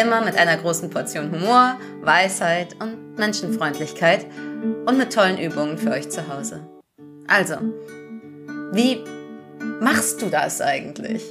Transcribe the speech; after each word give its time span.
Immer 0.00 0.20
mit 0.20 0.36
einer 0.36 0.56
großen 0.56 0.90
Portion 0.90 1.32
Humor, 1.32 1.76
Weisheit 2.02 2.76
und 2.80 3.18
Menschenfreundlichkeit 3.18 4.26
und 4.86 4.96
mit 4.96 5.12
tollen 5.12 5.38
Übungen 5.38 5.76
für 5.76 5.90
euch 5.90 6.08
zu 6.08 6.28
Hause. 6.28 6.60
Also, 7.26 7.56
wie 8.72 9.02
machst 9.80 10.22
du 10.22 10.26
das 10.26 10.60
eigentlich? 10.60 11.24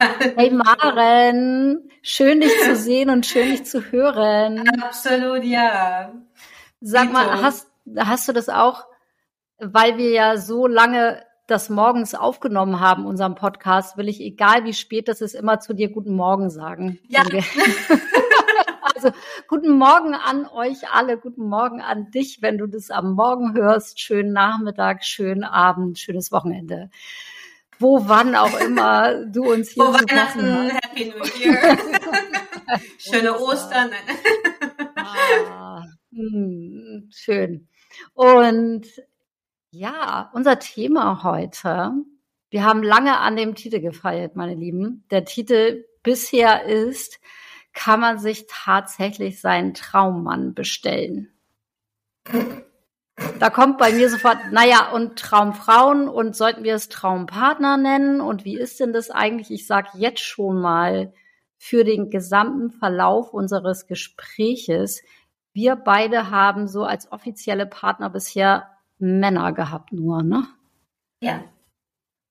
Hey 0.00 0.50
Maren, 0.50 1.90
schön 2.02 2.40
dich 2.40 2.52
zu 2.62 2.76
sehen 2.76 3.10
und 3.10 3.26
schön 3.26 3.50
dich 3.50 3.66
zu 3.66 3.90
hören. 3.90 4.62
Absolut, 4.80 5.42
ja. 5.42 6.12
Sag 6.80 7.12
mal, 7.12 7.42
hast, 7.42 7.68
hast 7.96 8.28
du 8.28 8.32
das 8.32 8.48
auch, 8.48 8.86
weil 9.58 9.98
wir 9.98 10.10
ja 10.10 10.36
so 10.36 10.68
lange 10.68 11.24
das 11.48 11.68
morgens 11.68 12.14
aufgenommen 12.14 12.78
haben, 12.78 13.06
unseren 13.06 13.34
Podcast, 13.34 13.96
will 13.96 14.08
ich, 14.08 14.20
egal 14.20 14.64
wie 14.64 14.72
spät 14.72 15.08
das 15.08 15.20
ist, 15.20 15.34
immer 15.34 15.58
zu 15.58 15.74
dir 15.74 15.90
Guten 15.90 16.14
Morgen 16.14 16.48
sagen. 16.48 17.00
Ja. 17.08 17.22
also 18.94 19.10
guten 19.48 19.72
Morgen 19.72 20.14
an 20.14 20.46
euch 20.46 20.88
alle, 20.92 21.18
guten 21.18 21.48
Morgen 21.48 21.80
an 21.80 22.12
dich, 22.12 22.40
wenn 22.40 22.56
du 22.56 22.68
das 22.68 22.90
am 22.90 23.14
Morgen 23.14 23.54
hörst. 23.54 23.98
Schönen 23.98 24.32
Nachmittag, 24.32 25.04
schönen 25.04 25.42
Abend, 25.42 25.98
schönes 25.98 26.30
Wochenende 26.30 26.88
wo, 27.78 28.08
wann 28.08 28.34
auch 28.34 28.58
immer 28.60 29.24
du 29.26 29.52
uns 29.52 29.70
hier 29.70 29.84
Wo 29.84 29.92
Weihnachten, 29.92 30.70
Happy 30.70 31.06
New 31.06 31.24
Year. 31.40 31.78
Schöne 32.98 33.38
Ostern. 33.38 33.90
ah, 34.96 35.84
hm, 36.12 37.08
schön. 37.10 37.68
Und 38.14 38.86
ja, 39.70 40.30
unser 40.34 40.58
Thema 40.58 41.22
heute, 41.22 41.92
wir 42.50 42.64
haben 42.64 42.82
lange 42.82 43.18
an 43.18 43.36
dem 43.36 43.54
Titel 43.54 43.80
gefeiert, 43.80 44.36
meine 44.36 44.54
Lieben. 44.54 45.04
Der 45.10 45.24
Titel 45.24 45.84
bisher 46.02 46.64
ist, 46.64 47.20
kann 47.72 48.00
man 48.00 48.18
sich 48.18 48.46
tatsächlich 48.48 49.40
seinen 49.40 49.74
Traummann 49.74 50.54
bestellen? 50.54 51.32
Da 53.38 53.50
kommt 53.50 53.78
bei 53.78 53.92
mir 53.92 54.10
sofort, 54.10 54.38
naja, 54.50 54.90
und 54.92 55.18
Traumfrauen 55.18 56.08
und 56.08 56.36
sollten 56.36 56.64
wir 56.64 56.74
es 56.74 56.88
Traumpartner 56.88 57.76
nennen? 57.76 58.20
Und 58.20 58.44
wie 58.44 58.58
ist 58.58 58.80
denn 58.80 58.92
das 58.92 59.10
eigentlich? 59.10 59.50
Ich 59.50 59.66
sage 59.66 59.90
jetzt 59.94 60.20
schon 60.20 60.60
mal 60.60 61.12
für 61.56 61.84
den 61.84 62.10
gesamten 62.10 62.70
Verlauf 62.70 63.32
unseres 63.32 63.86
Gespräches, 63.86 65.02
wir 65.52 65.76
beide 65.76 66.30
haben 66.30 66.68
so 66.68 66.84
als 66.84 67.10
offizielle 67.10 67.66
Partner 67.66 68.10
bisher 68.10 68.68
Männer 68.98 69.52
gehabt 69.52 69.92
nur, 69.92 70.22
ne? 70.22 70.46
Ja. 71.20 71.42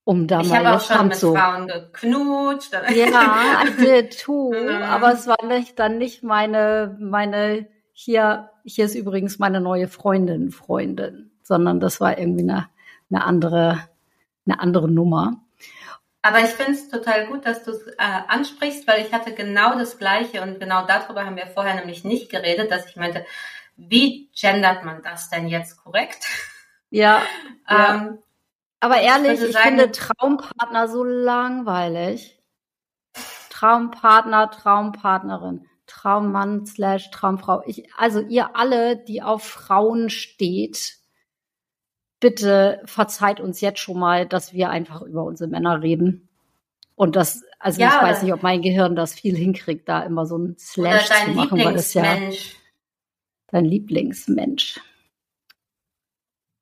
Um 0.05 0.27
da 0.27 0.39
ich 0.39 0.49
mal 0.49 0.65
habe 0.65 0.77
auch 0.77 0.81
schon 0.81 1.07
mit 1.09 1.17
so. 1.17 1.35
Frauen 1.35 1.67
geknutscht. 1.67 2.71
Ja, 2.95 3.63
I 3.65 3.71
did 3.77 4.17
too, 4.17 4.53
aber 4.53 5.11
es 5.11 5.27
war 5.27 5.43
nicht, 5.45 5.77
dann 5.79 5.97
nicht 5.97 6.23
meine, 6.23 6.95
meine 7.01 7.67
hier, 7.99 8.51
hier 8.63 8.85
ist 8.85 8.93
übrigens 8.93 9.39
meine 9.39 9.59
neue 9.59 9.87
Freundin, 9.87 10.51
Freundin, 10.51 11.31
sondern 11.41 11.79
das 11.79 11.99
war 11.99 12.19
irgendwie 12.19 12.43
eine, 12.43 12.69
eine 13.09 13.23
andere, 13.23 13.79
eine 14.45 14.59
andere 14.59 14.87
Nummer. 14.87 15.41
Aber 16.21 16.41
ich 16.41 16.49
finde 16.49 16.73
es 16.73 16.89
total 16.89 17.25
gut, 17.25 17.47
dass 17.47 17.63
du 17.63 17.71
es 17.71 17.87
äh, 17.87 17.95
ansprichst, 18.27 18.87
weil 18.87 19.03
ich 19.03 19.13
hatte 19.13 19.33
genau 19.33 19.75
das 19.79 19.97
Gleiche 19.97 20.43
und 20.43 20.59
genau 20.59 20.85
darüber 20.85 21.25
haben 21.25 21.37
wir 21.37 21.47
vorher 21.47 21.73
nämlich 21.73 22.03
nicht 22.03 22.29
geredet, 22.29 22.69
dass 22.69 22.85
ich 22.85 22.97
meinte, 22.97 23.25
wie 23.77 24.29
gendert 24.39 24.85
man 24.85 25.01
das 25.01 25.31
denn 25.31 25.47
jetzt 25.47 25.83
korrekt? 25.83 26.23
Ja. 26.91 27.23
ja. 27.69 27.95
Ähm, 27.95 28.19
Aber 28.79 29.01
ehrlich, 29.01 29.41
ich, 29.41 29.47
ich 29.47 29.53
sagen, 29.53 29.69
finde 29.69 29.91
Traumpartner 29.91 30.87
so 30.87 31.03
langweilig. 31.03 32.39
Traumpartner, 33.49 34.51
Traumpartnerin. 34.51 35.67
Traummann 35.87 36.65
slash 36.65 37.09
Traumfrau. 37.11 37.63
Ich, 37.65 37.91
also 37.97 38.21
ihr 38.21 38.55
alle, 38.55 38.97
die 38.97 39.21
auf 39.21 39.43
Frauen 39.43 40.09
steht, 40.09 40.97
bitte 42.19 42.81
verzeiht 42.85 43.39
uns 43.39 43.61
jetzt 43.61 43.79
schon 43.79 43.99
mal, 43.99 44.27
dass 44.27 44.53
wir 44.53 44.69
einfach 44.69 45.01
über 45.01 45.23
unsere 45.23 45.49
Männer 45.49 45.81
reden. 45.81 46.29
Und 46.95 47.15
das, 47.15 47.43
also 47.59 47.81
ja, 47.81 47.95
ich 47.95 48.01
weiß 48.01 48.23
nicht, 48.23 48.33
ob 48.33 48.43
mein 48.43 48.61
Gehirn 48.61 48.95
das 48.95 49.13
viel 49.13 49.35
hinkriegt, 49.35 49.87
da 49.87 50.01
immer 50.01 50.25
so 50.25 50.37
ein 50.37 50.55
Slash 50.59 51.09
zu 51.25 51.31
machen, 51.31 51.63
weil 51.63 51.73
das 51.73 51.93
ja 51.93 52.03
dein 53.47 53.65
Lieblingsmensch. 53.65 54.79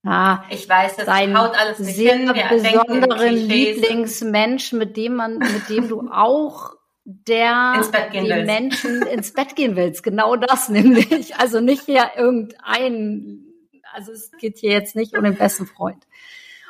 Ja, 0.04 0.46
ich 0.52 0.70
weiß, 0.70 0.98
das 0.98 1.08
dein 1.08 1.38
haut 1.38 1.58
alles 1.58 1.78
sehr 1.80 2.16
hin. 2.16 2.32
besonderen 2.50 3.34
Lieblingsmensch, 3.34 4.74
mit 4.74 4.98
dem 4.98 5.16
man, 5.16 5.40
mit 5.40 5.68
dem 5.70 5.88
du 5.88 6.08
auch 6.12 6.75
der 7.06 7.84
die 8.12 8.30
willst. 8.30 8.46
Menschen 8.48 9.02
ins 9.14 9.32
Bett 9.32 9.56
gehen 9.56 9.76
willst. 9.76 10.04
Genau 10.04 10.36
das 10.36 10.70
nämlich. 10.70 11.36
Also 11.38 11.62
nicht 11.62 11.84
hier 11.84 12.12
irgendein, 12.18 13.46
also 13.94 14.12
es 14.12 14.32
geht 14.32 14.58
hier 14.58 14.72
jetzt 14.72 14.96
nicht 14.96 15.16
um 15.18 15.24
den 15.24 15.36
besten 15.36 15.68
Freund. 15.68 16.06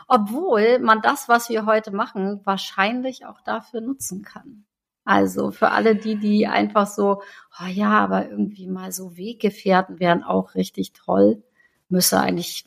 Obwohl 0.07 0.79
man 0.79 1.01
das, 1.01 1.27
was 1.27 1.49
wir 1.49 1.65
heute 1.65 1.91
machen, 1.91 2.41
wahrscheinlich 2.43 3.25
auch 3.25 3.41
dafür 3.41 3.81
nutzen 3.81 4.21
kann. 4.23 4.65
Also 5.03 5.51
für 5.51 5.71
alle 5.71 5.95
die, 5.95 6.15
die 6.17 6.47
einfach 6.47 6.87
so, 6.87 7.21
oh 7.61 7.67
ja, 7.67 7.91
aber 7.91 8.29
irgendwie 8.29 8.67
mal 8.67 8.91
so 8.91 9.17
Weggefährten 9.17 9.99
wären 9.99 10.23
auch 10.23 10.55
richtig 10.55 10.93
toll, 10.93 11.43
müsste 11.89 12.19
eigentlich, 12.19 12.65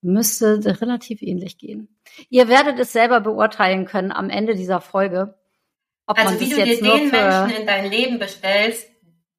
müsste 0.00 0.60
relativ 0.80 1.22
ähnlich 1.22 1.58
gehen. 1.58 1.88
Ihr 2.28 2.48
werdet 2.48 2.78
es 2.78 2.92
selber 2.92 3.20
beurteilen 3.20 3.84
können 3.84 4.12
am 4.12 4.30
Ende 4.30 4.54
dieser 4.54 4.80
Folge 4.80 5.37
ob 6.08 6.18
also 6.18 6.40
wie 6.40 6.48
du 6.48 6.56
dir 6.56 6.80
den 6.80 7.10
Menschen 7.10 7.50
in 7.50 7.66
dein 7.66 7.90
Leben 7.90 8.18
bestellst, 8.18 8.90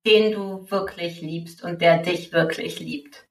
den 0.06 0.32
du 0.32 0.70
wirklich 0.70 1.20
liebst 1.20 1.64
und 1.64 1.82
der 1.82 1.98
dich 1.98 2.32
wirklich 2.32 2.80
liebt. 2.80 3.28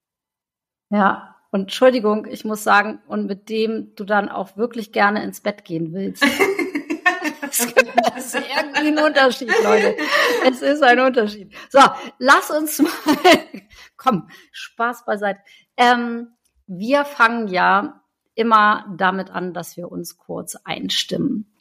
Ja, 0.91 1.37
und 1.51 1.63
Entschuldigung, 1.63 2.27
ich 2.27 2.45
muss 2.45 2.65
sagen, 2.65 3.01
und 3.07 3.27
mit 3.27 3.49
dem 3.49 3.95
du 3.95 4.05
dann 4.05 4.29
auch 4.29 4.57
wirklich 4.57 4.93
gerne 4.93 5.23
ins 5.23 5.41
Bett 5.41 5.65
gehen 5.65 5.93
willst. 5.93 6.23
das 7.43 7.61
ist 7.61 8.35
irgendwie 8.35 8.89
ein 8.89 8.99
Unterschied, 8.99 9.51
Leute. 9.63 9.97
Es 10.45 10.61
ist 10.61 10.83
ein 10.83 11.01
Unterschied. 11.01 11.55
So, 11.71 11.81
lass 12.19 12.51
uns 12.51 12.81
mal, 12.81 12.91
komm, 13.97 14.29
Spaß 14.51 15.05
beiseite. 15.05 15.41
Ähm, 15.77 16.33
wir 16.67 17.05
fangen 17.05 17.49
ja 17.49 18.03
immer 18.35 18.85
damit 18.97 19.31
an, 19.31 19.55
dass 19.55 19.77
wir 19.77 19.91
uns 19.91 20.19
kurz 20.19 20.57
einstimmen. 20.65 21.55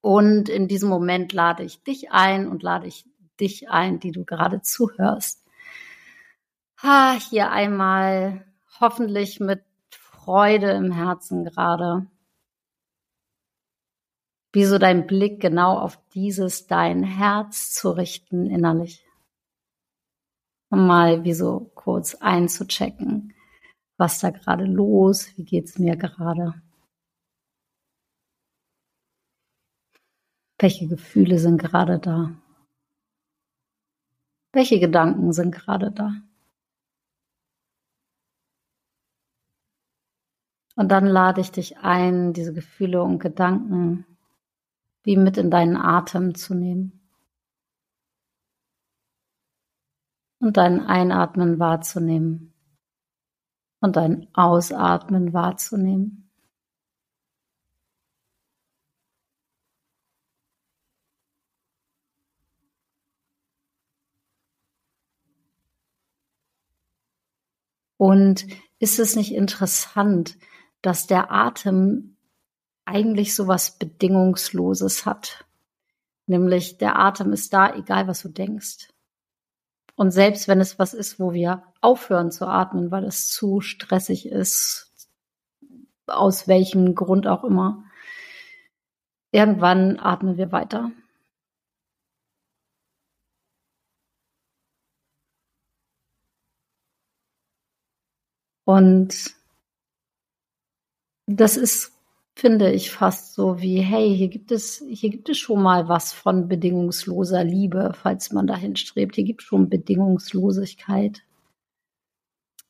Und 0.00 0.48
in 0.48 0.66
diesem 0.68 0.88
Moment 0.88 1.32
lade 1.32 1.62
ich 1.62 1.82
dich 1.82 2.10
ein 2.10 2.48
und 2.48 2.62
lade 2.62 2.86
ich 2.86 3.04
dich 3.38 3.70
ein, 3.70 4.00
die 4.00 4.12
du 4.12 4.24
gerade 4.24 4.62
zuhörst. 4.62 5.44
Ha, 6.82 7.12
hier 7.12 7.50
einmal 7.50 8.46
hoffentlich 8.80 9.40
mit 9.40 9.62
Freude 9.90 10.70
im 10.70 10.92
Herzen 10.92 11.44
gerade. 11.44 12.06
Wie 14.52 14.64
so 14.64 14.78
dein 14.78 15.06
Blick 15.06 15.40
genau 15.40 15.78
auf 15.78 15.98
dieses 16.14 16.66
dein 16.66 17.02
Herz 17.02 17.72
zu 17.72 17.90
richten 17.90 18.46
innerlich. 18.46 19.04
Um 20.70 20.86
mal 20.86 21.24
wie 21.24 21.34
so 21.34 21.70
kurz 21.74 22.14
einzuchecken, 22.14 23.34
was 23.96 24.20
da 24.20 24.30
gerade 24.30 24.64
los, 24.64 25.28
wie 25.36 25.44
geht's 25.44 25.78
mir 25.78 25.96
gerade. 25.96 26.54
Welche 30.60 30.86
Gefühle 30.86 31.38
sind 31.38 31.56
gerade 31.56 31.98
da? 31.98 32.36
Welche 34.52 34.78
Gedanken 34.78 35.32
sind 35.32 35.52
gerade 35.52 35.90
da? 35.90 36.12
Und 40.76 40.88
dann 40.88 41.06
lade 41.06 41.40
ich 41.40 41.50
dich 41.50 41.78
ein, 41.78 42.34
diese 42.34 42.52
Gefühle 42.52 43.02
und 43.02 43.20
Gedanken 43.20 44.04
wie 45.02 45.16
mit 45.16 45.38
in 45.38 45.50
deinen 45.50 45.76
Atem 45.76 46.34
zu 46.34 46.54
nehmen. 46.54 47.00
Und 50.40 50.58
dein 50.58 50.80
Einatmen 50.80 51.58
wahrzunehmen, 51.58 52.52
und 53.80 53.96
dein 53.96 54.28
Ausatmen 54.34 55.32
wahrzunehmen. 55.32 56.29
Und 68.00 68.46
ist 68.78 68.98
es 68.98 69.14
nicht 69.14 69.34
interessant, 69.34 70.38
dass 70.80 71.06
der 71.06 71.30
Atem 71.30 72.16
eigentlich 72.86 73.34
so 73.34 73.46
was 73.46 73.76
Bedingungsloses 73.76 75.04
hat? 75.04 75.44
Nämlich 76.26 76.78
der 76.78 76.98
Atem 76.98 77.34
ist 77.34 77.52
da, 77.52 77.74
egal 77.74 78.08
was 78.08 78.22
du 78.22 78.30
denkst. 78.30 78.88
Und 79.96 80.12
selbst 80.12 80.48
wenn 80.48 80.62
es 80.62 80.78
was 80.78 80.94
ist, 80.94 81.20
wo 81.20 81.34
wir 81.34 81.62
aufhören 81.82 82.30
zu 82.30 82.46
atmen, 82.46 82.90
weil 82.90 83.04
es 83.04 83.28
zu 83.28 83.60
stressig 83.60 84.24
ist, 84.24 84.94
aus 86.06 86.48
welchem 86.48 86.94
Grund 86.94 87.26
auch 87.26 87.44
immer, 87.44 87.84
irgendwann 89.30 89.98
atmen 90.00 90.38
wir 90.38 90.52
weiter. 90.52 90.90
Und 98.70 99.34
das 101.26 101.56
ist, 101.56 101.92
finde 102.36 102.70
ich, 102.70 102.92
fast 102.92 103.34
so 103.34 103.60
wie, 103.60 103.80
hey, 103.80 104.16
hier 104.16 104.28
gibt 104.28 104.52
es, 104.52 104.84
hier 104.88 105.10
gibt 105.10 105.28
es 105.28 105.38
schon 105.38 105.60
mal 105.60 105.88
was 105.88 106.12
von 106.12 106.46
bedingungsloser 106.46 107.42
Liebe, 107.42 107.92
falls 107.94 108.30
man 108.30 108.46
dahin 108.46 108.76
strebt. 108.76 109.16
Hier 109.16 109.24
gibt 109.24 109.42
es 109.42 109.48
schon 109.48 109.68
Bedingungslosigkeit 109.68 111.22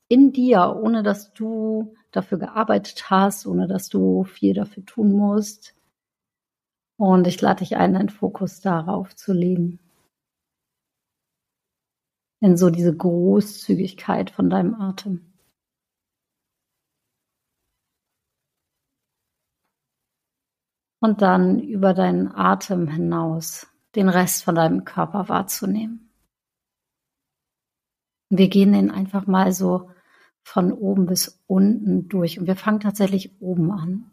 in 0.09 0.33
dir, 0.33 0.75
ohne 0.83 1.03
dass 1.03 1.35
du 1.35 1.95
dafür 2.13 2.39
gearbeitet 2.39 3.11
hast, 3.11 3.47
ohne 3.47 3.69
dass 3.69 3.91
du 3.91 4.25
viel 4.25 4.55
dafür 4.55 4.87
tun 4.87 5.13
musst. 5.13 5.75
Und 6.97 7.27
ich 7.27 7.39
lade 7.43 7.59
dich 7.59 7.77
ein, 7.77 7.93
deinen 7.93 8.09
Fokus 8.09 8.61
darauf 8.61 9.15
zu 9.15 9.35
legen. 9.35 9.79
In 12.41 12.57
so 12.57 12.71
diese 12.71 12.97
Großzügigkeit 12.97 14.31
von 14.31 14.49
deinem 14.49 14.75
Atem. 14.81 15.30
Und 21.01 21.23
dann 21.23 21.59
über 21.59 21.95
deinen 21.95 22.29
Atem 22.29 22.87
hinaus 22.87 23.67
den 23.97 24.09
Rest 24.09 24.45
von 24.45 24.55
deinem 24.55 24.85
Körper 24.85 25.29
wahrzunehmen. 25.29 26.11
Wir 28.29 28.49
gehen 28.49 28.73
den 28.73 28.91
einfach 28.91 29.27
mal 29.27 29.53
so 29.53 29.91
von 30.43 30.73
oben 30.73 31.07
bis 31.07 31.43
unten 31.47 32.09
durch 32.09 32.39
und 32.39 32.47
wir 32.47 32.57
fangen 32.57 32.81
tatsächlich 32.81 33.41
oben 33.41 33.73
an. 33.73 34.11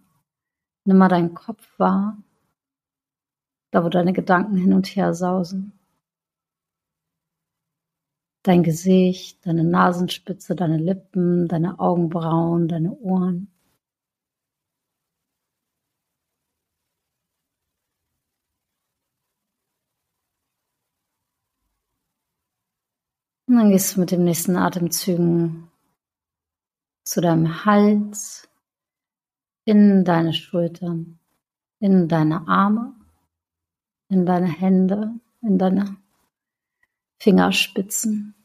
Nimm 0.85 0.97
mal 0.97 1.09
deinen 1.09 1.35
Kopf 1.35 1.67
wahr, 1.77 2.17
da 3.71 3.83
wo 3.83 3.89
deine 3.89 4.13
Gedanken 4.13 4.55
hin 4.55 4.73
und 4.73 4.87
her 4.87 5.13
sausen. 5.13 5.73
Dein 8.43 8.63
Gesicht, 8.63 9.45
deine 9.45 9.65
Nasenspitze, 9.65 10.55
deine 10.55 10.77
Lippen, 10.77 11.47
deine 11.47 11.79
Augenbrauen, 11.79 12.67
deine 12.67 12.93
Ohren. 12.93 13.51
Dann 23.57 23.71
gehst 23.71 23.95
du 23.95 24.01
mit 24.01 24.11
dem 24.11 24.23
nächsten 24.23 24.55
Atemzügen 24.55 25.71
zu 27.03 27.21
deinem 27.21 27.65
Hals, 27.65 28.47
in 29.65 30.05
deine 30.05 30.31
Schultern, 30.31 31.17
in 31.79 32.07
deine 32.07 32.47
Arme, 32.47 32.93
in 34.09 34.27
deine 34.27 34.45
Hände, 34.45 35.19
in 35.41 35.57
deine 35.57 35.97
Fingerspitzen. 37.19 38.35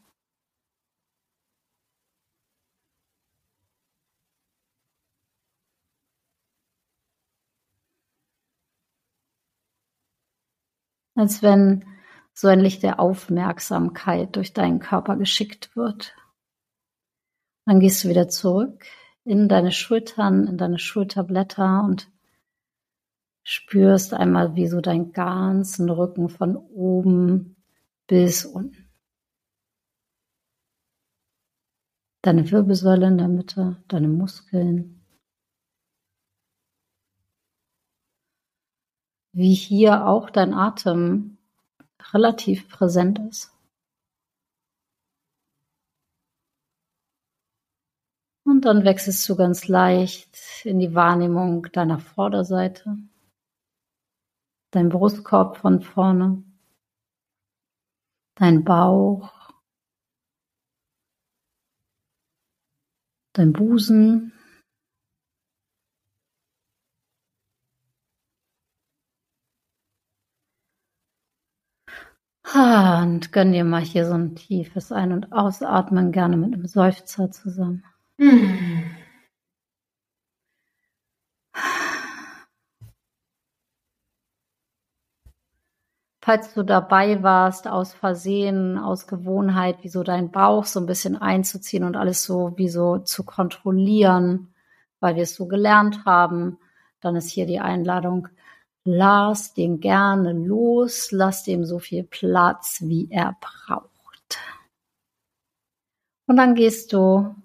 Als 11.13 11.43
wenn 11.43 11.85
so 12.33 12.47
ein 12.47 12.59
Licht 12.59 12.83
der 12.83 12.99
Aufmerksamkeit 12.99 14.35
durch 14.35 14.53
deinen 14.53 14.79
Körper 14.79 15.15
geschickt 15.15 15.75
wird. 15.75 16.15
Dann 17.65 17.79
gehst 17.79 18.03
du 18.03 18.09
wieder 18.09 18.27
zurück 18.27 18.85
in 19.23 19.47
deine 19.47 19.71
Schultern, 19.71 20.47
in 20.47 20.57
deine 20.57 20.79
Schulterblätter 20.79 21.83
und 21.83 22.11
spürst 23.43 24.13
einmal, 24.13 24.55
wie 24.55 24.67
so 24.67 24.81
dein 24.81 25.11
ganzen 25.11 25.89
Rücken 25.89 26.29
von 26.29 26.57
oben 26.57 27.55
bis 28.07 28.45
unten. 28.45 28.89
Deine 32.21 32.49
Wirbelsäule 32.51 33.07
in 33.07 33.17
der 33.17 33.27
Mitte, 33.27 33.83
deine 33.89 34.07
Muskeln. 34.07 35.05
Wie 39.33 39.53
hier 39.53 40.07
auch 40.07 40.29
dein 40.29 40.53
Atem 40.53 41.32
relativ 42.11 42.67
präsent 42.69 43.19
ist. 43.29 43.53
Und 48.45 48.65
dann 48.65 48.83
wechselst 48.83 49.27
du 49.29 49.35
ganz 49.35 49.67
leicht 49.67 50.37
in 50.65 50.79
die 50.79 50.93
Wahrnehmung 50.93 51.63
deiner 51.71 51.99
Vorderseite, 51.99 52.97
dein 54.71 54.89
Brustkorb 54.89 55.57
von 55.57 55.81
vorne, 55.81 56.43
dein 58.35 58.65
Bauch, 58.65 59.53
dein 63.31 63.53
Busen, 63.53 64.32
Und 72.53 73.31
gönn 73.31 73.51
dir 73.51 73.63
mal 73.63 73.81
hier 73.81 74.05
so 74.05 74.13
ein 74.13 74.35
tiefes 74.35 74.91
Ein- 74.91 75.11
und 75.11 75.31
Ausatmen, 75.31 76.11
gerne 76.11 76.37
mit 76.37 76.53
einem 76.53 76.67
Seufzer 76.67 77.31
zusammen. 77.31 77.83
Hm. 78.19 78.83
Falls 86.21 86.53
du 86.53 86.63
dabei 86.63 87.23
warst, 87.23 87.67
aus 87.67 87.93
Versehen, 87.93 88.77
aus 88.77 89.07
Gewohnheit, 89.07 89.83
wie 89.83 89.89
so 89.89 90.03
dein 90.03 90.31
Bauch 90.31 90.65
so 90.65 90.79
ein 90.79 90.85
bisschen 90.85 91.17
einzuziehen 91.17 91.83
und 91.83 91.97
alles 91.97 92.23
so 92.23 92.53
wie 92.55 92.69
so 92.69 92.99
zu 92.99 93.23
kontrollieren, 93.25 94.53
weil 94.99 95.15
wir 95.15 95.23
es 95.23 95.35
so 95.35 95.47
gelernt 95.47 96.05
haben, 96.05 96.59
dann 97.01 97.15
ist 97.15 97.29
hier 97.31 97.47
die 97.47 97.59
Einladung, 97.59 98.29
Lass 98.85 99.53
den 99.53 99.79
gerne 99.79 100.33
los, 100.33 101.11
lass 101.11 101.43
dem 101.43 101.63
so 101.63 101.79
viel 101.79 102.03
Platz, 102.03 102.81
wie 102.81 103.09
er 103.09 103.37
braucht. 103.39 104.39
Und 106.27 106.35
dann 106.35 106.55
gehst 106.55 106.91
du 106.91 107.35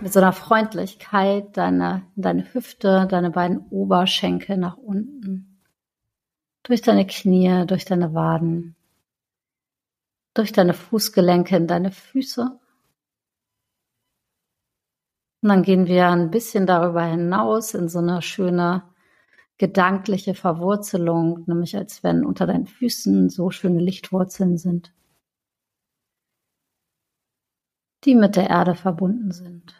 mit 0.00 0.12
so 0.12 0.20
einer 0.20 0.32
Freundlichkeit 0.32 1.56
deine, 1.56 2.02
deine 2.16 2.52
Hüfte, 2.54 3.06
deine 3.08 3.30
beiden 3.30 3.66
Oberschenkel 3.68 4.56
nach 4.56 4.76
unten, 4.76 5.60
durch 6.62 6.80
deine 6.82 7.06
Knie, 7.06 7.66
durch 7.66 7.84
deine 7.84 8.14
Waden, 8.14 8.74
durch 10.34 10.52
deine 10.52 10.74
Fußgelenke 10.74 11.56
in 11.56 11.66
deine 11.66 11.92
Füße 11.92 12.58
und 15.42 15.48
dann 15.48 15.62
gehen 15.64 15.86
wir 15.86 16.08
ein 16.08 16.30
bisschen 16.30 16.66
darüber 16.66 17.04
hinaus 17.04 17.74
in 17.74 17.88
so 17.88 17.98
eine 17.98 18.22
schöne 18.22 18.84
gedankliche 19.58 20.34
Verwurzelung, 20.34 21.44
nämlich 21.46 21.76
als 21.76 22.02
wenn 22.04 22.24
unter 22.24 22.46
deinen 22.46 22.66
Füßen 22.66 23.28
so 23.28 23.50
schöne 23.50 23.80
Lichtwurzeln 23.80 24.56
sind, 24.56 24.92
die 28.04 28.14
mit 28.14 28.36
der 28.36 28.50
Erde 28.50 28.74
verbunden 28.74 29.32
sind. 29.32 29.78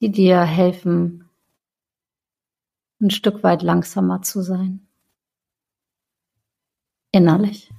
die 0.00 0.10
dir 0.10 0.42
helfen, 0.42 1.30
ein 3.00 3.10
Stück 3.10 3.44
weit 3.44 3.62
langsamer 3.62 4.20
zu 4.22 4.42
sein 4.42 4.91
innerlich. 7.12 7.70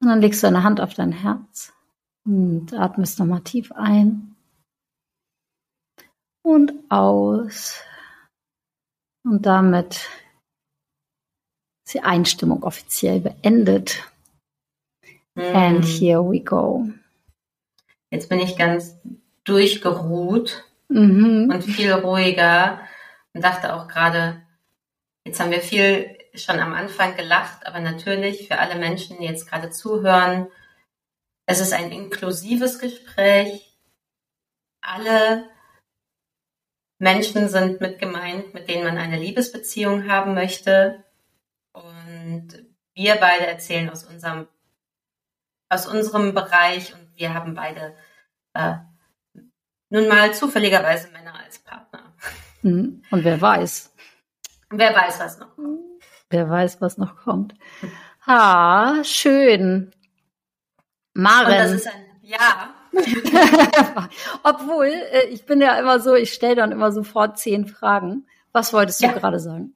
Und 0.00 0.08
dann 0.08 0.20
legst 0.20 0.42
du 0.42 0.46
deine 0.46 0.62
Hand 0.62 0.80
auf 0.80 0.94
dein 0.94 1.12
Herz 1.12 1.72
und 2.24 2.72
atmest 2.72 3.18
nochmal 3.18 3.42
tief 3.42 3.72
ein 3.72 4.36
und 6.42 6.72
aus. 6.88 7.80
Und 9.24 9.44
damit 9.44 10.08
ist 11.84 11.94
die 11.94 12.00
Einstimmung 12.00 12.62
offiziell 12.62 13.20
beendet. 13.20 14.04
Mm. 15.34 15.40
And 15.40 15.84
here 15.84 16.22
we 16.22 16.40
go. 16.40 16.88
Jetzt 18.10 18.28
bin 18.28 18.38
ich 18.38 18.56
ganz 18.56 18.96
durchgeruht 19.44 20.67
mhm. 20.88 21.50
und 21.52 21.62
viel 21.62 21.92
ruhiger 21.92 22.80
und 23.32 23.44
dachte 23.44 23.74
auch 23.74 23.88
gerade, 23.88 24.42
jetzt 25.24 25.40
haben 25.40 25.50
wir 25.50 25.60
viel 25.60 26.16
schon 26.34 26.60
am 26.60 26.72
Anfang 26.72 27.16
gelacht, 27.16 27.66
aber 27.66 27.80
natürlich 27.80 28.48
für 28.48 28.58
alle 28.58 28.76
Menschen, 28.76 29.18
die 29.18 29.24
jetzt 29.24 29.48
gerade 29.48 29.70
zuhören, 29.70 30.48
es 31.46 31.60
ist 31.60 31.72
ein 31.72 31.90
inklusives 31.90 32.78
Gespräch. 32.78 33.74
Alle 34.82 35.48
Menschen 36.98 37.48
sind 37.48 37.80
mit 37.80 37.98
gemeint, 37.98 38.52
mit 38.52 38.68
denen 38.68 38.84
man 38.84 38.98
eine 38.98 39.18
Liebesbeziehung 39.18 40.10
haben 40.10 40.34
möchte. 40.34 41.04
Und 41.72 42.66
wir 42.92 43.14
beide 43.16 43.46
erzählen 43.46 43.88
aus 43.88 44.04
unserem, 44.04 44.46
aus 45.70 45.86
unserem 45.86 46.34
Bereich 46.34 46.92
und 46.92 47.16
wir 47.16 47.32
haben 47.32 47.54
beide 47.54 47.96
äh, 48.52 48.74
nun 49.90 50.08
mal 50.08 50.32
zufälligerweise 50.34 51.08
Männer 51.08 51.34
als 51.44 51.58
Partner. 51.58 52.12
Hm, 52.62 53.02
und 53.10 53.24
wer 53.24 53.40
weiß. 53.40 53.92
Wer 54.70 54.94
weiß, 54.94 55.20
was 55.20 55.38
noch 55.38 55.54
kommt. 55.54 55.80
Wer 56.30 56.50
weiß, 56.50 56.80
was 56.80 56.98
noch 56.98 57.16
kommt. 57.16 57.54
Ah, 58.26 59.02
schön. 59.04 59.92
Maren. 61.14 61.52
Und 61.52 61.58
das 61.58 61.72
ist 61.72 61.86
ein 61.86 62.04
Ja. 62.22 62.74
Obwohl, 64.42 64.86
äh, 64.86 65.26
ich 65.28 65.46
bin 65.46 65.60
ja 65.60 65.78
immer 65.78 66.00
so, 66.00 66.14
ich 66.14 66.32
stelle 66.32 66.56
dann 66.56 66.72
immer 66.72 66.92
sofort 66.92 67.38
zehn 67.38 67.66
Fragen. 67.66 68.26
Was 68.52 68.72
wolltest 68.72 69.00
du 69.00 69.06
ja. 69.06 69.12
gerade 69.12 69.38
sagen? 69.38 69.74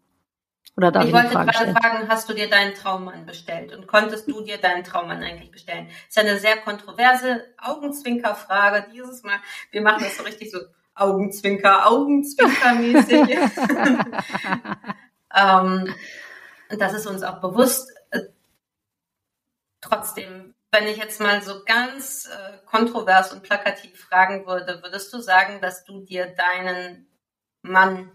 Oder 0.76 0.90
darf 0.90 1.04
ich, 1.04 1.11
ich 1.11 1.14
wollte 1.14 1.28
gerade 1.28 1.73
fragen, 1.73 2.09
hast 2.09 2.28
du 2.28 2.35
dir 2.35 2.49
deinen 2.49 2.75
Traummann 2.75 3.26
bestellt 3.26 3.75
und 3.75 3.87
konntest 3.87 4.26
du 4.26 4.42
dir 4.42 4.59
deinen 4.59 4.85
Traummann 4.85 5.23
eigentlich 5.23 5.50
bestellen? 5.50 5.88
Das 5.88 6.16
ist 6.16 6.19
eine 6.19 6.38
sehr 6.38 6.57
kontroverse 6.59 7.45
Augenzwinker-Frage 7.59 8.88
dieses 8.92 9.23
Mal. 9.23 9.37
Wir 9.71 9.83
machen 9.83 10.04
das 10.04 10.16
so 10.16 10.23
richtig 10.23 10.50
so 10.50 10.59
Augenzwinker, 10.95 11.87
Augenzwinker-mäßig. 11.87 13.38
ähm, 15.35 15.95
das 16.71 16.95
ist 16.95 17.07
uns 17.07 17.23
auch 17.23 17.40
bewusst. 17.40 17.92
Trotzdem 19.81 20.54
wenn 20.73 20.87
ich 20.87 20.97
jetzt 20.97 21.21
mal 21.21 21.42
so 21.42 21.62
ganz 21.64 22.26
äh, 22.26 22.57
kontrovers 22.64 23.31
und 23.33 23.42
plakativ 23.42 24.00
fragen 24.00 24.47
würde, 24.47 24.83
würdest 24.83 25.12
du 25.12 25.21
sagen, 25.21 25.61
dass 25.61 25.85
du 25.85 26.00
dir 26.00 26.35
deinen 26.35 27.07
Mann 27.61 28.11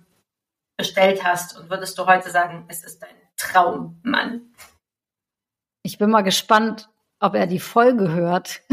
bestellt 0.77 1.23
hast 1.23 1.57
und 1.57 1.69
würdest 1.69 1.97
du 1.97 2.05
heute 2.05 2.29
sagen, 2.29 2.65
es 2.67 2.83
ist 2.83 3.01
dein 3.01 3.15
Traummann? 3.35 4.53
Ich 5.83 5.97
bin 5.97 6.09
mal 6.09 6.21
gespannt, 6.21 6.89
ob 7.19 7.33
er 7.33 7.47
die 7.47 7.59
Folge 7.59 8.13
hört. 8.13 8.61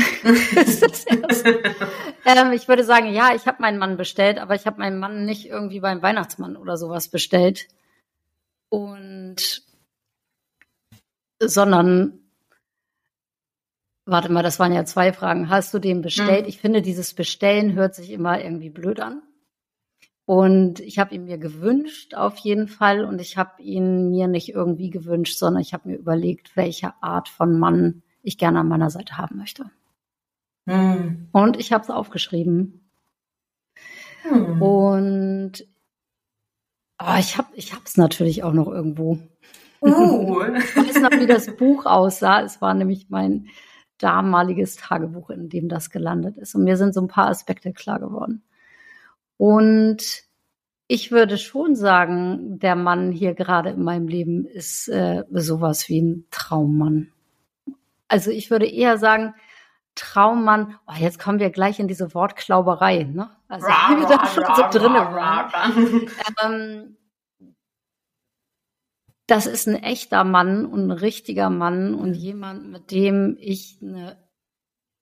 ähm, 2.27 2.53
ich 2.53 2.69
würde 2.69 2.85
sagen, 2.85 3.13
ja, 3.13 3.35
ich 3.35 3.47
habe 3.47 3.63
meinen 3.63 3.79
Mann 3.79 3.97
bestellt, 3.97 4.39
aber 4.39 4.55
ich 4.55 4.67
habe 4.67 4.79
meinen 4.79 4.99
Mann 4.99 5.25
nicht 5.25 5.47
irgendwie 5.47 5.81
beim 5.81 6.03
Weihnachtsmann 6.03 6.57
oder 6.57 6.77
sowas 6.77 7.09
bestellt. 7.09 7.69
Und 8.69 9.63
sondern 11.41 12.25
Warte 14.07 14.31
mal, 14.31 14.43
das 14.43 14.59
waren 14.59 14.73
ja 14.73 14.85
zwei 14.85 15.13
Fragen. 15.15 15.49
Hast 15.49 15.73
du 15.73 15.79
den 15.79 16.03
bestellt? 16.03 16.43
Mhm. 16.43 16.49
Ich 16.49 16.59
finde, 16.59 16.83
dieses 16.83 17.15
Bestellen 17.15 17.73
hört 17.73 17.95
sich 17.95 18.11
immer 18.11 18.43
irgendwie 18.43 18.69
blöd 18.69 19.01
an. 19.01 19.23
Und 20.27 20.81
ich 20.81 20.99
habe 20.99 21.15
ihn 21.15 21.25
mir 21.25 21.37
gewünscht, 21.37 22.15
auf 22.15 22.39
jeden 22.39 22.69
Fall. 22.69 23.05
Und 23.05 23.21
ich 23.21 23.37
habe 23.37 23.63
ihn 23.63 24.11
mir 24.11 24.27
nicht 24.27 24.49
irgendwie 24.49 24.91
gewünscht, 24.91 25.39
sondern 25.39 25.61
ich 25.61 25.75
habe 25.75 25.89
mir 25.89 25.97
überlegt, 25.97 26.57
welche 26.57 26.95
Art 27.03 27.29
von 27.29 27.59
Mann 27.59 28.03
ich 28.23 28.39
gerne 28.39 28.61
an 28.61 28.69
meiner 28.69 28.91
Seite 28.91 29.19
haben 29.19 29.37
möchte. 29.37 29.71
Mhm. 30.65 31.29
Und 31.33 31.59
ich 31.59 31.73
habe 31.73 31.85
es 31.85 31.91
aufgeschrieben. 31.91 32.89
Mhm. 34.31 34.63
Und 34.63 35.67
oh, 36.99 37.17
ich 37.19 37.37
habe 37.37 37.49
ich 37.55 37.73
es 37.85 37.97
natürlich 37.99 38.43
auch 38.43 38.55
noch 38.55 38.69
irgendwo. 38.69 39.19
Uh. 39.83 40.43
ich 40.55 40.77
weiß 40.77 41.01
noch, 41.03 41.11
wie 41.21 41.27
das 41.27 41.55
Buch 41.55 41.85
aussah. 41.85 42.41
Es 42.41 42.63
war 42.63 42.73
nämlich 42.73 43.11
mein 43.11 43.49
damaliges 43.99 44.77
Tagebuch, 44.77 45.29
in 45.29 45.51
dem 45.51 45.69
das 45.69 45.91
gelandet 45.91 46.39
ist. 46.39 46.55
Und 46.55 46.65
mir 46.65 46.79
sind 46.79 46.95
so 46.95 47.03
ein 47.03 47.09
paar 47.09 47.29
Aspekte 47.29 47.75
klar 47.75 48.01
geworden. 48.01 48.43
Und 49.37 50.23
ich 50.87 51.11
würde 51.11 51.39
schon 51.39 51.77
sagen, 51.77 52.59
der 52.59 52.77
Mann 52.77 53.11
hier 53.11 53.35
gerade 53.35 53.71
in 53.71 53.83
meinem 53.83 54.09
Leben 54.09 54.45
ist 54.45 54.89
äh, 54.89 55.25
sowas 55.31 55.89
wie 55.89 56.01
ein 56.01 56.27
Traummann. 56.31 57.13
Also 58.09 58.31
ich 58.31 58.51
würde 58.51 58.67
eher 58.67 58.99
sagen, 58.99 59.35
Traummann, 59.95 60.77
oh, 60.87 60.95
jetzt 60.99 61.19
kommen 61.19 61.39
wir 61.39 61.51
gleich 61.51 61.79
in 61.79 61.89
diese 61.89 62.15
Wortklauberei, 62.15 63.05
ne? 63.05 63.31
Also 63.49 63.67
ich 63.69 63.97
bin 63.97 64.09
da 64.09 64.27
schon 64.27 64.45
so 64.57 64.79
drin. 64.79 66.11
ähm, 66.43 66.97
das 69.27 69.47
ist 69.47 69.67
ein 69.67 69.77
echter 69.77 70.25
Mann 70.25 70.67
und 70.67 70.89
ein 70.89 70.91
richtiger 70.91 71.49
Mann 71.49 71.95
und 71.95 72.15
jemand, 72.15 72.69
mit 72.71 72.91
dem 72.91 73.37
ich 73.41 73.79
eine 73.81 74.19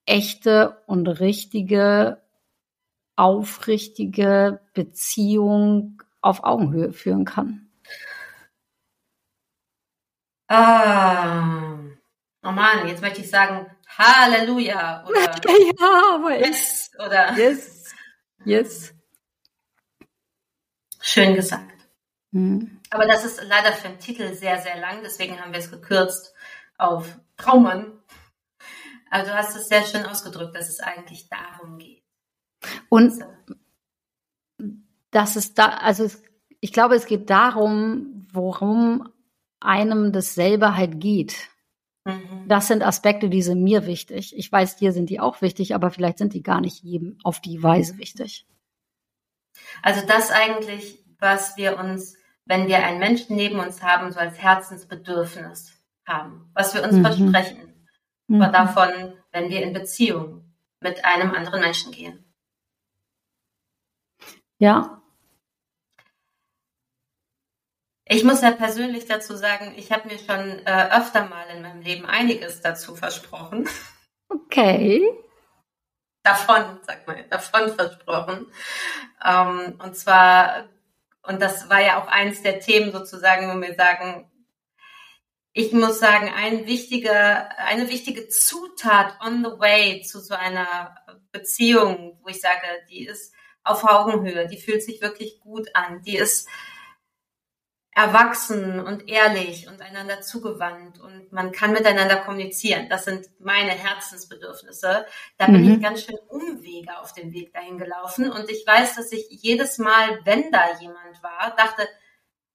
echte 0.07 0.79
und 0.87 1.07
richtige, 1.09 2.23
aufrichtige 3.23 4.61
Beziehung 4.75 6.03
auf 6.21 6.43
Augenhöhe 6.43 6.93
führen 6.93 7.25
kann. 7.25 7.71
Ah, 10.49 11.79
oh 12.43 12.51
Mann, 12.51 12.89
jetzt 12.89 13.01
möchte 13.01 13.21
ich 13.21 13.31
sagen 13.31 13.71
Halleluja 13.97 15.07
oder 15.07 15.21
ja, 15.47 16.15
aber 16.17 16.37
yes 16.37 16.91
oder 16.99 17.33
yes, 17.37 17.95
yes. 18.45 18.93
Schön 21.01 21.37
gesagt. 21.37 21.71
Hm. 22.33 22.81
Aber 22.91 23.07
das 23.07 23.25
ist 23.25 23.41
leider 23.45 23.73
für 23.73 23.89
den 23.89 24.01
Titel 24.01 24.35
sehr, 24.35 24.59
sehr 24.59 24.81
lang, 24.81 25.01
deswegen 25.05 25.41
haben 25.41 25.53
wir 25.53 25.61
es 25.61 25.71
gekürzt 25.71 26.35
auf 26.77 27.07
Traummann. 27.37 28.03
Aber 29.11 29.23
du 29.23 29.33
hast 29.33 29.55
es 29.55 29.69
sehr 29.69 29.85
schön 29.85 30.07
ausgedrückt, 30.07 30.57
dass 30.57 30.69
es 30.69 30.81
eigentlich 30.81 31.29
darum 31.29 31.79
geht. 31.79 32.02
Und 32.89 33.13
so. 33.13 33.25
das 35.11 35.37
ist 35.37 35.59
da, 35.59 35.67
also 35.67 36.09
ich 36.61 36.73
glaube, 36.73 36.95
es 36.95 37.07
geht 37.07 37.31
darum, 37.31 38.27
worum 38.33 39.09
einem 39.61 40.13
das 40.13 40.35
selber 40.35 40.77
halt 40.77 41.01
geht. 41.01 41.49
Mhm. 42.05 42.47
Das 42.49 42.69
sind 42.69 42.83
Aspekte, 42.83 43.29
die 43.29 43.43
sind 43.43 43.63
mir 43.63 43.87
wichtig. 43.87 44.37
Ich 44.37 44.51
weiß, 44.51 44.77
dir 44.77 44.93
sind 44.93 45.11
die 45.11 45.21
auch 45.21 45.41
wichtig, 45.41 45.75
aber 45.75 45.91
vielleicht 45.91 46.19
sind 46.19 46.35
die 46.35 46.43
gar 46.43 46.61
nicht 46.61 46.83
jedem 46.83 47.19
auf 47.23 47.41
die 47.41 47.63
Weise 47.63 47.99
wichtig. 47.99 48.47
Also 49.83 50.05
das 50.07 50.31
eigentlich, 50.31 50.99
was 51.19 51.57
wir 51.57 51.79
uns 51.79 52.17
wenn 52.45 52.69
wir 52.69 52.85
einen 52.85 52.99
Menschen 52.99 53.37
neben 53.37 53.61
uns 53.61 53.83
haben, 53.83 54.11
so 54.13 54.19
als 54.19 54.39
Herzensbedürfnis 54.39 55.73
haben, 56.07 56.51
was 56.55 56.75
wir 56.75 56.83
uns 56.83 56.95
mhm. 56.95 57.03
versprechen. 57.03 57.69
Mhm. 58.29 58.41
davon, 58.53 59.15
wenn 59.33 59.51
wir 59.51 59.63
in 59.63 59.73
Beziehung 59.73 60.53
mit 60.81 61.05
einem 61.05 61.33
anderen 61.33 61.61
Menschen 61.61 61.93
gehen. 61.93 62.25
Ja. 64.63 65.03
Ich 68.05 68.23
muss 68.23 68.43
ja 68.43 68.53
persönlich 68.53 69.07
dazu 69.07 69.35
sagen, 69.35 69.75
ich 69.77 69.91
habe 69.91 70.07
mir 70.07 70.19
schon 70.21 70.65
äh, 70.65 70.89
öfter 70.93 71.27
mal 71.27 71.49
in 71.49 71.63
meinem 71.63 71.81
Leben 71.81 72.07
einiges 72.07 72.61
dazu 72.61 72.95
versprochen. 72.95 73.69
Okay. 74.29 75.03
Davon, 76.23 76.79
sag 76.87 77.09
mal, 77.09 77.25
davon 77.29 77.75
versprochen. 77.75 78.47
Ähm, 79.25 79.81
und 79.83 79.97
zwar 79.97 80.69
und 81.23 81.43
das 81.43 81.69
war 81.69 81.81
ja 81.81 82.01
auch 82.01 82.07
eins 82.07 82.43
der 82.43 82.61
Themen 82.61 82.93
sozusagen, 82.93 83.49
wo 83.49 83.61
wir 83.61 83.75
sagen, 83.75 84.31
ich 85.53 85.73
muss 85.73 85.99
sagen, 85.99 86.33
ein 86.33 86.67
wichtiger, 86.67 87.59
eine 87.59 87.89
wichtige 87.89 88.29
Zutat 88.29 89.21
on 89.21 89.45
the 89.45 89.59
way 89.59 90.03
zu 90.03 90.21
so 90.21 90.35
einer 90.35 90.95
Beziehung, 91.33 92.21
wo 92.23 92.29
ich 92.29 92.41
sage, 92.41 92.63
die 92.89 93.07
ist 93.07 93.35
auf 93.65 93.85
Augenhöhe, 93.85 94.47
die 94.49 94.59
fühlt 94.59 94.83
sich 94.83 95.01
wirklich 95.01 95.41
gut 95.41 95.69
an, 95.75 96.03
die 96.03 96.17
ist 96.17 96.49
erwachsen 97.95 98.81
und 98.81 99.09
ehrlich 99.09 99.69
und 99.69 99.83
einander 99.83 100.23
zugewandt 100.23 100.99
und 100.99 101.31
man 101.31 101.53
kann 101.53 101.73
miteinander 101.73 102.17
kommunizieren. 102.17 102.89
Das 102.89 103.05
sind 103.05 103.29
meine 103.39 103.73
Herzensbedürfnisse. 103.73 105.07
Da 105.37 105.47
bin 105.47 105.63
mhm. 105.63 105.75
ich 105.75 105.83
ganz 105.83 106.05
schön 106.05 106.19
Umwege 106.29 106.99
auf 106.99 107.13
dem 107.13 107.33
Weg 107.35 107.53
dahin 107.53 107.77
gelaufen 107.77 108.31
und 108.31 108.51
ich 108.51 108.67
weiß, 108.67 108.97
dass 108.97 109.13
ich 109.13 109.27
jedes 109.29 109.77
Mal, 109.77 110.21
wenn 110.25 110.51
da 110.51 110.79
jemand 110.81 111.23
war, 111.23 111.55
dachte, 111.57 111.87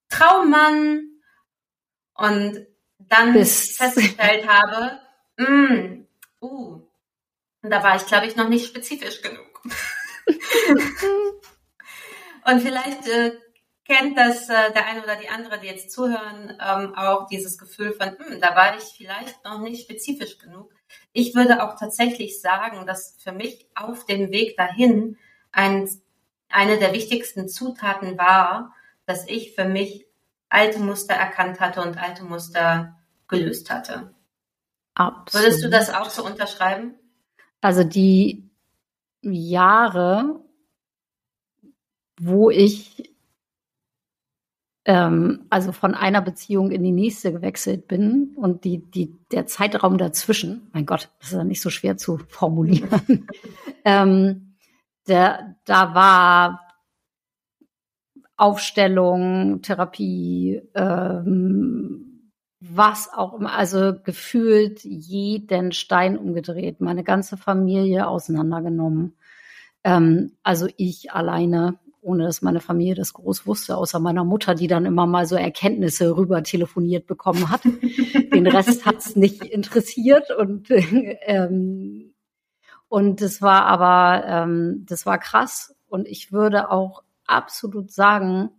Traummann 0.10 1.04
und 2.16 2.66
dann 2.98 3.34
Bis. 3.34 3.78
festgestellt 3.78 4.48
habe, 4.48 5.00
mm, 5.38 6.08
uh, 6.42 6.82
und 7.62 7.70
da 7.70 7.84
war 7.84 7.96
ich, 7.96 8.08
glaube 8.08 8.26
ich, 8.26 8.36
noch 8.36 8.50
nicht 8.50 8.68
spezifisch 8.68 9.22
genug. 9.22 9.62
Und 12.46 12.62
vielleicht 12.62 13.08
äh, 13.08 13.34
kennt 13.88 14.18
das 14.18 14.50
äh, 14.50 14.72
der 14.74 14.86
eine 14.86 15.04
oder 15.04 15.16
die 15.16 15.30
andere, 15.30 15.60
die 15.60 15.68
jetzt 15.68 15.92
zuhören, 15.92 16.58
ähm, 16.62 16.96
auch 16.96 17.28
dieses 17.28 17.58
Gefühl 17.58 17.94
von, 17.94 18.18
hm, 18.18 18.42
da 18.42 18.56
war 18.56 18.78
ich 18.78 18.84
vielleicht 18.84 19.44
noch 19.44 19.60
nicht 19.60 19.84
spezifisch 19.84 20.38
genug. 20.38 20.74
Ich 21.14 21.36
würde 21.36 21.64
auch 21.64 21.78
tatsächlich 21.78 22.42
sagen, 22.42 22.86
dass 22.86 23.16
für 23.20 23.32
mich 23.32 23.68
auf 23.76 24.06
dem 24.06 24.32
Weg 24.32 24.56
dahin 24.58 25.18
ein, 25.52 25.90
eine 26.50 26.78
der 26.78 26.94
wichtigsten 26.94 27.48
Zutaten 27.48 28.18
war, 28.18 28.74
dass 29.06 29.28
ich 29.28 29.56
für 29.56 29.66
mich 29.66 30.06
alte 30.50 30.80
Muster 30.80 31.14
erkannt 31.14 31.60
hatte 31.60 31.82
und 31.82 31.98
alte 31.98 32.24
Muster 32.24 32.98
gelöst 33.28 33.70
hatte. 33.70 34.14
Absolut. 34.96 35.46
Würdest 35.46 35.64
du 35.64 35.70
das 35.70 35.94
auch 35.94 36.10
so 36.10 36.26
unterschreiben? 36.26 36.96
Also 37.62 37.84
die 37.84 38.47
Jahre, 39.32 40.40
wo 42.20 42.50
ich 42.50 43.18
ähm, 44.88 45.46
also 45.50 45.74
von 45.74 45.94
einer 45.94 46.22
Beziehung 46.22 46.72
in 46.72 46.82
die 46.82 46.94
nächste 46.94 47.34
gewechselt 47.34 47.88
bin 47.88 48.32
und 48.36 48.64
die, 48.64 48.90
die, 48.90 49.14
der 49.32 49.46
Zeitraum 49.46 49.98
dazwischen, 49.98 50.70
mein 50.74 50.86
Gott, 50.86 51.10
das 51.20 51.32
ist 51.32 51.38
ja 51.38 51.44
nicht 51.44 51.62
so 51.62 51.70
schwer 51.70 51.98
zu 51.98 52.18
formulieren, 52.30 53.28
ähm, 53.86 54.56
der, 55.08 55.56
da 55.66 55.94
war 55.94 56.62
Aufstellung, 58.38 59.62
Therapie, 59.62 60.62
ähm, 60.74 62.32
was 62.60 63.12
auch 63.14 63.34
immer, 63.34 63.54
also 63.54 63.94
gefühlt 64.04 64.84
jeden 64.84 65.74
Stein 65.74 66.18
umgedreht, 66.18 66.80
meine 66.80 67.04
ganze 67.04 67.36
Familie 67.36 68.08
auseinandergenommen. 68.08 69.17
Ähm, 69.88 70.34
also 70.44 70.68
ich 70.76 71.14
alleine 71.14 71.80
ohne 72.02 72.24
dass 72.24 72.42
meine 72.42 72.62
Familie 72.62 72.96
das 72.96 73.14
groß 73.14 73.46
wusste, 73.46 73.76
außer 73.76 74.00
meiner 74.00 74.24
Mutter, 74.24 74.56
die 74.56 74.68
dann 74.68 74.86
immer 74.86 75.06
mal 75.06 75.26
so 75.26 75.36
Erkenntnisse 75.36 76.16
rüber 76.16 76.42
telefoniert 76.42 77.06
bekommen 77.06 77.50
hat. 77.50 77.64
Den 78.34 78.48
Rest 78.48 78.86
hat's 78.86 79.18
nicht 79.18 79.44
interessiert 79.44 80.32
und 80.32 80.68
ähm, 80.72 82.14
und 82.88 83.22
das 83.22 83.42
war 83.42 83.66
aber 83.66 84.26
ähm, 84.26 84.86
das 84.88 85.06
war 85.06 85.18
krass 85.18 85.76
und 85.88 86.08
ich 86.08 86.32
würde 86.32 86.72
auch 86.72 87.04
absolut 87.26 87.92
sagen, 87.92 88.52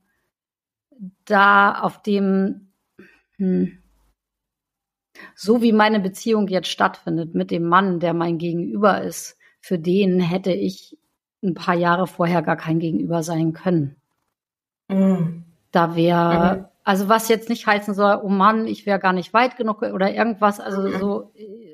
da 1.25 1.81
auf 1.81 2.03
dem 2.03 2.73
hm, 3.37 3.79
so 5.35 5.63
wie 5.63 5.73
meine 5.73 6.01
Beziehung 6.01 6.49
jetzt 6.49 6.69
stattfindet 6.69 7.35
mit 7.35 7.51
dem 7.51 7.65
Mann, 7.65 7.99
der 7.99 8.13
mein 8.13 8.37
Gegenüber 8.37 9.03
ist, 9.03 9.39
für 9.61 9.79
den 9.79 10.21
hätte 10.21 10.53
ich 10.53 10.99
ein 11.42 11.54
paar 11.54 11.75
Jahre 11.75 12.07
vorher 12.07 12.42
gar 12.42 12.57
kein 12.57 12.78
Gegenüber 12.78 13.23
sein 13.23 13.52
können. 13.52 13.97
Mhm. 14.88 15.45
Da 15.71 15.95
wäre, 15.95 16.57
mhm. 16.57 16.64
also 16.85 17.09
was 17.09 17.28
jetzt 17.28 17.49
nicht 17.49 17.66
heißen 17.66 17.95
soll, 17.95 18.21
oh 18.23 18.28
Mann, 18.28 18.66
ich 18.66 18.87
wäre 18.87 18.99
gar 18.99 19.12
nicht 19.12 19.35
weit 19.35 19.57
genug 19.57 19.83
oder 19.83 20.12
irgendwas, 20.12 20.61
also 20.61 20.83
mhm. 20.83 20.99
so, 20.99 21.33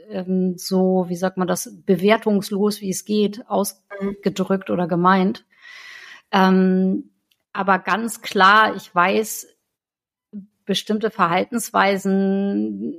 ähm, 0.09 0.55
so, 0.59 1.07
wie 1.09 1.17
sagt 1.17 1.37
man 1.37 1.49
das, 1.49 1.73
bewertungslos, 1.87 2.81
wie 2.81 2.91
es 2.91 3.05
geht, 3.05 3.49
ausgedrückt 3.49 4.71
oder 4.71 4.87
gemeint. 4.87 5.45
Ähm, 6.33 7.11
aber 7.53 7.79
ganz 7.79 8.21
klar, 8.21 8.75
ich 8.75 8.93
weiß, 8.93 9.47
bestimmte 10.65 11.11
Verhaltensweisen, 11.11 12.97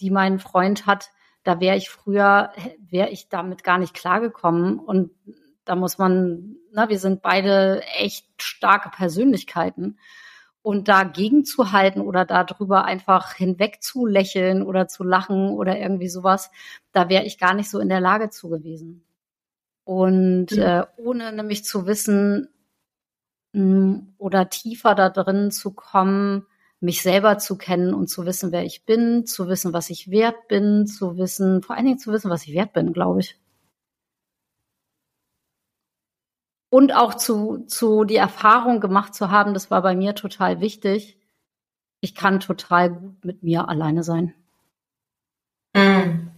die 0.00 0.10
mein 0.10 0.38
Freund 0.38 0.86
hat, 0.86 1.10
da 1.42 1.60
wäre 1.60 1.76
ich 1.76 1.90
früher, 1.90 2.52
wäre 2.78 3.08
ich 3.08 3.28
damit 3.28 3.64
gar 3.64 3.78
nicht 3.78 3.94
klargekommen. 3.94 4.78
Und 4.78 5.10
da 5.68 5.76
muss 5.76 5.98
man, 5.98 6.56
na, 6.72 6.88
wir 6.88 6.98
sind 6.98 7.20
beide 7.20 7.82
echt 7.98 8.26
starke 8.38 8.88
Persönlichkeiten. 8.88 9.98
Und 10.62 10.88
dagegen 10.88 11.44
zu 11.44 11.72
halten 11.72 12.00
oder 12.00 12.24
darüber 12.24 12.84
einfach 12.84 13.34
hinweg 13.34 13.82
zu 13.82 14.06
lächeln 14.06 14.62
oder 14.62 14.88
zu 14.88 15.04
lachen 15.04 15.50
oder 15.50 15.78
irgendwie 15.78 16.08
sowas, 16.08 16.50
da 16.92 17.08
wäre 17.08 17.24
ich 17.24 17.38
gar 17.38 17.54
nicht 17.54 17.70
so 17.70 17.78
in 17.78 17.88
der 17.88 18.00
Lage 18.00 18.30
zu 18.30 18.48
gewesen. 18.48 19.04
Und 19.84 20.50
ja. 20.50 20.80
äh, 20.80 20.86
ohne 20.96 21.32
nämlich 21.32 21.64
zu 21.64 21.86
wissen 21.86 22.48
mh, 23.52 23.62
hm, 23.62 24.14
oder 24.18 24.50
tiefer 24.50 24.94
da 24.94 25.10
drin 25.10 25.50
zu 25.50 25.72
kommen, 25.72 26.46
mich 26.80 27.02
selber 27.02 27.38
zu 27.38 27.56
kennen 27.56 27.94
und 27.94 28.08
zu 28.08 28.24
wissen, 28.26 28.52
wer 28.52 28.64
ich 28.64 28.84
bin, 28.84 29.26
zu 29.26 29.48
wissen, 29.48 29.72
was 29.72 29.90
ich 29.90 30.10
wert 30.10 30.48
bin, 30.48 30.86
zu 30.86 31.16
wissen, 31.18 31.62
vor 31.62 31.76
allen 31.76 31.86
Dingen 31.86 31.98
zu 31.98 32.12
wissen, 32.12 32.30
was 32.30 32.46
ich 32.46 32.54
wert 32.54 32.72
bin, 32.72 32.92
glaube 32.92 33.20
ich. 33.20 33.38
Und 36.70 36.94
auch 36.94 37.14
zu, 37.14 37.64
zu 37.66 38.04
die 38.04 38.16
Erfahrung 38.16 38.80
gemacht 38.80 39.14
zu 39.14 39.30
haben, 39.30 39.54
das 39.54 39.70
war 39.70 39.82
bei 39.82 39.94
mir 39.94 40.14
total 40.14 40.60
wichtig. 40.60 41.18
Ich 42.00 42.14
kann 42.14 42.40
total 42.40 42.90
gut 42.90 43.24
mit 43.24 43.42
mir 43.42 43.68
alleine 43.68 44.02
sein. 44.02 44.34
Mhm. 45.74 46.30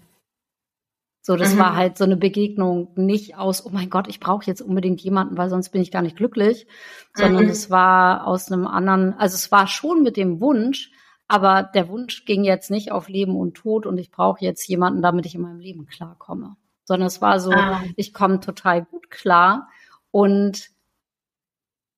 So, 1.23 1.37
das 1.37 1.55
mhm. 1.55 1.59
war 1.59 1.77
halt 1.77 1.99
so 1.99 2.05
eine 2.05 2.17
Begegnung 2.17 2.89
nicht 2.97 3.37
aus, 3.37 3.67
oh 3.67 3.71
mein 3.71 3.91
Gott, 3.91 4.09
ich 4.09 4.21
brauche 4.21 4.47
jetzt 4.47 4.63
unbedingt 4.63 5.01
jemanden, 5.03 5.37
weil 5.37 5.51
sonst 5.51 5.69
bin 5.69 5.83
ich 5.83 5.91
gar 5.91 6.03
nicht 6.03 6.17
glücklich, 6.17 6.67
sondern 7.15 7.45
mhm. 7.45 7.51
es 7.51 7.71
war 7.71 8.27
aus 8.27 8.51
einem 8.51 8.67
anderen, 8.67 9.15
also 9.15 9.35
es 9.35 9.53
war 9.53 9.67
schon 9.67 10.03
mit 10.03 10.17
dem 10.17 10.41
Wunsch, 10.41 10.91
aber 11.29 11.63
der 11.63 11.89
Wunsch 11.89 12.25
ging 12.25 12.43
jetzt 12.43 12.71
nicht 12.71 12.91
auf 12.91 13.09
Leben 13.09 13.37
und 13.37 13.55
Tod 13.55 13.85
und 13.85 13.99
ich 13.99 14.11
brauche 14.11 14.45
jetzt 14.45 14.67
jemanden, 14.67 15.03
damit 15.03 15.27
ich 15.27 15.35
in 15.35 15.43
meinem 15.43 15.61
Leben 15.61 15.87
klarkomme, 15.87 16.57
sondern 16.85 17.07
es 17.07 17.21
war 17.21 17.39
so, 17.39 17.53
ah. 17.53 17.83
ich 17.97 18.15
komme 18.15 18.41
total 18.41 18.85
gut 18.85 19.11
klar 19.11 19.69
und 20.11 20.71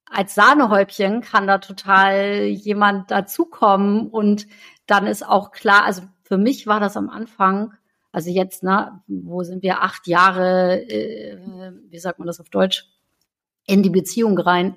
als 0.07 0.35
Sahnehäubchen 0.35 1.22
kann 1.22 1.46
da 1.46 1.59
total 1.59 2.44
jemand 2.44 3.11
dazukommen 3.11 4.09
und 4.09 4.46
dann 4.87 5.07
ist 5.07 5.27
auch 5.27 5.53
klar, 5.53 5.85
also 5.85 6.03
für 6.22 6.37
mich 6.37 6.66
war 6.66 6.81
das 6.81 6.96
am 6.96 7.09
Anfang, 7.09 7.72
also 8.12 8.29
jetzt, 8.29 8.62
ne, 8.62 9.01
wo 9.07 9.42
sind 9.42 9.62
wir, 9.62 9.83
acht 9.83 10.07
Jahre, 10.07 10.83
äh, 10.83 11.38
wie 11.88 11.98
sagt 11.98 12.18
man 12.18 12.27
das 12.27 12.40
auf 12.40 12.51
Deutsch, 12.51 12.87
in 13.66 13.83
die 13.83 13.90
Beziehung 13.90 14.38
rein, 14.38 14.77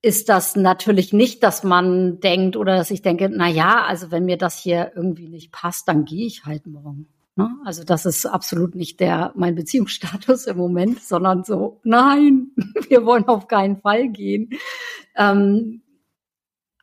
ist 0.00 0.28
das 0.28 0.56
natürlich 0.56 1.12
nicht, 1.12 1.42
dass 1.42 1.62
man 1.62 2.18
denkt 2.20 2.56
oder 2.56 2.76
dass 2.76 2.90
ich 2.90 3.02
denke, 3.02 3.28
na 3.30 3.48
ja, 3.48 3.84
also 3.84 4.10
wenn 4.10 4.24
mir 4.24 4.38
das 4.38 4.58
hier 4.58 4.92
irgendwie 4.96 5.28
nicht 5.28 5.52
passt, 5.52 5.86
dann 5.86 6.04
gehe 6.04 6.26
ich 6.26 6.44
halt 6.44 6.66
morgen. 6.66 7.08
Ne? 7.34 7.48
Also 7.64 7.84
das 7.84 8.04
ist 8.04 8.26
absolut 8.26 8.74
nicht 8.74 9.00
der 9.00 9.32
mein 9.34 9.54
Beziehungsstatus 9.54 10.46
im 10.46 10.58
Moment, 10.58 11.02
sondern 11.02 11.44
so, 11.44 11.80
nein, 11.82 12.52
wir 12.88 13.06
wollen 13.06 13.26
auf 13.26 13.48
keinen 13.48 13.80
Fall 13.80 14.08
gehen. 14.08 14.50
Ähm, 15.16 15.82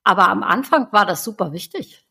aber 0.03 0.29
am 0.29 0.43
Anfang 0.43 0.91
war 0.91 1.05
das 1.05 1.23
super 1.23 1.51
wichtig. 1.51 2.07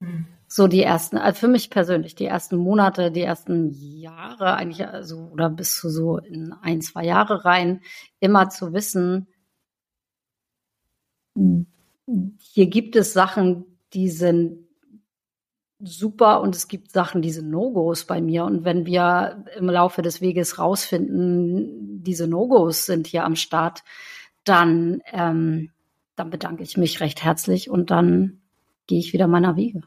Hm. 0.00 0.26
So 0.46 0.68
die 0.68 0.82
ersten, 0.82 1.16
also 1.16 1.40
für 1.40 1.48
mich 1.48 1.70
persönlich, 1.70 2.14
die 2.14 2.26
ersten 2.26 2.56
Monate, 2.56 3.10
die 3.10 3.22
ersten 3.22 3.70
Jahre 3.70 4.54
eigentlich, 4.54 4.86
also 4.86 5.30
oder 5.32 5.48
bis 5.48 5.78
zu 5.78 5.88
so 5.88 6.18
in 6.18 6.52
ein, 6.52 6.82
zwei 6.82 7.04
Jahre 7.04 7.46
rein, 7.46 7.80
immer 8.20 8.50
zu 8.50 8.74
wissen, 8.74 9.26
hier 11.34 12.66
gibt 12.66 12.96
es 12.96 13.14
Sachen, 13.14 13.64
die 13.94 14.10
sind 14.10 14.61
super 15.82 16.40
und 16.40 16.54
es 16.54 16.68
gibt 16.68 16.92
Sachen, 16.92 17.22
die 17.22 17.32
sind 17.32 17.50
No-Gos 17.50 18.04
bei 18.04 18.20
mir. 18.20 18.44
Und 18.44 18.64
wenn 18.64 18.86
wir 18.86 19.44
im 19.56 19.68
Laufe 19.68 20.02
des 20.02 20.20
Weges 20.20 20.58
rausfinden, 20.58 22.02
diese 22.02 22.28
No-Gos 22.28 22.86
sind 22.86 23.06
hier 23.06 23.24
am 23.24 23.36
Start, 23.36 23.82
dann, 24.44 25.02
ähm, 25.12 25.70
dann 26.16 26.30
bedanke 26.30 26.62
ich 26.62 26.76
mich 26.76 27.00
recht 27.00 27.22
herzlich 27.22 27.70
und 27.70 27.90
dann 27.90 28.40
gehe 28.86 28.98
ich 28.98 29.12
wieder 29.12 29.26
meiner 29.26 29.56
Wege. 29.56 29.82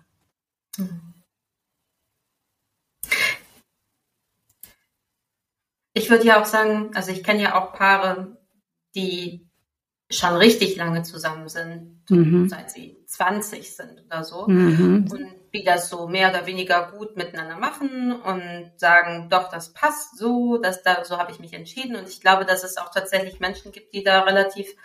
Ich 5.94 6.10
würde 6.10 6.26
ja 6.26 6.42
auch 6.42 6.46
sagen, 6.46 6.92
also 6.94 7.12
ich 7.12 7.24
kenne 7.24 7.42
ja 7.42 7.56
auch 7.56 7.74
Paare, 7.74 8.38
die 8.96 9.48
schon 10.10 10.36
richtig 10.36 10.76
lange 10.76 11.04
zusammen 11.04 11.48
sind, 11.48 12.02
mhm. 12.10 12.48
seit 12.50 12.70
sie 12.70 12.98
20 13.08 13.76
sind 13.76 14.04
oder 14.06 14.24
so. 14.24 14.48
Mhm. 14.48 15.08
Und 15.10 15.36
die 15.56 15.64
das 15.64 15.90
so 15.90 16.08
mehr 16.08 16.30
oder 16.30 16.46
weniger 16.46 16.92
gut 16.92 17.16
miteinander 17.16 17.58
machen 17.58 18.12
und 18.22 18.72
sagen, 18.78 19.30
doch, 19.30 19.50
das 19.50 19.74
passt 19.74 20.18
so, 20.18 20.58
dass 20.58 20.84
da, 20.84 21.06
so 21.06 21.18
habe 21.18 21.32
ich 21.32 21.40
mich 21.40 21.54
entschieden. 21.54 21.96
Und 21.96 22.08
ich 22.10 22.20
glaube, 22.20 22.46
dass 22.46 22.64
es 22.64 22.78
auch 22.78 22.92
tatsächlich 22.92 23.40
Menschen 23.40 23.72
gibt, 23.72 23.94
die 23.94 24.04
da 24.04 24.22
relativ, 24.22 24.76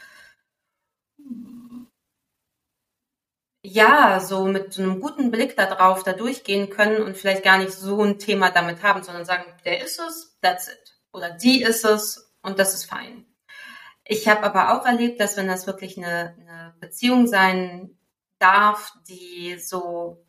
ja, 3.62 4.20
so 4.20 4.44
mit 4.44 4.72
so 4.72 4.82
einem 4.82 5.00
guten 5.00 5.30
Blick 5.30 5.56
da 5.56 5.66
drauf 5.66 6.04
da 6.04 6.12
durchgehen 6.12 6.70
können 6.70 7.02
und 7.02 7.16
vielleicht 7.16 7.42
gar 7.42 7.58
nicht 7.58 7.72
so 7.72 8.02
ein 8.02 8.18
Thema 8.18 8.50
damit 8.50 8.82
haben, 8.82 9.02
sondern 9.02 9.24
sagen, 9.24 9.44
der 9.64 9.84
ist 9.84 9.98
es, 9.98 10.38
that's 10.40 10.68
it. 10.68 10.98
Oder 11.12 11.30
die 11.30 11.62
ist 11.62 11.84
es 11.84 12.32
und 12.42 12.58
das 12.58 12.74
ist 12.74 12.84
fein. 12.84 13.26
Ich 14.04 14.28
habe 14.28 14.42
aber 14.44 14.74
auch 14.74 14.86
erlebt, 14.86 15.20
dass 15.20 15.36
wenn 15.36 15.48
das 15.48 15.66
wirklich 15.66 15.98
eine, 15.98 16.36
eine 16.40 16.74
Beziehung 16.80 17.26
sein 17.26 17.98
darf, 18.38 18.92
die 19.08 19.58
so 19.58 20.24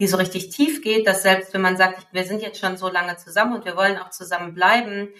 die 0.00 0.06
so 0.06 0.16
richtig 0.16 0.48
tief 0.48 0.82
geht, 0.82 1.06
dass 1.06 1.22
selbst 1.22 1.52
wenn 1.52 1.60
man 1.60 1.76
sagt, 1.76 2.08
wir 2.12 2.24
sind 2.24 2.42
jetzt 2.42 2.58
schon 2.58 2.76
so 2.78 2.88
lange 2.88 3.16
zusammen 3.18 3.54
und 3.54 3.64
wir 3.66 3.76
wollen 3.76 3.98
auch 3.98 4.10
zusammen 4.10 4.54
bleiben, 4.54 5.10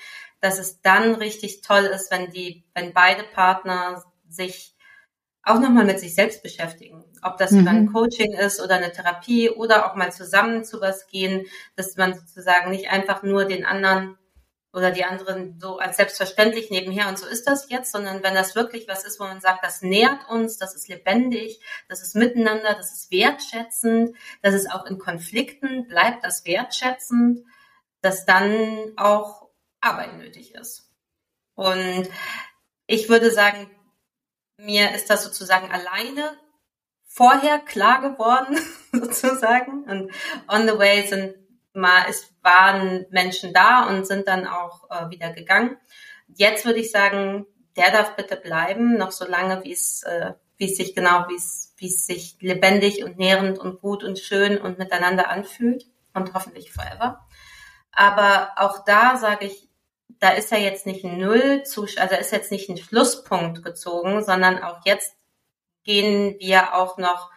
dass 0.40 0.58
es 0.58 0.80
dann 0.80 1.14
richtig 1.14 1.60
toll 1.60 1.84
ist, 1.84 2.10
wenn 2.10 2.30
die, 2.30 2.64
wenn 2.74 2.94
beide 2.94 3.22
Partner 3.22 4.02
sich 4.26 4.74
auch 5.42 5.60
nochmal 5.60 5.84
mit 5.84 6.00
sich 6.00 6.14
selbst 6.14 6.42
beschäftigen. 6.42 7.04
Ob 7.22 7.36
das 7.36 7.50
mhm. 7.50 7.68
ein 7.68 7.92
Coaching 7.92 8.32
ist 8.32 8.60
oder 8.60 8.76
eine 8.76 8.92
Therapie 8.92 9.50
oder 9.50 9.86
auch 9.86 9.96
mal 9.96 10.12
zusammen 10.12 10.64
zu 10.64 10.80
was 10.80 11.06
gehen, 11.06 11.46
dass 11.76 11.96
man 11.96 12.14
sozusagen 12.14 12.70
nicht 12.70 12.90
einfach 12.90 13.22
nur 13.22 13.44
den 13.44 13.66
anderen 13.66 14.16
oder 14.72 14.90
die 14.90 15.04
anderen 15.04 15.58
so 15.58 15.78
als 15.78 15.96
selbstverständlich 15.96 16.70
nebenher 16.70 17.08
und 17.08 17.18
so 17.18 17.26
ist 17.26 17.46
das 17.46 17.68
jetzt, 17.70 17.90
sondern 17.90 18.22
wenn 18.22 18.34
das 18.34 18.54
wirklich 18.54 18.86
was 18.86 19.04
ist, 19.04 19.18
wo 19.18 19.24
man 19.24 19.40
sagt, 19.40 19.64
das 19.64 19.82
nährt 19.82 20.28
uns, 20.28 20.58
das 20.58 20.74
ist 20.74 20.88
lebendig, 20.88 21.60
das 21.88 22.02
ist 22.02 22.14
miteinander, 22.14 22.74
das 22.74 22.92
ist 22.92 23.10
wertschätzend, 23.10 24.16
das 24.42 24.54
ist 24.54 24.70
auch 24.70 24.86
in 24.86 24.98
Konflikten, 24.98 25.88
bleibt 25.88 26.24
das 26.24 26.44
wertschätzend, 26.44 27.44
dass 28.00 28.24
dann 28.24 28.92
auch 28.96 29.48
Arbeit 29.80 30.16
nötig 30.16 30.54
ist. 30.54 30.90
Und 31.54 32.08
ich 32.86 33.08
würde 33.08 33.30
sagen, 33.30 33.70
mir 34.56 34.94
ist 34.94 35.10
das 35.10 35.24
sozusagen 35.24 35.70
alleine 35.70 36.38
vorher 37.06 37.58
klar 37.58 38.00
geworden, 38.00 38.58
sozusagen. 38.92 39.84
Und 39.84 40.12
on 40.48 40.68
the 40.68 40.78
way 40.78 41.06
sind 41.06 41.34
mal, 41.74 42.04
es 42.08 42.32
waren 42.42 43.06
Menschen 43.10 43.52
da 43.52 43.88
und 43.88 44.06
sind 44.06 44.28
dann 44.28 44.46
auch 44.46 44.90
äh, 44.90 45.10
wieder 45.10 45.32
gegangen. 45.32 45.76
Jetzt 46.28 46.64
würde 46.64 46.80
ich 46.80 46.90
sagen, 46.90 47.46
der 47.76 47.90
darf 47.90 48.16
bitte 48.16 48.36
bleiben, 48.36 48.96
noch 48.96 49.12
so 49.12 49.26
lange, 49.26 49.64
wie 49.64 49.72
es, 49.72 50.02
äh, 50.02 50.32
wie 50.56 50.70
es 50.70 50.76
sich 50.76 50.94
genau, 50.94 51.26
wie 51.28 51.36
es, 51.36 51.74
wie 51.76 51.86
es 51.86 52.06
sich 52.06 52.36
lebendig 52.40 53.04
und 53.04 53.18
nährend 53.18 53.58
und 53.58 53.80
gut 53.80 54.04
und 54.04 54.18
schön 54.18 54.58
und 54.58 54.78
miteinander 54.78 55.30
anfühlt 55.30 55.86
und 56.14 56.34
hoffentlich 56.34 56.72
forever. 56.72 57.26
Aber 57.92 58.52
auch 58.56 58.84
da 58.84 59.16
sage 59.16 59.46
ich, 59.46 59.68
da 60.18 60.30
ist 60.30 60.50
ja 60.50 60.58
jetzt 60.58 60.86
nicht 60.86 61.04
ein 61.04 61.18
Null, 61.18 61.62
also 61.64 62.14
ist 62.16 62.32
jetzt 62.32 62.50
nicht 62.50 62.68
ein 62.68 62.76
Schlusspunkt 62.76 63.64
gezogen, 63.64 64.22
sondern 64.22 64.62
auch 64.62 64.80
jetzt 64.84 65.16
gehen 65.82 66.36
wir 66.38 66.74
auch 66.74 66.98
noch 66.98 67.30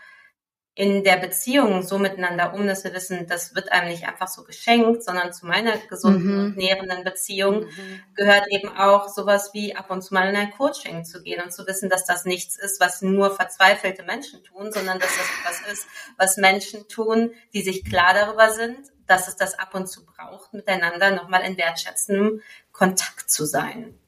in 0.75 1.03
der 1.03 1.17
Beziehung 1.17 1.83
so 1.83 1.99
miteinander 1.99 2.53
um, 2.55 2.65
dass 2.65 2.83
wir 2.83 2.93
wissen, 2.93 3.27
das 3.27 3.53
wird 3.53 3.71
einem 3.71 3.89
nicht 3.89 4.07
einfach 4.07 4.27
so 4.27 4.43
geschenkt, 4.43 5.03
sondern 5.03 5.31
zu 5.31 5.45
meiner 5.45 5.77
gesunden 5.77 6.33
mhm. 6.33 6.45
und 6.45 6.57
nährenden 6.57 7.03
Beziehung 7.03 7.65
mhm. 7.65 8.01
gehört 8.15 8.47
eben 8.49 8.69
auch 8.69 9.07
sowas 9.07 9.51
wie 9.53 9.75
ab 9.75 9.91
und 9.91 10.01
zu 10.01 10.15
mal 10.15 10.27
in 10.29 10.36
ein 10.36 10.49
Coaching 10.51 11.05
zu 11.05 11.21
gehen 11.21 11.43
und 11.43 11.53
zu 11.53 11.67
wissen, 11.67 11.89
dass 11.89 12.05
das 12.05 12.25
nichts 12.25 12.57
ist, 12.57 12.79
was 12.79 13.03
nur 13.03 13.36
verzweifelte 13.36 14.01
Menschen 14.01 14.43
tun, 14.43 14.71
sondern 14.71 14.97
dass 14.97 15.12
das 15.15 15.27
etwas 15.39 15.73
ist, 15.73 15.88
was 16.17 16.38
Menschen 16.38 16.88
tun, 16.88 17.33
die 17.53 17.62
sich 17.62 17.86
klar 17.86 18.15
darüber 18.15 18.49
sind, 18.49 18.79
dass 19.05 19.27
es 19.27 19.36
das 19.36 19.59
ab 19.59 19.75
und 19.75 19.88
zu 19.88 20.03
braucht, 20.05 20.53
miteinander 20.53 21.12
nochmal 21.12 21.43
in 21.43 21.55
wertschätzendem 21.55 22.41
Kontakt 22.71 23.29
zu 23.29 23.45
sein. 23.45 23.99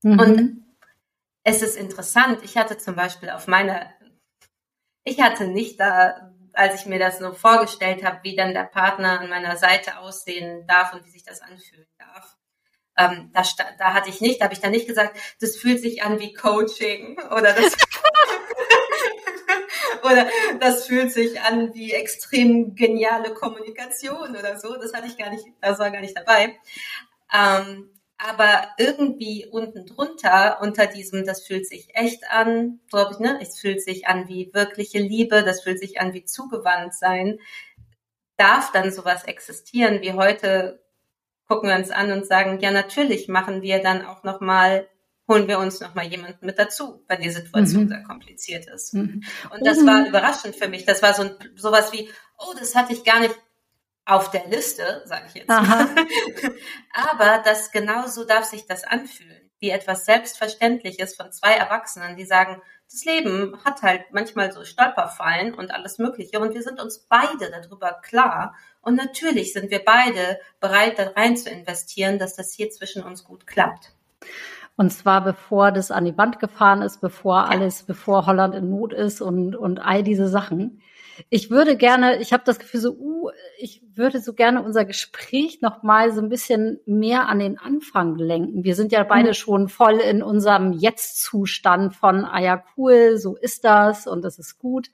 Mhm. 0.00 0.18
Und 0.18 0.66
es 1.42 1.62
ist 1.62 1.76
interessant, 1.76 2.40
ich 2.42 2.56
hatte 2.56 2.78
zum 2.78 2.96
Beispiel 2.96 3.28
auf 3.30 3.46
meiner 3.46 3.86
ich 5.06 5.20
hatte 5.20 5.46
nicht 5.46 5.78
da, 5.78 6.32
als 6.52 6.80
ich 6.80 6.86
mir 6.86 6.98
das 6.98 7.18
so 7.18 7.32
vorgestellt 7.32 8.04
habe, 8.04 8.18
wie 8.24 8.34
dann 8.34 8.52
der 8.52 8.64
Partner 8.64 9.20
an 9.20 9.30
meiner 9.30 9.56
Seite 9.56 9.98
aussehen 9.98 10.66
darf 10.66 10.92
und 10.92 11.06
wie 11.06 11.10
sich 11.10 11.22
das 11.22 11.40
anfühlen 11.40 11.86
darf. 11.96 12.36
Ähm, 12.98 13.30
da, 13.32 13.42
da 13.78 13.94
hatte 13.94 14.10
ich 14.10 14.20
nicht, 14.20 14.40
da 14.40 14.46
habe 14.46 14.54
ich 14.54 14.60
dann 14.60 14.72
nicht 14.72 14.88
gesagt, 14.88 15.16
das 15.40 15.56
fühlt 15.56 15.80
sich 15.80 16.02
an 16.02 16.18
wie 16.18 16.32
Coaching 16.32 17.18
oder 17.30 17.52
das 17.52 17.76
oder 20.02 20.28
das 20.58 20.86
fühlt 20.86 21.12
sich 21.12 21.40
an 21.40 21.72
wie 21.72 21.92
extrem 21.92 22.74
geniale 22.74 23.32
Kommunikation 23.32 24.36
oder 24.36 24.58
so. 24.58 24.76
Das 24.76 24.92
hatte 24.92 25.06
ich 25.06 25.16
gar 25.16 25.30
nicht, 25.30 25.44
das 25.60 25.78
war 25.78 25.92
gar 25.92 26.00
nicht 26.00 26.16
dabei. 26.16 26.58
Ähm, 27.32 27.95
aber 28.18 28.68
irgendwie 28.78 29.46
unten 29.50 29.84
drunter, 29.86 30.58
unter 30.62 30.86
diesem, 30.86 31.26
das 31.26 31.46
fühlt 31.46 31.66
sich 31.66 31.94
echt 31.94 32.22
an, 32.30 32.80
glaube 32.88 33.12
ich, 33.12 33.18
ne? 33.18 33.38
Es 33.42 33.58
fühlt 33.58 33.82
sich 33.82 34.06
an 34.06 34.28
wie 34.28 34.50
wirkliche 34.54 34.98
Liebe, 34.98 35.42
das 35.42 35.62
fühlt 35.62 35.78
sich 35.78 36.00
an 36.00 36.14
wie 36.14 36.24
zugewandt 36.24 36.94
sein. 36.94 37.38
Darf 38.36 38.72
dann 38.72 38.90
sowas 38.90 39.24
existieren 39.24 40.00
wie 40.00 40.12
heute? 40.12 40.82
Gucken 41.46 41.68
wir 41.68 41.76
uns 41.76 41.90
an 41.90 42.10
und 42.10 42.26
sagen, 42.26 42.58
ja, 42.60 42.70
natürlich 42.70 43.28
machen 43.28 43.62
wir 43.62 43.82
dann 43.82 44.04
auch 44.04 44.24
nochmal, 44.24 44.88
holen 45.28 45.46
wir 45.46 45.58
uns 45.58 45.80
nochmal 45.80 46.06
jemanden 46.06 46.46
mit 46.46 46.58
dazu, 46.58 47.04
wenn 47.08 47.20
die 47.20 47.30
Situation 47.30 47.84
mhm. 47.84 47.88
sehr 47.88 48.02
kompliziert 48.02 48.66
ist. 48.66 48.94
Mhm. 48.94 49.22
Und 49.50 49.66
das 49.66 49.84
war 49.84 50.00
mhm. 50.00 50.06
überraschend 50.06 50.56
für 50.56 50.68
mich. 50.68 50.86
Das 50.86 51.02
war 51.02 51.12
so 51.12 51.22
ein, 51.22 51.36
sowas 51.54 51.92
wie, 51.92 52.08
oh, 52.38 52.54
das 52.58 52.74
hatte 52.74 52.94
ich 52.94 53.04
gar 53.04 53.20
nicht 53.20 53.34
auf 54.06 54.30
der 54.30 54.46
Liste, 54.46 55.02
sage 55.04 55.24
ich 55.28 55.34
jetzt. 55.34 55.50
Aha. 55.50 55.88
Aber 57.12 57.42
das 57.44 57.72
genauso 57.72 58.24
darf 58.24 58.44
sich 58.44 58.66
das 58.66 58.84
anfühlen, 58.84 59.50
wie 59.58 59.70
etwas 59.70 60.06
Selbstverständliches 60.06 61.16
von 61.16 61.32
zwei 61.32 61.52
Erwachsenen, 61.54 62.16
die 62.16 62.24
sagen, 62.24 62.62
das 62.90 63.04
Leben 63.04 63.58
hat 63.64 63.82
halt 63.82 64.04
manchmal 64.12 64.52
so 64.52 64.64
Stolperfallen 64.64 65.54
und 65.54 65.72
alles 65.72 65.98
Mögliche 65.98 66.38
und 66.38 66.54
wir 66.54 66.62
sind 66.62 66.80
uns 66.80 67.00
beide 67.00 67.50
darüber 67.50 68.00
klar 68.00 68.54
und 68.80 68.94
natürlich 68.94 69.52
sind 69.52 69.72
wir 69.72 69.84
beide 69.84 70.38
bereit, 70.60 70.98
da 70.98 71.08
rein 71.16 71.36
zu 71.36 71.50
investieren, 71.50 72.20
dass 72.20 72.36
das 72.36 72.52
hier 72.52 72.70
zwischen 72.70 73.02
uns 73.02 73.24
gut 73.24 73.46
klappt. 73.46 73.92
Und 74.76 74.90
zwar 74.90 75.24
bevor 75.24 75.72
das 75.72 75.90
an 75.90 76.04
die 76.04 76.16
Wand 76.16 76.38
gefahren 76.38 76.82
ist, 76.82 77.00
bevor 77.00 77.48
alles, 77.50 77.82
bevor 77.82 78.26
Holland 78.26 78.54
in 78.54 78.70
Not 78.70 78.92
ist 78.92 79.20
und, 79.20 79.56
und 79.56 79.80
all 79.80 80.04
diese 80.04 80.28
Sachen. 80.28 80.82
Ich 81.30 81.50
würde 81.50 81.76
gerne, 81.76 82.20
ich 82.20 82.32
habe 82.32 82.42
das 82.44 82.58
Gefühl 82.58 82.80
so, 82.80 82.92
uh, 82.92 83.30
ich 83.58 83.82
würde 83.94 84.20
so 84.20 84.32
gerne 84.32 84.62
unser 84.62 84.84
Gespräch 84.84 85.60
noch 85.60 85.82
mal 85.82 86.12
so 86.12 86.20
ein 86.20 86.28
bisschen 86.28 86.80
mehr 86.86 87.28
an 87.28 87.38
den 87.38 87.58
Anfang 87.58 88.16
lenken. 88.16 88.64
Wir 88.64 88.74
sind 88.74 88.92
ja 88.92 89.02
beide 89.04 89.28
mhm. 89.28 89.34
schon 89.34 89.68
voll 89.68 89.98
in 89.98 90.22
unserem 90.22 90.72
Jetzt-Zustand 90.72 91.94
von, 91.94 92.24
ah 92.24 92.40
ja, 92.40 92.62
cool, 92.76 93.18
so 93.18 93.36
ist 93.36 93.64
das 93.64 94.06
und 94.06 94.22
das 94.22 94.38
ist 94.38 94.58
gut. 94.58 94.90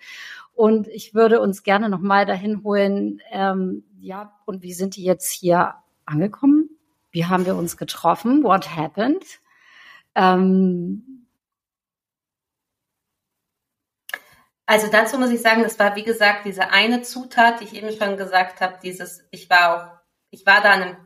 Und 0.54 0.88
ich 0.88 1.14
würde 1.14 1.40
uns 1.40 1.62
gerne 1.62 1.88
noch 1.88 2.00
mal 2.00 2.26
dahin 2.26 2.62
holen, 2.62 3.20
ähm, 3.30 3.85
ja, 3.98 4.32
und 4.44 4.62
wie 4.62 4.74
sind 4.74 4.96
die 4.96 5.04
jetzt 5.04 5.30
hier 5.30 5.74
angekommen? 6.04 6.70
Wie 7.11 7.26
haben 7.26 7.46
wir 7.46 7.56
uns 7.56 7.76
getroffen? 7.76 8.42
What 8.42 8.76
happened? 8.76 9.24
Ähm, 10.14 11.12
Also 14.72 14.87
dazu 14.87 15.18
muss 15.18 15.28
ich 15.28 15.42
sagen, 15.42 15.62
das 15.62 15.78
war 15.78 15.96
wie 15.96 16.02
gesagt 16.02 16.46
diese 16.46 16.70
eine 16.70 17.02
Zutat, 17.02 17.61
die 17.61 17.64
ich 17.64 17.74
eben 17.74 17.94
schon 17.94 18.16
gesagt 18.16 18.62
habe, 18.62 18.78
dieses, 18.82 19.22
ich 19.30 19.50
war 19.50 19.76
auch, 19.76 20.00
ich 20.30 20.46
war 20.46 20.62
da 20.62 20.70
an 20.70 20.82
einem, 20.82 20.96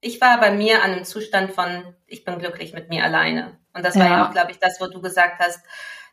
ich 0.00 0.20
war 0.20 0.38
bei 0.38 0.52
mir 0.52 0.84
an 0.84 0.92
einem 0.92 1.04
Zustand 1.04 1.50
von, 1.50 1.92
ich 2.06 2.24
bin 2.24 2.38
glücklich 2.38 2.72
mit 2.72 2.88
mir 2.88 3.02
alleine. 3.02 3.58
Und 3.74 3.84
das 3.84 3.96
war 3.96 4.04
ja, 4.04 4.10
ja 4.12 4.28
auch, 4.28 4.30
glaube 4.30 4.52
ich, 4.52 4.60
das, 4.60 4.80
wo 4.80 4.86
du 4.86 5.00
gesagt 5.00 5.40
hast, 5.40 5.58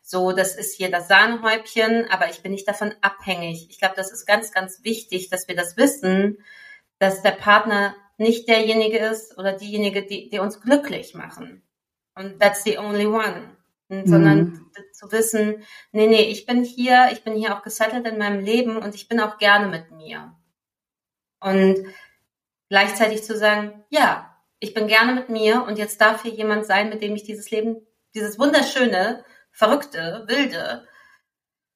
so, 0.02 0.32
das 0.32 0.56
ist 0.56 0.76
hier 0.76 0.90
das 0.90 1.08
Sahnehäubchen, 1.08 2.10
aber 2.10 2.32
ich 2.32 2.42
bin 2.42 2.52
nicht 2.52 2.68
davon 2.68 2.96
abhängig. 3.02 3.68
Ich 3.70 3.78
glaube, 3.78 3.94
das 3.96 4.12
ist 4.12 4.26
ganz, 4.26 4.52
ganz 4.52 4.84
wichtig, 4.84 5.30
dass 5.30 5.48
wir 5.48 5.56
das 5.56 5.78
wissen, 5.78 6.40
dass 6.98 7.22
der 7.22 7.30
Partner 7.30 7.96
nicht 8.18 8.48
derjenige 8.48 8.98
ist 8.98 9.38
oder 9.38 9.54
diejenige, 9.54 10.02
die, 10.02 10.30
die 10.30 10.40
uns 10.40 10.62
glücklich 10.62 11.14
machen. 11.14 11.62
Und 12.16 12.40
that's 12.40 12.64
the 12.64 12.80
only 12.80 13.06
one 13.06 13.56
sondern 14.06 14.40
mhm. 14.40 14.72
zu 14.94 15.12
wissen, 15.12 15.64
nee, 15.92 16.08
nee, 16.08 16.24
ich 16.24 16.46
bin 16.46 16.64
hier, 16.64 17.10
ich 17.12 17.24
bin 17.24 17.36
hier 17.36 17.56
auch 17.56 17.62
gesettelt 17.62 18.08
in 18.08 18.18
meinem 18.18 18.44
Leben 18.44 18.78
und 18.78 18.96
ich 18.96 19.08
bin 19.08 19.20
auch 19.20 19.38
gerne 19.38 19.68
mit 19.68 19.92
mir. 19.92 20.36
Und 21.40 21.86
gleichzeitig 22.70 23.24
zu 23.24 23.38
sagen, 23.38 23.84
ja, 23.90 24.36
ich 24.60 24.74
bin 24.74 24.88
gerne 24.88 25.14
mit 25.14 25.30
mir 25.30 25.64
und 25.64 25.78
jetzt 25.78 26.00
darf 26.00 26.24
hier 26.24 26.34
jemand 26.34 26.66
sein, 26.66 26.90
mit 26.90 27.02
dem 27.02 27.16
ich 27.16 27.24
dieses 27.24 27.52
Leben, 27.52 27.86
dieses 28.16 28.40
wunderschöne, 28.40 29.24
verrückte, 29.52 30.24
wilde, 30.28 30.88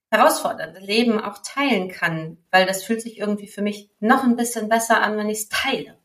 herausfordernde 0.09 0.79
Leben 0.79 1.19
auch 1.19 1.39
teilen 1.43 1.89
kann, 1.89 2.37
weil 2.49 2.65
das 2.65 2.83
fühlt 2.83 3.01
sich 3.01 3.19
irgendwie 3.19 3.47
für 3.47 3.61
mich 3.61 3.91
noch 3.99 4.23
ein 4.23 4.37
bisschen 4.37 4.69
besser 4.69 5.01
an, 5.01 5.17
wenn 5.17 5.29
ich 5.29 5.39
es 5.39 5.49
teile. 5.49 5.97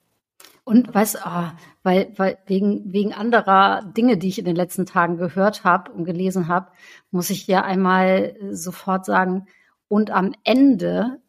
Und 0.65 0.95
weißt 0.95 1.19
oh, 1.27 1.51
weil, 1.83 2.13
weil 2.17 2.39
wegen, 2.47 2.93
wegen 2.93 3.13
anderer 3.13 3.83
Dinge, 3.97 4.17
die 4.17 4.29
ich 4.29 4.39
in 4.39 4.45
den 4.45 4.55
letzten 4.55 4.87
Tagen 4.87 5.17
gehört 5.17 5.65
habe 5.65 5.91
und 5.91 6.05
gelesen 6.05 6.47
habe, 6.47 6.71
muss 7.11 7.31
ich 7.31 7.47
dir 7.47 7.65
einmal 7.65 8.37
sofort 8.51 9.05
sagen, 9.05 9.47
und 9.89 10.11
am 10.11 10.35
Ende 10.45 11.21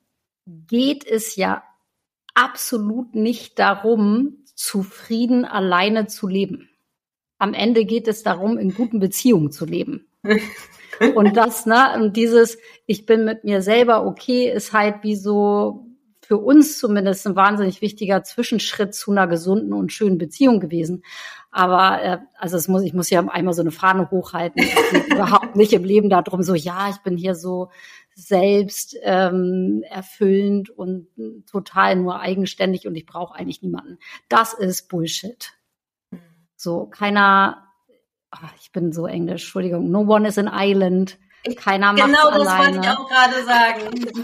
geht 0.45 1.05
es 1.05 1.35
ja 1.35 1.63
absolut 2.33 3.15
nicht 3.15 3.59
darum, 3.59 4.43
zufrieden 4.55 5.45
alleine 5.45 6.07
zu 6.07 6.27
leben. 6.27 6.69
Am 7.39 7.53
Ende 7.53 7.85
geht 7.85 8.07
es 8.07 8.23
darum, 8.23 8.57
in 8.57 8.73
guten 8.73 8.99
Beziehungen 8.99 9.51
zu 9.51 9.65
leben. 9.65 10.07
und 11.15 11.35
das, 11.35 11.65
ne, 11.65 11.93
und 11.95 12.15
dieses, 12.15 12.57
ich 12.85 13.05
bin 13.05 13.25
mit 13.25 13.43
mir 13.43 13.61
selber 13.61 14.05
okay, 14.05 14.49
ist 14.49 14.73
halt 14.73 15.03
wie 15.03 15.15
so, 15.15 15.87
für 16.33 16.39
uns 16.39 16.79
zumindest 16.79 17.27
ein 17.27 17.35
wahnsinnig 17.35 17.81
wichtiger 17.81 18.23
Zwischenschritt 18.23 18.95
zu 18.95 19.11
einer 19.11 19.27
gesunden 19.27 19.71
und 19.71 19.93
schönen 19.93 20.17
Beziehung 20.17 20.59
gewesen. 20.59 21.03
Aber 21.51 22.01
äh, 22.01 22.17
also 22.39 22.57
es 22.57 22.67
muss, 22.67 22.81
ich 22.81 22.95
muss 22.95 23.11
ja 23.11 23.23
einmal 23.27 23.53
so 23.53 23.61
eine 23.61 23.69
Fahne 23.69 24.09
hochhalten. 24.09 24.63
Es 24.63 24.91
geht 24.91 25.13
überhaupt 25.13 25.55
nicht 25.55 25.73
im 25.73 25.83
Leben 25.83 26.09
darum, 26.09 26.41
so 26.41 26.55
ja, 26.55 26.89
ich 26.89 26.97
bin 27.03 27.17
hier 27.17 27.35
so 27.35 27.69
selbst 28.15 28.97
ähm, 29.03 29.83
erfüllend 29.87 30.71
und 30.71 31.05
total 31.45 31.97
nur 31.97 32.19
eigenständig 32.19 32.87
und 32.87 32.95
ich 32.95 33.05
brauche 33.05 33.35
eigentlich 33.35 33.61
niemanden. 33.61 33.99
Das 34.27 34.55
ist 34.55 34.89
Bullshit. 34.89 35.53
So, 36.55 36.87
keiner, 36.87 37.67
ach, 38.31 38.55
ich 38.59 38.71
bin 38.71 38.91
so 38.91 39.05
englisch, 39.05 39.43
Entschuldigung, 39.43 39.91
no 39.91 39.99
one 39.99 40.27
is 40.27 40.39
an 40.39 40.49
island. 40.51 41.19
Keiner 41.57 41.93
macht 41.93 42.05
Genau 42.05 42.31
das 42.31 42.47
alleine. 42.47 42.75
wollte 42.75 42.87
ich 42.87 42.97
auch 42.97 43.09
gerade 43.09 43.43
sagen. 43.43 44.23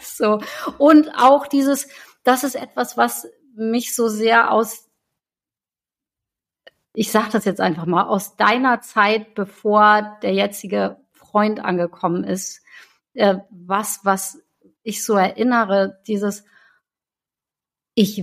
so. 0.00 0.40
Und 0.78 1.10
auch 1.16 1.46
dieses, 1.46 1.88
das 2.22 2.42
ist 2.44 2.54
etwas, 2.54 2.96
was 2.96 3.28
mich 3.54 3.94
so 3.94 4.08
sehr 4.08 4.50
aus, 4.50 4.88
ich 6.94 7.10
sage 7.10 7.30
das 7.32 7.44
jetzt 7.44 7.60
einfach 7.60 7.86
mal, 7.86 8.04
aus 8.04 8.36
deiner 8.36 8.80
Zeit, 8.80 9.34
bevor 9.34 10.18
der 10.22 10.32
jetzige 10.32 10.96
Freund 11.12 11.60
angekommen 11.60 12.24
ist, 12.24 12.62
äh, 13.14 13.36
was, 13.50 14.00
was 14.04 14.38
ich 14.82 15.04
so 15.04 15.14
erinnere, 15.14 16.00
dieses, 16.06 16.44
ich 17.94 18.22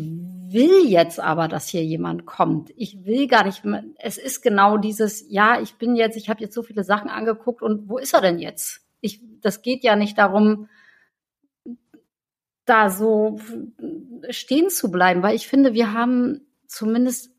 will 0.53 0.85
jetzt 0.87 1.19
aber, 1.19 1.47
dass 1.47 1.67
hier 1.67 1.83
jemand 1.83 2.25
kommt. 2.25 2.71
Ich 2.75 3.05
will 3.05 3.27
gar 3.27 3.45
nicht. 3.45 3.63
Es 3.97 4.17
ist 4.17 4.41
genau 4.41 4.77
dieses, 4.77 5.25
ja, 5.29 5.61
ich 5.61 5.75
bin 5.75 5.95
jetzt, 5.95 6.17
ich 6.17 6.29
habe 6.29 6.41
jetzt 6.41 6.53
so 6.53 6.63
viele 6.63 6.83
Sachen 6.83 7.09
angeguckt 7.09 7.61
und 7.61 7.89
wo 7.89 7.97
ist 7.97 8.13
er 8.13 8.21
denn 8.21 8.39
jetzt? 8.39 8.81
Ich, 9.01 9.21
das 9.41 9.61
geht 9.61 9.83
ja 9.83 9.95
nicht 9.95 10.17
darum, 10.17 10.69
da 12.65 12.89
so 12.89 13.39
stehen 14.29 14.69
zu 14.69 14.91
bleiben, 14.91 15.23
weil 15.23 15.35
ich 15.35 15.47
finde, 15.47 15.73
wir 15.73 15.93
haben 15.93 16.41
zumindest 16.67 17.31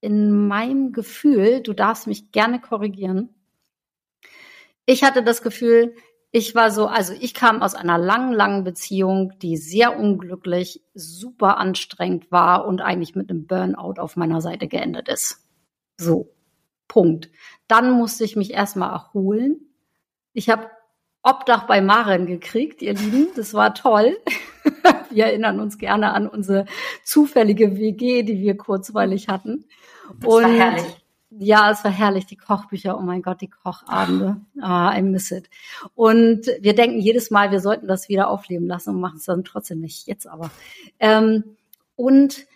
in 0.00 0.46
meinem 0.46 0.92
Gefühl, 0.92 1.62
du 1.62 1.72
darfst 1.72 2.06
mich 2.06 2.30
gerne 2.32 2.60
korrigieren. 2.60 3.34
Ich 4.84 5.02
hatte 5.02 5.22
das 5.22 5.42
Gefühl, 5.42 5.94
ich 6.36 6.54
war 6.54 6.70
so, 6.70 6.86
also 6.86 7.14
ich 7.18 7.32
kam 7.32 7.62
aus 7.62 7.74
einer 7.74 7.96
langen, 7.96 8.34
langen 8.34 8.62
Beziehung, 8.62 9.32
die 9.40 9.56
sehr 9.56 9.98
unglücklich, 9.98 10.82
super 10.92 11.56
anstrengend 11.56 12.30
war 12.30 12.66
und 12.66 12.82
eigentlich 12.82 13.14
mit 13.14 13.30
einem 13.30 13.46
Burnout 13.46 13.94
auf 13.98 14.16
meiner 14.16 14.42
Seite 14.42 14.68
geendet 14.68 15.08
ist. 15.08 15.46
So, 15.96 16.28
Punkt. 16.88 17.30
Dann 17.68 17.90
musste 17.92 18.24
ich 18.24 18.36
mich 18.36 18.52
erstmal 18.52 18.90
erholen. 18.90 19.62
Ich 20.34 20.50
habe 20.50 20.70
Obdach 21.22 21.66
bei 21.66 21.80
Maren 21.80 22.26
gekriegt, 22.26 22.82
ihr 22.82 22.92
Lieben. 22.92 23.28
Das 23.34 23.54
war 23.54 23.72
toll. 23.72 24.18
Wir 25.10 25.24
erinnern 25.24 25.58
uns 25.58 25.78
gerne 25.78 26.12
an 26.12 26.28
unsere 26.28 26.66
zufällige 27.02 27.78
WG, 27.78 28.24
die 28.24 28.42
wir 28.42 28.56
kurzweilig 28.56 29.28
hatten. 29.28 29.64
Das 30.20 30.34
und 30.34 30.42
war 30.42 30.50
herrlich. 30.50 31.05
Ja, 31.38 31.70
es 31.70 31.84
war 31.84 31.90
herrlich, 31.90 32.26
die 32.26 32.36
Kochbücher, 32.36 32.98
oh 32.98 33.02
mein 33.02 33.22
Gott, 33.22 33.40
die 33.40 33.50
Kochabende. 33.50 34.40
Ah, 34.60 34.96
I 34.96 35.02
miss 35.02 35.30
it. 35.30 35.50
Und 35.94 36.46
wir 36.60 36.74
denken 36.74 36.98
jedes 36.98 37.30
Mal, 37.30 37.50
wir 37.50 37.60
sollten 37.60 37.86
das 37.86 38.08
wieder 38.08 38.28
aufleben 38.28 38.66
lassen 38.66 38.90
und 38.90 39.00
machen 39.00 39.18
es 39.18 39.24
dann 39.24 39.44
trotzdem 39.44 39.80
nicht, 39.80 40.06
jetzt 40.06 40.26
aber. 40.26 40.50
Ähm, 40.98 41.44
und 41.94 42.46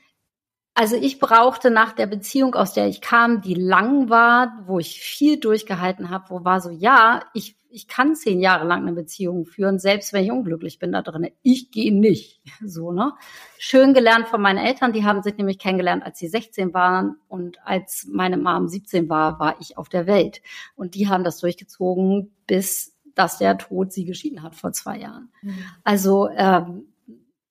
also 0.80 0.96
ich 0.96 1.18
brauchte 1.18 1.70
nach 1.70 1.92
der 1.92 2.06
Beziehung, 2.06 2.54
aus 2.54 2.72
der 2.72 2.88
ich 2.88 3.02
kam, 3.02 3.42
die 3.42 3.52
lang 3.52 4.08
war, 4.08 4.64
wo 4.64 4.78
ich 4.78 4.98
viel 4.98 5.38
durchgehalten 5.38 6.08
habe, 6.08 6.30
wo 6.30 6.42
war 6.42 6.62
so, 6.62 6.70
ja, 6.70 7.22
ich 7.34 7.54
ich 7.72 7.86
kann 7.86 8.16
zehn 8.16 8.40
Jahre 8.40 8.66
lang 8.66 8.80
eine 8.80 8.94
Beziehung 8.94 9.44
führen, 9.44 9.78
selbst 9.78 10.14
wenn 10.14 10.24
ich 10.24 10.32
unglücklich 10.32 10.78
bin 10.78 10.90
da 10.90 11.02
drin. 11.02 11.28
Ich 11.42 11.70
gehe 11.70 11.94
nicht. 11.94 12.40
So, 12.66 12.92
ne? 12.92 13.12
Schön 13.58 13.92
gelernt 13.92 14.28
von 14.28 14.40
meinen 14.40 14.58
Eltern, 14.58 14.94
die 14.94 15.04
haben 15.04 15.22
sich 15.22 15.36
nämlich 15.36 15.58
kennengelernt, 15.58 16.02
als 16.02 16.18
sie 16.18 16.28
16 16.28 16.72
waren 16.72 17.16
und 17.28 17.58
als 17.64 18.08
meine 18.10 18.38
Mom 18.38 18.66
17 18.66 19.08
war, 19.10 19.38
war 19.38 19.56
ich 19.60 19.76
auf 19.76 19.90
der 19.90 20.06
Welt. 20.06 20.40
Und 20.76 20.94
die 20.94 21.08
haben 21.08 21.24
das 21.24 21.38
durchgezogen, 21.40 22.32
bis 22.46 22.96
dass 23.14 23.38
der 23.38 23.58
Tod 23.58 23.92
sie 23.92 24.06
geschieden 24.06 24.42
hat 24.42 24.54
vor 24.54 24.72
zwei 24.72 24.98
Jahren. 24.98 25.30
Mhm. 25.42 25.64
Also 25.84 26.28
ähm, 26.34 26.86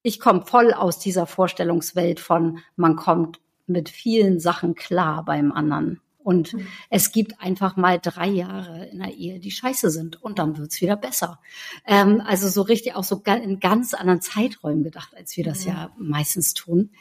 ich 0.01 0.19
komme 0.19 0.45
voll 0.45 0.73
aus 0.73 0.99
dieser 0.99 1.25
Vorstellungswelt 1.25 2.19
von, 2.19 2.59
man 2.75 2.95
kommt 2.95 3.39
mit 3.67 3.89
vielen 3.89 4.39
Sachen 4.39 4.75
klar 4.75 5.23
beim 5.25 5.51
anderen. 5.51 6.01
Und 6.21 6.53
mhm. 6.53 6.67
es 6.89 7.12
gibt 7.12 7.41
einfach 7.41 7.75
mal 7.75 7.99
drei 7.99 8.27
Jahre 8.27 8.85
in 8.88 8.99
der 8.99 9.13
Ehe, 9.13 9.39
die 9.39 9.51
scheiße 9.51 9.89
sind 9.89 10.21
und 10.21 10.38
dann 10.38 10.57
wird's 10.57 10.81
wieder 10.81 10.95
besser. 10.95 11.39
Ähm, 11.88 12.21
also 12.25 12.49
so 12.49 12.62
richtig 12.62 12.95
auch 12.95 13.03
so 13.03 13.21
in 13.25 13.59
ganz 13.59 13.93
anderen 13.93 14.21
Zeiträumen 14.21 14.83
gedacht, 14.83 15.15
als 15.15 15.35
wir 15.38 15.43
das 15.43 15.65
mhm. 15.65 15.71
ja 15.71 15.91
meistens 15.97 16.53
tun. 16.53 16.91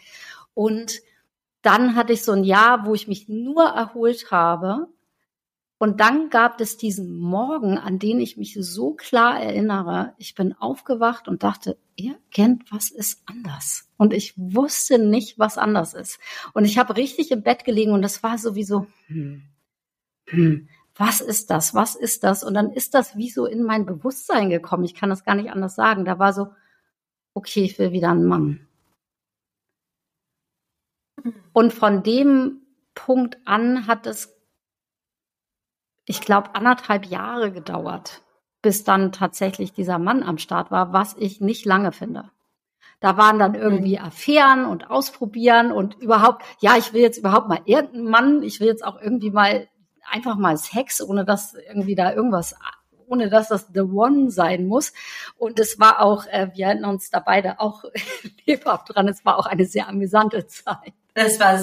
Und 0.54 1.00
dann 1.62 1.96
hatte 1.96 2.12
ich 2.12 2.22
so 2.22 2.32
ein 2.32 2.44
Jahr, 2.44 2.86
wo 2.86 2.94
ich 2.94 3.08
mich 3.08 3.28
nur 3.28 3.64
erholt 3.64 4.30
habe 4.30 4.88
und 5.78 6.00
dann 6.00 6.28
gab 6.28 6.60
es 6.60 6.76
diesen 6.76 7.18
Morgen, 7.18 7.78
an 7.78 8.00
den 8.00 8.18
ich 8.18 8.36
mich 8.36 8.56
so 8.60 8.94
klar 8.94 9.40
erinnere. 9.40 10.12
Ich 10.18 10.34
bin 10.34 10.52
aufgewacht 10.54 11.28
und 11.28 11.44
dachte, 11.44 11.78
irgendwas 11.94 12.90
ist 12.90 13.22
anders. 13.26 13.88
Und 13.96 14.12
ich 14.12 14.34
wusste 14.36 14.98
nicht, 14.98 15.38
was 15.38 15.56
anders 15.56 15.94
ist. 15.94 16.18
Und 16.52 16.64
ich 16.64 16.78
habe 16.78 16.96
richtig 16.96 17.30
im 17.30 17.44
Bett 17.44 17.64
gelegen 17.64 17.92
und 17.92 18.02
das 18.02 18.24
war 18.24 18.38
sowieso, 18.38 18.88
hm, 19.06 19.44
hm, 20.26 20.68
was 20.96 21.20
ist 21.20 21.48
das? 21.50 21.74
Was 21.74 21.94
ist 21.94 22.24
das? 22.24 22.42
Und 22.42 22.54
dann 22.54 22.72
ist 22.72 22.94
das 22.94 23.16
wie 23.16 23.30
so 23.30 23.46
in 23.46 23.62
mein 23.62 23.86
Bewusstsein 23.86 24.50
gekommen. 24.50 24.82
Ich 24.82 24.96
kann 24.96 25.10
das 25.10 25.24
gar 25.24 25.36
nicht 25.36 25.52
anders 25.52 25.76
sagen. 25.76 26.04
Da 26.04 26.18
war 26.18 26.32
so, 26.32 26.48
okay, 27.34 27.62
ich 27.62 27.78
will 27.78 27.92
wieder 27.92 28.10
einen 28.10 28.26
Mann. 28.26 28.66
Und 31.52 31.72
von 31.72 32.02
dem 32.02 32.62
Punkt 32.96 33.38
an 33.44 33.86
hat 33.86 34.08
es 34.08 34.37
ich 36.08 36.22
glaube, 36.22 36.54
anderthalb 36.54 37.04
Jahre 37.04 37.52
gedauert, 37.52 38.22
bis 38.62 38.82
dann 38.82 39.12
tatsächlich 39.12 39.72
dieser 39.72 39.98
Mann 39.98 40.22
am 40.22 40.38
Start 40.38 40.70
war, 40.70 40.92
was 40.92 41.14
ich 41.18 41.40
nicht 41.40 41.66
lange 41.66 41.92
finde. 41.92 42.30
Da 43.00 43.16
waren 43.16 43.38
dann 43.38 43.54
irgendwie 43.54 43.98
mhm. 43.98 44.04
Affären 44.06 44.64
und 44.64 44.90
Ausprobieren 44.90 45.70
und 45.70 45.96
überhaupt, 45.98 46.42
ja, 46.60 46.76
ich 46.76 46.94
will 46.94 47.02
jetzt 47.02 47.18
überhaupt 47.18 47.48
mal 47.48 47.60
irgendeinen 47.66 48.08
Mann, 48.08 48.42
ich 48.42 48.58
will 48.58 48.68
jetzt 48.68 48.84
auch 48.84 49.00
irgendwie 49.00 49.30
mal 49.30 49.68
einfach 50.10 50.36
mal 50.36 50.56
Sex, 50.56 51.02
ohne 51.02 51.26
dass 51.26 51.54
irgendwie 51.54 51.94
da 51.94 52.12
irgendwas, 52.12 52.56
ohne 53.06 53.28
dass 53.28 53.48
das 53.48 53.68
The 53.72 53.82
One 53.82 54.30
sein 54.30 54.66
muss. 54.66 54.94
Und 55.36 55.60
es 55.60 55.78
war 55.78 56.00
auch, 56.00 56.26
äh, 56.26 56.48
wir 56.54 56.68
hatten 56.68 56.86
uns 56.86 57.10
da 57.10 57.20
beide 57.20 57.60
auch 57.60 57.84
lebhaft 58.46 58.94
dran, 58.94 59.08
es 59.08 59.24
war 59.26 59.38
auch 59.38 59.46
eine 59.46 59.66
sehr 59.66 59.88
amüsante 59.88 60.46
Zeit. 60.48 60.94
Das 61.12 61.38
war 61.38 61.58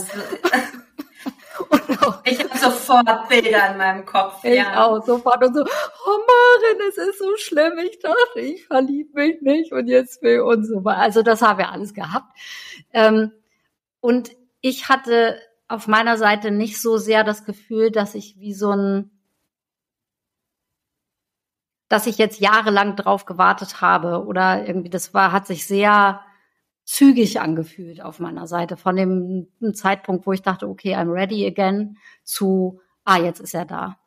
ich 2.24 2.40
habe 2.40 2.58
sofort 2.58 3.30
Bilder 3.30 3.72
in 3.72 3.78
meinem 3.78 4.06
Kopf. 4.06 4.44
Ich 4.44 4.56
ja. 4.56 4.86
auch 4.86 5.04
sofort 5.06 5.44
und 5.44 5.54
so, 5.56 5.62
oh 5.62 6.18
Maren, 6.28 6.90
es 6.90 6.98
ist 6.98 7.20
so 7.20 7.36
schlimm. 7.38 7.78
Ich 7.80 8.00
dachte, 8.00 8.40
ich 8.40 8.66
verliebe 8.66 9.14
mich 9.14 9.42
nicht 9.42 9.72
und 9.72 9.88
jetzt 9.88 10.22
will 10.22 10.42
und 10.42 10.66
so 10.66 10.84
weiter. 10.84 11.02
Also 11.02 11.22
das 11.22 11.42
haben 11.42 11.60
wir 11.60 11.72
alles 11.72 11.94
gehabt. 11.94 12.38
Ähm, 12.94 13.32
und 14.00 14.32
ich 14.62 14.90
hatte 14.90 15.40
auf 15.68 15.88
meiner 15.88 16.18
Seite 16.18 16.52
nicht 16.52 16.82
so 16.82 16.98
sehr 16.98 17.24
das 17.24 17.46
Gefühl, 17.46 17.92
dass 17.92 18.16
ich 18.16 18.40
wie 18.40 18.54
so 18.54 18.72
ein 18.72 19.12
dass 21.88 22.08
ich 22.08 22.18
jetzt 22.18 22.40
jahrelang 22.40 22.96
drauf 22.96 23.26
gewartet 23.26 23.80
habe 23.80 24.26
oder 24.26 24.66
irgendwie 24.66 24.90
das 24.90 25.14
war 25.14 25.32
hat 25.32 25.46
sich 25.46 25.68
sehr 25.68 26.25
zügig 26.86 27.42
angefühlt 27.42 28.02
auf 28.02 28.20
meiner 28.20 28.48
Seite. 28.48 28.78
Von 28.78 28.96
dem 28.96 29.48
Zeitpunkt, 29.74 30.26
wo 30.26 30.32
ich 30.32 30.44
dachte, 30.44 30.68
okay, 30.68 30.96
I'm 30.96 31.12
ready 31.12 31.46
again, 31.46 31.98
zu, 32.24 32.80
ah, 33.04 33.18
jetzt 33.18 33.40
ist 33.40 33.56
er 33.56 33.66
da. 33.66 34.00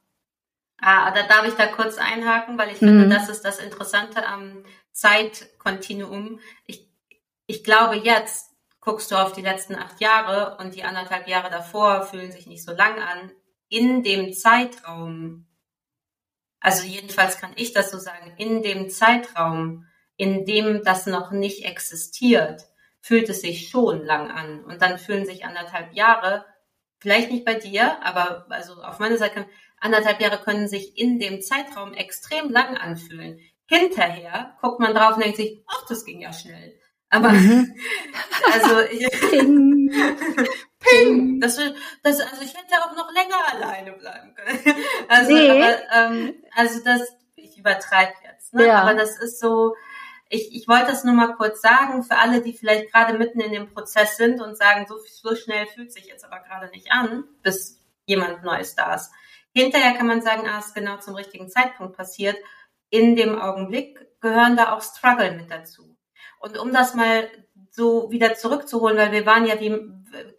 Ah, 0.81 1.11
da 1.11 1.27
darf 1.27 1.45
ich 1.47 1.55
da 1.55 1.67
kurz 1.67 1.99
einhaken, 1.99 2.57
weil 2.57 2.71
ich 2.71 2.79
finde, 2.79 3.07
mhm. 3.07 3.11
das 3.11 3.29
ist 3.29 3.45
das 3.45 3.59
Interessante 3.59 4.27
am 4.27 4.65
Zeitkontinuum. 4.93 6.39
Ich, 6.67 6.89
ich 7.47 7.65
glaube, 7.65 7.97
jetzt 7.97 8.55
guckst 8.81 9.11
du 9.11 9.17
auf 9.17 9.33
die 9.33 9.43
letzten 9.43 9.75
acht 9.75 10.01
Jahre 10.01 10.57
und 10.63 10.77
die 10.77 10.85
anderthalb 10.85 11.27
Jahre 11.27 11.51
davor 11.51 12.03
fühlen 12.03 12.31
sich 12.31 12.47
nicht 12.47 12.65
so 12.65 12.73
lang 12.73 13.01
an. 13.01 13.33
In 13.69 14.05
dem 14.05 14.33
Zeitraum, 14.33 15.47
also 16.61 16.87
jedenfalls 16.87 17.39
kann 17.39 17.51
ich 17.57 17.73
das 17.73 17.91
so 17.91 17.99
sagen, 17.99 18.33
in 18.39 18.63
dem 18.63 18.89
Zeitraum 18.89 19.88
in 20.19 20.45
dem 20.45 20.85
das 20.85 21.07
noch 21.07 21.31
nicht 21.31 21.65
existiert, 21.65 22.67
fühlt 23.01 23.31
es 23.31 23.41
sich 23.41 23.71
schon 23.71 24.05
lang 24.05 24.31
an. 24.31 24.65
Und 24.65 24.83
dann 24.83 24.99
fühlen 24.99 25.25
sich 25.25 25.47
anderthalb 25.47 25.95
Jahre, 25.95 26.45
vielleicht 26.99 27.31
nicht 27.31 27.47
bei 27.47 27.55
dir, 27.55 28.05
aber 28.05 28.45
also 28.51 28.75
auf 28.83 28.99
meiner 28.99 29.17
Seite, 29.17 29.47
anderthalb 29.81 30.21
Jahre 30.21 30.39
können 30.43 30.69
sich 30.69 30.99
in 30.99 31.19
dem 31.19 31.41
Zeitraum 31.41 31.95
extrem 31.95 32.51
lang 32.51 32.77
anfühlen. 32.77 33.39
Hinterher 33.67 34.57
guckt 34.61 34.81
man 34.81 34.95
drauf 34.95 35.15
und 35.15 35.23
denkt 35.23 35.37
sich, 35.37 35.63
ach, 35.69 35.87
das 35.89 36.05
ging 36.05 36.21
ja 36.21 36.33
schnell. 36.33 36.79
Aber 37.11 37.31
mhm. 37.31 37.75
also 38.53 38.81
ich, 38.81 39.09
Ping. 39.31 39.91
Ping. 40.81 41.41
Das, 41.41 41.57
das, 42.03 42.21
also 42.21 42.43
ich 42.43 42.55
hätte 42.55 42.83
auch 42.85 42.97
noch 42.97 43.13
länger 43.13 43.37
alleine 43.55 43.93
bleiben 43.93 44.35
können. 44.35 44.77
Also, 45.09 45.33
nee. 45.33 45.51
aber, 45.51 45.79
ähm, 45.95 46.35
also 46.55 46.81
das, 46.85 47.03
ich 47.37 47.57
übertreibe 47.57 48.13
jetzt, 48.25 48.53
ne? 48.53 48.67
Ja. 48.67 48.83
Aber 48.83 48.95
das 48.95 49.19
ist 49.19 49.41
so, 49.41 49.75
ich, 50.29 50.55
ich 50.55 50.69
wollte 50.69 50.93
es 50.93 51.05
nur 51.05 51.15
mal 51.15 51.35
kurz 51.37 51.61
sagen, 51.61 52.03
für 52.03 52.19
alle, 52.19 52.43
die 52.43 52.53
vielleicht 52.53 52.93
gerade 52.93 53.17
mitten 53.17 53.41
in 53.41 53.53
dem 53.53 53.73
Prozess 53.73 54.17
sind 54.17 54.41
und 54.41 54.57
sagen, 54.57 54.87
so, 54.89 54.97
so 54.99 55.35
schnell 55.35 55.67
fühlt 55.67 55.93
sich 55.93 56.07
jetzt 56.07 56.25
aber 56.25 56.41
gerade 56.41 56.69
nicht 56.71 56.93
an, 56.93 57.25
bis 57.43 57.81
jemand 58.05 58.45
Neues 58.45 58.75
da 58.75 58.95
ist. 58.95 59.11
Hinterher 59.55 59.95
kann 59.95 60.07
man 60.07 60.21
sagen, 60.21 60.47
ah, 60.47 60.59
ist 60.59 60.75
genau 60.75 60.99
zum 60.99 61.15
richtigen 61.15 61.49
Zeitpunkt 61.49 61.97
passiert. 61.97 62.37
In 62.91 63.17
dem 63.17 63.39
Augenblick 63.39 64.21
gehören 64.21 64.57
da 64.57 64.73
auch 64.73 64.83
Struggle 64.83 65.33
mit 65.33 65.51
dazu. 65.51 65.97
Und 66.41 66.59
um 66.59 66.73
das 66.73 66.95
mal 66.95 67.29
so 67.71 68.11
wieder 68.11 68.35
zurückzuholen, 68.35 68.97
weil 68.97 69.13
wir 69.13 69.27
waren 69.27 69.47
ja, 69.47 69.59
wie 69.61 69.71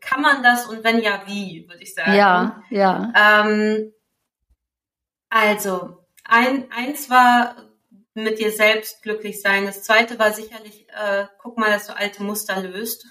kann 0.01 0.21
man 0.21 0.43
das 0.43 0.67
und 0.67 0.83
wenn 0.83 0.99
ja, 0.99 1.23
wie, 1.25 1.67
würde 1.67 1.83
ich 1.83 1.93
sagen. 1.93 2.13
Ja, 2.13 2.63
ja. 2.69 3.13
Ähm, 3.15 3.93
also, 5.29 6.05
ein, 6.23 6.71
eins 6.71 7.09
war 7.09 7.55
mit 8.13 8.39
dir 8.39 8.51
selbst 8.51 9.01
glücklich 9.01 9.41
sein. 9.41 9.65
Das 9.65 9.83
zweite 9.83 10.19
war 10.19 10.33
sicherlich, 10.33 10.87
äh, 10.89 11.27
guck 11.37 11.57
mal, 11.57 11.69
dass 11.69 11.87
du 11.87 11.95
alte 11.95 12.23
Muster 12.23 12.61
löst. 12.61 13.05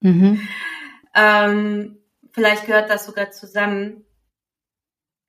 Mhm. 0.00 0.46
Ähm, 1.14 1.98
vielleicht 2.32 2.66
gehört 2.66 2.90
das 2.90 3.06
sogar 3.06 3.30
zusammen. 3.30 4.04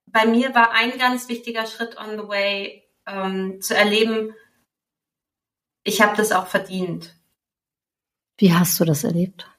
Bei 0.06 0.26
mir 0.26 0.54
war 0.54 0.72
ein 0.72 0.98
ganz 0.98 1.30
wichtiger 1.30 1.66
Schritt 1.66 1.98
on 1.98 2.18
the 2.18 2.28
way, 2.28 2.84
ähm, 3.06 3.62
zu 3.62 3.76
erleben, 3.76 4.34
ich 5.84 6.02
habe 6.02 6.18
das 6.18 6.34
auch 6.34 6.48
verdient. 6.48 7.16
Wie 8.38 8.54
hast 8.54 8.78
du 8.80 8.86
das 8.86 9.06
erlebt? 9.06 9.50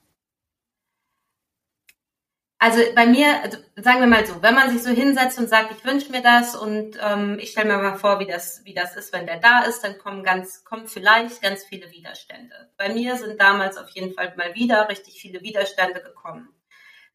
Also 2.60 2.80
bei 2.94 3.06
mir, 3.06 3.40
also 3.42 3.58
sagen 3.76 4.00
wir 4.00 4.08
mal 4.08 4.26
so, 4.26 4.42
wenn 4.42 4.54
man 4.54 4.70
sich 4.70 4.82
so 4.82 4.90
hinsetzt 4.90 5.38
und 5.38 5.48
sagt, 5.48 5.70
ich 5.70 5.84
wünsche 5.84 6.10
mir 6.10 6.22
das 6.22 6.56
und 6.56 6.98
ähm, 7.00 7.38
ich 7.40 7.52
stelle 7.52 7.68
mir 7.68 7.80
mal 7.80 7.96
vor, 7.96 8.18
wie 8.18 8.26
das, 8.26 8.62
wie 8.64 8.74
das 8.74 8.96
ist, 8.96 9.12
wenn 9.12 9.26
der 9.26 9.38
da 9.38 9.60
ist, 9.60 9.84
dann 9.84 9.96
kommen 9.98 10.24
ganz, 10.24 10.64
kommen 10.64 10.88
vielleicht 10.88 11.40
ganz 11.40 11.64
viele 11.64 11.88
Widerstände. 11.92 12.70
Bei 12.76 12.92
mir 12.92 13.14
sind 13.16 13.40
damals 13.40 13.76
auf 13.76 13.88
jeden 13.90 14.12
Fall 14.12 14.34
mal 14.36 14.56
wieder 14.56 14.88
richtig 14.88 15.20
viele 15.20 15.40
Widerstände 15.42 16.02
gekommen. 16.02 16.48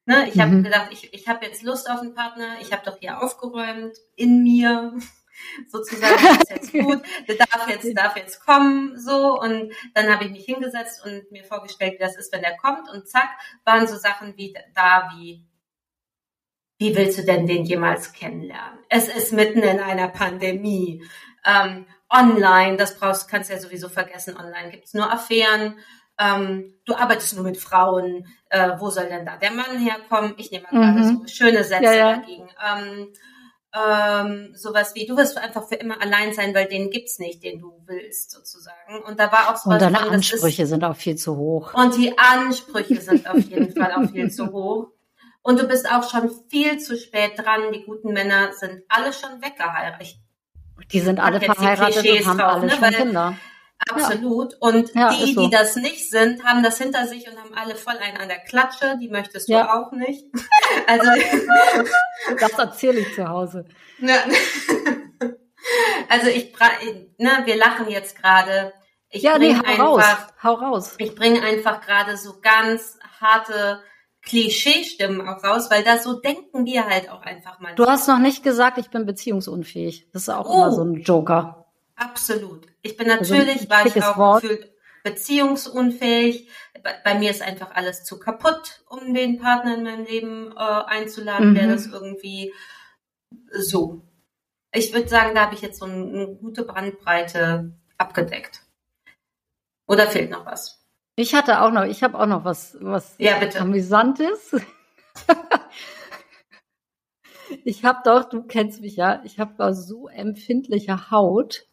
Ne, 0.06 0.28
ich 0.30 0.36
mhm. 0.36 0.42
habe 0.42 0.62
gedacht, 0.62 0.88
ich, 0.92 1.14
ich 1.14 1.28
habe 1.28 1.46
jetzt 1.46 1.62
Lust 1.62 1.90
auf 1.90 2.00
einen 2.00 2.14
Partner, 2.14 2.56
ich 2.62 2.72
habe 2.72 2.84
doch 2.86 2.98
hier 3.00 3.22
aufgeräumt 3.22 3.98
in 4.16 4.44
mir 4.44 4.94
sozusagen, 5.68 6.24
das 6.24 6.38
ist 6.38 6.50
jetzt 6.50 6.74
gut, 6.86 7.02
der 7.28 7.36
darf 7.36 7.68
jetzt, 7.70 7.98
darf 7.98 8.18
jetzt 8.18 8.46
kommen, 8.46 8.98
so. 8.98 9.40
Und 9.40 9.74
dann 9.94 10.12
habe 10.14 10.26
ich 10.26 10.32
mich 10.32 10.46
hingesetzt 10.46 11.06
und 11.06 11.32
mir 11.32 11.44
vorgestellt, 11.44 11.94
wie 11.94 12.04
das 12.04 12.16
ist, 12.16 12.32
wenn 12.34 12.42
der 12.42 12.58
kommt. 12.58 12.90
Und 12.90 13.08
zack, 13.08 13.30
waren 13.66 13.88
so 13.88 13.98
Sachen 13.98 14.36
wie 14.38 14.56
da, 14.74 15.10
wie, 15.16 15.46
wie 16.78 16.96
willst 16.96 17.18
du 17.18 17.24
denn 17.24 17.48
den 17.48 17.66
jemals 17.66 18.14
kennenlernen? 18.14 18.80
Es 18.90 19.08
ist 19.08 19.34
mitten 19.34 19.60
in 19.60 19.80
einer 19.80 20.08
Pandemie. 20.08 21.04
Ähm, 21.46 21.86
online, 22.10 22.78
das 22.78 22.98
brauchst, 22.98 23.28
kannst 23.28 23.50
du 23.50 23.54
ja 23.56 23.60
sowieso 23.60 23.90
vergessen, 23.90 24.38
online 24.38 24.72
gibt's 24.72 24.94
nur 24.94 25.12
Affären. 25.12 25.78
Ähm, 26.20 26.76
du 26.86 26.96
arbeitest 26.96 27.36
nur 27.36 27.44
mit 27.44 27.58
Frauen, 27.58 28.28
äh, 28.50 28.72
wo 28.78 28.90
soll 28.92 29.08
denn 29.08 29.26
da 29.26 29.36
der 29.38 29.52
Mann 29.52 29.80
herkommen? 29.80 30.36
Ich 30.38 30.52
nehme 30.52 30.66
mal 30.72 30.92
mhm. 30.92 30.96
gerade 30.96 31.08
so 31.08 31.28
schöne 31.28 31.64
Sätze 31.64 31.86
ja, 31.86 31.94
ja. 31.94 32.16
dagegen. 32.18 32.50
Ähm, 32.64 33.14
ähm, 33.74 34.52
sowas 34.56 34.94
wie, 34.94 35.06
du 35.06 35.18
wirst 35.18 35.38
einfach 35.38 35.68
für 35.68 35.76
immer 35.76 36.00
allein 36.02 36.34
sein, 36.34 36.54
weil 36.54 36.68
den 36.68 36.92
gibt's 36.92 37.18
nicht, 37.18 37.44
den 37.44 37.60
du 37.60 37.74
willst, 37.86 38.32
sozusagen. 38.32 39.02
Und 39.08 39.20
da 39.20 39.32
war 39.32 39.50
auch 39.50 39.58
so 39.58 39.70
Und 39.70 39.82
deine 39.82 39.98
von, 39.98 40.10
Ansprüche 40.10 40.64
ist, 40.64 40.70
sind 40.70 40.84
auch 40.84 40.96
viel 40.96 41.16
zu 41.16 41.36
hoch. 41.36 41.74
Und 41.74 41.98
die 41.98 42.16
Ansprüche 42.18 43.02
sind 43.02 43.28
auf 43.28 43.40
jeden 43.40 43.76
Fall 43.76 43.92
auch 43.94 44.10
viel 44.12 44.30
zu 44.30 44.52
hoch. 44.52 44.90
Und 45.42 45.60
du 45.60 45.68
bist 45.68 45.92
auch 45.92 46.10
schon 46.10 46.32
viel 46.50 46.80
zu 46.80 46.98
spät 46.98 47.32
dran. 47.38 47.74
Die 47.74 47.84
guten 47.84 48.14
Männer 48.14 48.54
sind 48.54 48.84
alle 48.88 49.12
schon 49.12 49.42
weggeheiratet. 49.42 50.18
Die 50.92 51.00
sind 51.00 51.20
alle 51.20 51.42
verheiratet 51.42 52.06
und 52.06 52.28
haben 52.28 52.38
drauf, 52.38 52.52
alle 52.54 52.66
ne? 52.68 52.72
schon 52.72 52.82
Weil, 52.82 53.38
Absolut. 53.90 54.56
Und 54.60 54.94
ja, 54.96 55.14
die, 55.14 55.34
so. 55.34 55.44
die 55.44 55.50
das 55.50 55.76
nicht 55.76 56.10
sind, 56.10 56.44
haben 56.44 56.64
das 56.64 56.78
hinter 56.78 57.08
sich 57.08 57.30
und 57.30 57.38
haben 57.38 57.54
alle 57.54 57.76
voll 57.76 57.98
einen 57.98 58.18
an 58.18 58.28
der 58.28 58.40
Klatsche. 58.40 58.98
Die 59.02 59.10
möchtest 59.10 59.50
du 59.50 59.54
ja. 59.54 59.74
auch 59.74 59.92
nicht. 59.92 60.26
Also 60.88 61.06
das 62.40 62.52
erzähle 62.54 63.02
ich 63.02 63.14
zu 63.16 63.28
Hause. 63.28 63.66
Also 66.10 66.28
ich, 66.28 66.54
ne, 67.18 67.42
wir 67.46 67.56
lachen 67.56 67.90
jetzt 67.90 68.22
gerade. 68.22 68.74
Ich 69.10 69.24
ja, 69.24 69.38
nee, 69.38 69.56
hau 69.56 69.64
einfach, 69.64 69.80
raus. 69.80 70.04
Hau 70.44 70.54
raus. 70.54 70.96
Ich 70.98 71.16
bringe 71.16 71.42
einfach 71.42 71.80
gerade 71.82 72.18
so 72.18 72.42
ganz 72.42 73.00
harte 73.22 73.82
Klischeestimmen 74.24 75.28
auch 75.28 75.44
raus, 75.44 75.70
weil 75.70 75.84
da 75.84 75.98
so 75.98 76.20
denken 76.20 76.66
wir 76.66 76.86
halt 76.86 77.10
auch 77.10 77.22
einfach 77.22 77.60
mal. 77.60 77.76
Du 77.76 77.86
hast 77.86 78.08
noch 78.08 78.20
nicht 78.20 78.44
gesagt, 78.44 78.78
ich 78.78 78.90
bin 78.90 79.06
beziehungsunfähig. 79.06 80.10
Das 80.12 80.24
ist 80.24 80.30
auch 80.30 80.50
oh. 80.50 80.54
immer 80.54 80.72
so 80.72 80.84
ein 80.84 81.02
Joker. 81.02 81.63
Absolut. 81.96 82.68
Ich 82.82 82.98
bin 82.98 83.10
also 83.10 83.34
natürlich, 83.34 83.58
also 83.58 83.70
war 83.70 83.86
ich 83.86 84.04
auch 84.04 84.42
gefühlt 84.42 84.74
beziehungsunfähig. 85.04 86.50
Bei, 86.84 86.94
bei, 87.04 87.16
mir 87.16 87.30
ist 87.30 87.42
einfach 87.42 87.72
alles 87.76 88.04
zu 88.04 88.20
kaputt, 88.20 88.84
um 88.90 89.14
den 89.14 89.40
Partner 89.40 89.76
in 89.76 89.84
meinem 89.84 90.06
Leben 90.06 90.52
äh, 90.52 90.60
einzuladen, 90.60 91.52
mhm. 91.52 91.56
der 91.56 91.68
das 91.68 91.88
irgendwie 91.88 92.54
so. 93.52 94.02
Ich 94.72 94.94
würde 94.94 95.08
sagen, 95.08 95.36
da 95.36 95.46
habe 95.46 95.56
ich 95.56 95.62
jetzt 95.62 95.80
so 95.80 95.86
eine, 95.86 95.96
eine 95.96 96.36
gute 96.36 96.64
Bandbreite 96.64 97.74
abgedeckt. 97.98 98.62
Oder 99.86 100.08
fehlt 100.08 100.32
noch 100.32 100.46
was? 100.46 100.84
Ich 101.16 101.36
hatte 101.36 101.62
auch 101.62 101.72
noch, 101.72 101.84
ich 101.84 102.02
habe 102.02 102.20
auch 102.20 102.26
noch 102.26 102.44
was, 102.44 102.76
was 102.80 103.16
ja, 103.20 103.38
bitte. 103.38 103.60
amüsantes. 103.60 104.56
ich 107.64 107.86
habe 107.86 108.00
doch, 108.04 108.30
du 108.30 108.44
kennst 108.44 108.82
mich 108.82 108.96
ja, 108.96 109.22
ich 109.24 109.40
habe 109.40 109.76
so 109.76 110.08
empfindliche 110.08 111.12
Haut 111.12 111.68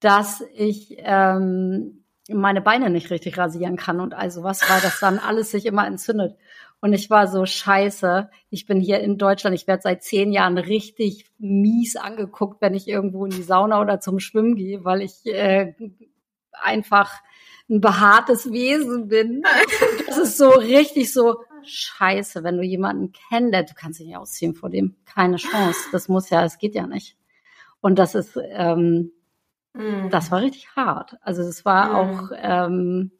dass 0.00 0.42
ich 0.54 0.96
ähm, 0.98 2.04
meine 2.28 2.60
Beine 2.60 2.90
nicht 2.90 3.10
richtig 3.10 3.38
rasieren 3.38 3.76
kann 3.76 4.00
und 4.00 4.14
also 4.14 4.42
was, 4.42 4.68
weil 4.68 4.80
das 4.80 5.00
dann 5.00 5.18
alles 5.18 5.50
sich 5.50 5.66
immer 5.66 5.86
entzündet. 5.86 6.36
Und 6.80 6.92
ich 6.92 7.10
war 7.10 7.26
so 7.26 7.44
scheiße. 7.44 8.30
Ich 8.50 8.66
bin 8.66 8.80
hier 8.80 9.00
in 9.00 9.18
Deutschland. 9.18 9.56
Ich 9.56 9.66
werde 9.66 9.82
seit 9.82 10.04
zehn 10.04 10.32
Jahren 10.32 10.58
richtig 10.58 11.26
mies 11.38 11.96
angeguckt, 11.96 12.60
wenn 12.60 12.74
ich 12.74 12.86
irgendwo 12.86 13.24
in 13.24 13.32
die 13.32 13.42
Sauna 13.42 13.80
oder 13.80 13.98
zum 13.98 14.20
Schwimmen 14.20 14.54
gehe, 14.54 14.84
weil 14.84 15.02
ich 15.02 15.26
äh, 15.26 15.74
einfach 16.52 17.20
ein 17.68 17.80
behaartes 17.80 18.52
Wesen 18.52 19.08
bin. 19.08 19.42
Das 20.06 20.18
ist 20.18 20.38
so 20.38 20.50
richtig 20.50 21.12
so 21.12 21.42
scheiße, 21.64 22.44
wenn 22.44 22.56
du 22.56 22.62
jemanden 22.62 23.12
kennst, 23.12 23.70
du 23.70 23.74
kannst 23.74 23.98
dich 23.98 24.06
nicht 24.06 24.16
ausziehen 24.16 24.54
vor 24.54 24.70
dem. 24.70 24.96
Keine 25.04 25.36
Chance. 25.36 25.80
Das 25.92 26.08
muss 26.08 26.30
ja, 26.30 26.44
es 26.44 26.58
geht 26.58 26.74
ja 26.74 26.86
nicht. 26.86 27.16
Und 27.80 27.98
das 27.98 28.14
ist, 28.14 28.38
ähm, 28.50 29.12
Mhm. 29.74 30.10
Das 30.10 30.30
war 30.30 30.40
richtig 30.40 30.74
hart. 30.76 31.16
Also 31.20 31.42
es 31.42 31.64
war 31.64 31.88
mhm. 31.88 31.94
auch 31.94 32.30
ähm, 32.36 33.10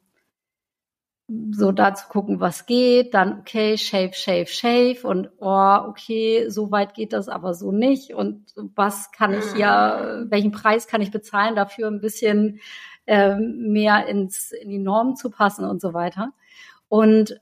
so 1.51 1.71
da 1.71 1.93
zu 1.93 2.07
gucken, 2.07 2.39
was 2.39 2.65
geht, 2.65 3.13
dann 3.13 3.39
okay, 3.39 3.77
shave, 3.77 4.13
shave, 4.13 4.47
shave 4.47 5.03
und 5.03 5.29
oh, 5.37 5.77
okay, 5.87 6.49
so 6.49 6.71
weit 6.71 6.95
geht 6.95 7.13
das 7.13 7.29
aber 7.29 7.53
so 7.53 7.71
nicht 7.71 8.13
und 8.15 8.51
was 8.75 9.11
kann 9.11 9.33
ich 9.33 9.55
ja, 9.55 10.21
mhm. 10.21 10.31
welchen 10.31 10.51
Preis 10.51 10.87
kann 10.87 11.01
ich 11.01 11.11
bezahlen 11.11 11.55
dafür, 11.55 11.87
ein 11.87 12.01
bisschen 12.01 12.59
ähm, 13.05 13.71
mehr 13.71 14.07
ins, 14.07 14.51
in 14.51 14.69
die 14.69 14.79
Normen 14.79 15.15
zu 15.15 15.29
passen 15.29 15.65
und 15.65 15.81
so 15.81 15.93
weiter. 15.93 16.33
Und 16.87 17.39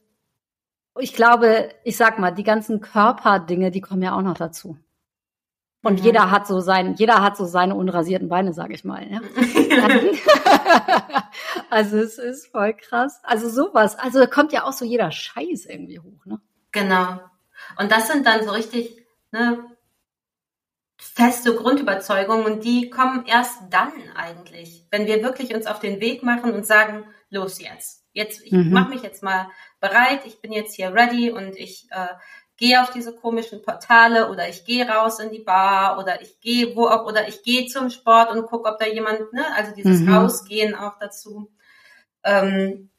ich 1.00 1.14
glaube, 1.14 1.70
ich 1.84 1.96
sag 1.96 2.20
mal, 2.20 2.32
die 2.32 2.44
ganzen 2.44 2.82
Körperdinge, 2.82 3.72
die 3.72 3.82
kommen 3.82 4.02
ja 4.02 4.16
auch 4.16 4.22
noch 4.22 4.38
dazu. 4.38 4.78
Und 5.88 6.02
mhm. 6.02 6.06
jeder 6.06 6.32
hat 6.32 6.48
so 6.48 6.60
sein, 6.60 6.96
jeder 6.96 7.24
hat 7.24 7.38
so 7.38 7.46
seine 7.46 7.74
unrasierten 7.74 8.28
Beine, 8.28 8.54
sage 8.54 8.74
ich 8.74 8.84
mal. 8.84 9.10
Ja? 9.10 9.22
also 11.70 11.98
es 11.98 12.18
ist 12.18 12.48
voll 12.48 12.74
krass. 12.74 13.22
Also 13.24 13.48
sowas. 13.48 13.98
Also 13.98 14.20
da 14.20 14.28
kommt 14.28 14.52
ja 14.52 14.66
auch 14.66 14.74
so 14.74 14.84
jeder 14.84 15.12
Scheiß 15.12 15.66
irgendwie 15.66 16.00
hoch, 16.00 16.26
ne? 16.26 16.42
Genau. 16.74 17.22
Und 17.80 17.90
das 17.90 18.10
sind 18.10 18.26
dann 18.26 18.44
so 18.44 18.52
richtig 18.52 19.02
ne, 19.32 19.64
feste 20.98 21.56
Grundüberzeugungen 21.56 22.46
und 22.46 22.66
die 22.66 22.90
kommen 22.90 23.26
erst 23.26 23.58
dann 23.70 23.94
eigentlich, 24.14 24.86
wenn 24.92 25.08
wir 25.08 25.24
wirklich 25.24 25.56
uns 25.56 25.68
auf 25.68 25.80
den 25.80 26.02
Weg 26.02 26.22
machen 26.22 26.52
und 26.52 26.66
sagen, 26.66 27.06
los 27.30 27.62
jetzt. 27.62 28.04
Jetzt, 28.12 28.42
ich 28.44 28.52
mhm. 28.52 28.74
mache 28.74 28.90
mich 28.90 29.04
jetzt 29.04 29.24
mal 29.24 29.48
bereit, 29.80 30.26
ich 30.26 30.42
bin 30.42 30.52
jetzt 30.52 30.76
hier 30.76 30.94
ready 30.94 31.32
und 31.32 31.56
ich 31.56 31.88
äh, 31.92 32.08
gehe 32.58 32.82
auf 32.82 32.92
diese 32.92 33.16
komischen 33.16 33.62
Portale 33.62 34.30
oder 34.30 34.50
ich 34.50 34.66
gehe 34.66 34.88
raus 34.88 35.20
in 35.20 35.32
die 35.32 35.44
Bar 35.44 36.00
oder 36.00 36.22
ich 36.22 36.40
gehe 36.40 36.76
wo 36.76 36.88
auch 36.88 37.06
oder 37.06 37.28
ich 37.28 37.44
gehe 37.44 37.68
zum 37.68 37.90
Sport 37.90 38.32
und 38.32 38.48
gucke, 38.48 38.70
ob 38.70 38.80
da 38.80 38.88
jemand, 38.88 39.32
ne, 39.34 39.46
also 39.56 39.74
dieses 39.74 40.02
mhm. 40.02 40.14
Rausgehen 40.14 40.76
auch 40.76 40.98
dazu. 41.00 41.52
Ähm, 42.24 42.90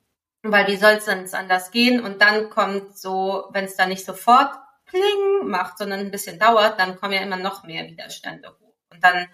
weil 0.43 0.69
wie 0.69 0.77
soll 0.77 0.93
es 0.93 1.07
denn 1.07 1.29
anders 1.35 1.71
gehen? 1.73 2.03
Und 2.03 2.23
dann 2.23 2.49
kommt 2.51 2.97
so, 2.97 3.49
wenn 3.51 3.65
es 3.65 3.77
da 3.77 3.87
nicht 3.87 4.05
sofort 4.05 4.55
pling 4.87 5.49
macht, 5.49 5.79
sondern 5.79 6.01
ein 6.01 6.11
bisschen 6.11 6.39
dauert, 6.39 6.79
dann 6.79 6.97
kommen 6.97 7.13
ja 7.13 7.21
immer 7.21 7.37
noch 7.37 7.65
mehr 7.65 7.87
Widerstände 7.87 8.49
hoch. 8.49 8.75
Und 8.91 9.03
dann 9.03 9.29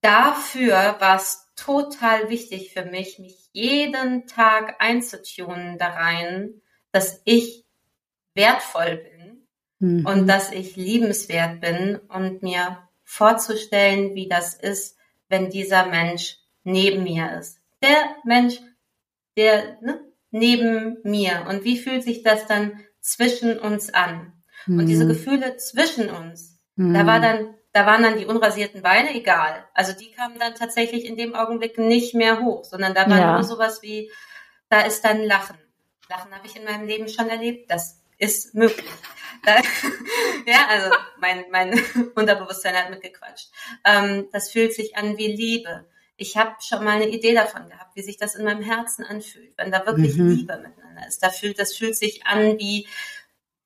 dafür 0.00 0.96
war 0.98 1.16
es 1.16 1.52
total 1.56 2.30
wichtig 2.30 2.72
für 2.72 2.84
mich, 2.84 3.18
mich 3.18 3.48
jeden 3.52 4.26
Tag 4.26 4.76
einzutunen 4.78 5.78
da 5.78 5.88
rein, 5.88 6.62
dass 6.92 7.20
ich 7.24 7.65
wertvoll 8.36 8.96
bin 8.98 9.46
mhm. 9.78 10.06
und 10.06 10.26
dass 10.26 10.52
ich 10.52 10.76
liebenswert 10.76 11.60
bin 11.60 11.96
und 12.08 12.42
mir 12.42 12.78
vorzustellen, 13.04 14.14
wie 14.14 14.28
das 14.28 14.54
ist, 14.54 14.96
wenn 15.28 15.50
dieser 15.50 15.86
Mensch 15.86 16.38
neben 16.64 17.02
mir 17.02 17.38
ist. 17.38 17.60
Der 17.82 18.16
Mensch, 18.24 18.60
der 19.36 19.78
ne, 19.80 20.00
neben 20.30 20.98
mir. 21.02 21.46
Und 21.48 21.64
wie 21.64 21.78
fühlt 21.78 22.02
sich 22.02 22.22
das 22.22 22.46
dann 22.46 22.80
zwischen 23.00 23.58
uns 23.58 23.92
an? 23.92 24.32
Mhm. 24.66 24.78
Und 24.78 24.86
diese 24.86 25.04
mhm. 25.04 25.08
Gefühle 25.08 25.56
zwischen 25.56 26.10
uns, 26.10 26.58
mhm. 26.76 26.94
da 26.94 27.06
war 27.06 27.20
dann, 27.20 27.54
da 27.72 27.86
waren 27.86 28.02
dann 28.02 28.18
die 28.18 28.26
unrasierten 28.26 28.82
Beine 28.82 29.14
egal. 29.14 29.64
Also 29.74 29.92
die 29.92 30.10
kamen 30.10 30.38
dann 30.38 30.54
tatsächlich 30.54 31.04
in 31.04 31.16
dem 31.16 31.34
Augenblick 31.34 31.78
nicht 31.78 32.14
mehr 32.14 32.40
hoch, 32.42 32.64
sondern 32.64 32.94
da 32.94 33.08
war 33.08 33.18
ja. 33.18 33.32
nur 33.34 33.44
sowas 33.44 33.82
wie, 33.82 34.10
da 34.68 34.80
ist 34.80 35.04
dann 35.04 35.22
Lachen. 35.22 35.58
Lachen 36.08 36.32
habe 36.32 36.46
ich 36.46 36.56
in 36.56 36.64
meinem 36.64 36.86
Leben 36.86 37.08
schon 37.08 37.28
erlebt. 37.28 37.70
Das 37.70 38.00
ist 38.18 38.54
möglich. 38.54 38.90
ja, 40.46 40.66
also 40.68 40.90
mein, 41.18 41.44
mein 41.50 41.80
Unterbewusstsein 42.14 42.74
hat 42.74 42.90
mitgequatscht. 42.90 43.50
Ähm, 43.84 44.28
das 44.32 44.50
fühlt 44.50 44.74
sich 44.74 44.96
an 44.96 45.18
wie 45.18 45.28
Liebe. 45.28 45.86
Ich 46.16 46.36
habe 46.36 46.56
schon 46.60 46.82
mal 46.82 46.96
eine 46.96 47.08
Idee 47.08 47.34
davon 47.34 47.68
gehabt, 47.68 47.94
wie 47.94 48.02
sich 48.02 48.16
das 48.16 48.34
in 48.34 48.44
meinem 48.44 48.62
Herzen 48.62 49.04
anfühlt, 49.04 49.52
wenn 49.56 49.70
da 49.70 49.86
wirklich 49.86 50.16
mhm. 50.16 50.28
Liebe 50.30 50.56
miteinander 50.56 51.06
ist. 51.06 51.22
Da 51.22 51.30
fühlt, 51.30 51.58
das 51.58 51.76
fühlt 51.76 51.96
sich 51.96 52.26
an 52.26 52.58
wie 52.58 52.88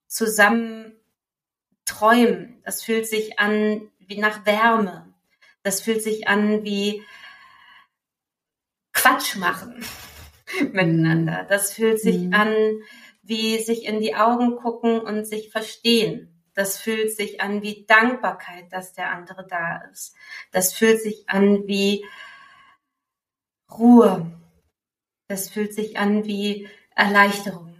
zusammen 0.07 0.99
träumen. 1.85 2.61
Das 2.63 2.83
fühlt 2.83 3.07
sich 3.07 3.39
an 3.39 3.89
wie 3.99 4.17
nach 4.17 4.45
Wärme. 4.45 5.13
Das 5.63 5.81
fühlt 5.81 6.03
sich 6.03 6.27
an 6.27 6.63
wie 6.63 7.03
Quatsch 8.93 9.37
machen 9.37 9.83
miteinander. 10.59 11.45
Das 11.47 11.73
fühlt 11.73 11.99
sich 11.99 12.17
mhm. 12.17 12.33
an 12.33 12.55
wie 13.31 13.59
sich 13.59 13.85
in 13.85 14.01
die 14.01 14.13
Augen 14.13 14.57
gucken 14.57 14.99
und 14.99 15.23
sich 15.23 15.51
verstehen. 15.51 16.43
Das 16.53 16.77
fühlt 16.77 17.15
sich 17.15 17.39
an 17.39 17.61
wie 17.61 17.85
Dankbarkeit, 17.85 18.65
dass 18.73 18.91
der 18.91 19.09
andere 19.09 19.47
da 19.47 19.77
ist. 19.89 20.13
Das 20.51 20.73
fühlt 20.73 21.01
sich 21.01 21.29
an 21.29 21.65
wie 21.65 22.03
Ruhe. 23.71 24.29
Das 25.29 25.47
fühlt 25.49 25.73
sich 25.73 25.97
an 25.97 26.25
wie 26.25 26.67
Erleichterung. 26.93 27.79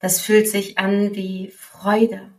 Das 0.00 0.20
fühlt 0.20 0.46
sich 0.46 0.76
an 0.76 1.14
wie 1.14 1.50
Freude. 1.50 2.30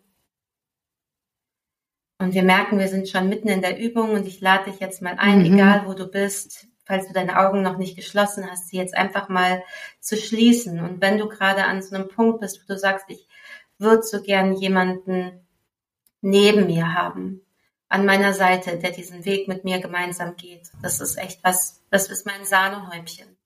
Und 2.19 2.35
wir 2.35 2.43
merken, 2.43 2.77
wir 2.77 2.89
sind 2.89 3.09
schon 3.09 3.27
mitten 3.27 3.47
in 3.47 3.63
der 3.63 3.79
Übung 3.79 4.11
und 4.11 4.27
ich 4.27 4.39
lade 4.39 4.69
dich 4.69 4.79
jetzt 4.79 5.01
mal 5.01 5.15
ein, 5.17 5.39
mhm. 5.39 5.55
egal 5.55 5.87
wo 5.87 5.95
du 5.95 6.05
bist, 6.05 6.67
falls 6.91 7.07
du 7.07 7.13
deine 7.13 7.39
Augen 7.39 7.61
noch 7.61 7.77
nicht 7.77 7.95
geschlossen 7.95 8.51
hast, 8.51 8.67
sie 8.67 8.75
jetzt 8.75 8.97
einfach 8.97 9.29
mal 9.29 9.63
zu 10.01 10.17
schließen. 10.17 10.81
Und 10.81 10.99
wenn 10.99 11.17
du 11.17 11.29
gerade 11.29 11.63
an 11.63 11.81
so 11.81 11.95
einem 11.95 12.09
Punkt 12.09 12.41
bist, 12.41 12.61
wo 12.61 12.73
du 12.73 12.77
sagst, 12.77 13.05
ich 13.07 13.29
würde 13.77 14.03
so 14.03 14.21
gern 14.21 14.57
jemanden 14.57 15.47
neben 16.19 16.65
mir 16.65 16.93
haben, 16.93 17.45
an 17.87 18.05
meiner 18.05 18.33
Seite, 18.33 18.77
der 18.77 18.91
diesen 18.91 19.23
Weg 19.23 19.47
mit 19.47 19.63
mir 19.63 19.79
gemeinsam 19.79 20.35
geht. 20.35 20.69
Das 20.81 20.99
ist 20.99 21.17
echt 21.17 21.41
was, 21.45 21.81
das 21.91 22.09
ist 22.09 22.25
mein 22.25 22.43
Sahnehäubchen. 22.43 23.37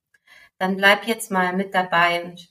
Dann 0.57 0.75
bleib 0.75 1.05
jetzt 1.05 1.29
mal 1.29 1.55
mit 1.55 1.75
dabei 1.75 2.23
und 2.23 2.49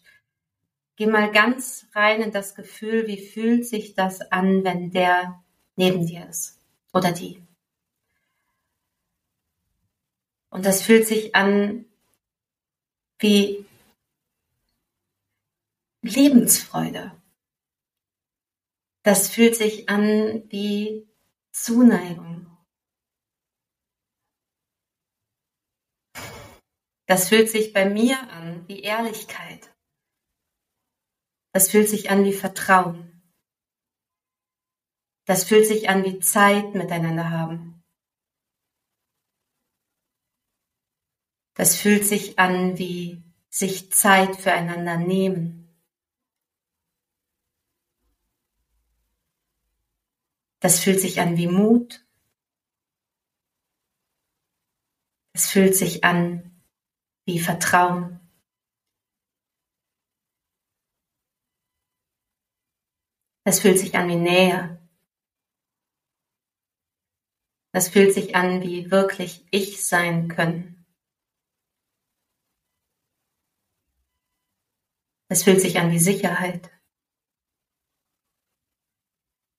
geh 0.95 1.07
mal 1.07 1.33
ganz 1.33 1.87
rein 1.93 2.23
in 2.23 2.31
das 2.31 2.55
Gefühl, 2.55 3.09
wie 3.09 3.19
fühlt 3.19 3.67
sich 3.67 3.95
das 3.95 4.21
an, 4.31 4.63
wenn 4.63 4.93
der 4.93 5.43
neben 5.75 6.07
dir 6.07 6.29
ist 6.29 6.61
oder 6.93 7.11
die. 7.11 7.44
Und 10.55 10.65
das 10.65 10.83
fühlt 10.83 11.05
sich 11.09 11.35
an 11.35 11.85
wie 13.19 13.67
Lebensfreude. 16.03 17.11
Das 19.03 19.29
fühlt 19.29 19.57
sich 19.57 19.89
an 19.89 20.49
wie 20.53 21.09
Zuneigung. 21.51 22.47
Das 27.07 27.31
fühlt 27.31 27.51
sich 27.51 27.73
bei 27.73 27.91
mir 27.91 28.17
an 28.31 28.69
wie 28.69 28.81
Ehrlichkeit. 28.81 29.75
Das 31.53 31.69
fühlt 31.69 31.89
sich 31.89 32.11
an 32.11 32.25
wie 32.25 32.33
Vertrauen. 32.33 33.29
Das 35.25 35.43
fühlt 35.43 35.67
sich 35.67 35.89
an 35.89 36.05
wie 36.05 36.21
Zeit 36.21 36.77
miteinander 36.77 37.31
haben. 37.31 37.84
Das 41.55 41.77
fühlt 41.77 42.05
sich 42.05 42.39
an 42.39 42.79
wie 42.79 43.23
sich 43.49 43.93
Zeit 43.93 44.35
füreinander 44.37 44.97
nehmen. 44.97 45.65
Das 50.59 50.81
fühlt 50.81 51.01
sich 51.01 51.21
an 51.21 51.37
wie 51.37 51.47
Mut. 51.47 52.05
Es 55.33 55.51
fühlt 55.51 55.77
sich 55.77 56.03
an 56.05 56.61
wie 57.25 57.39
Vertrauen. 57.39 58.19
Es 63.45 63.61
fühlt 63.61 63.79
sich 63.79 63.95
an 63.95 64.09
wie 64.09 64.17
Nähe. 64.17 64.81
Es 67.73 67.89
fühlt 67.89 68.15
sich 68.15 68.35
an 68.35 68.63
wie 68.63 68.91
wirklich 68.91 69.47
ich 69.51 69.85
sein 69.87 70.29
können. 70.29 70.74
Es 75.29 75.43
fühlt 75.43 75.61
sich 75.61 75.79
an 75.79 75.91
wie 75.91 75.99
Sicherheit. 75.99 76.71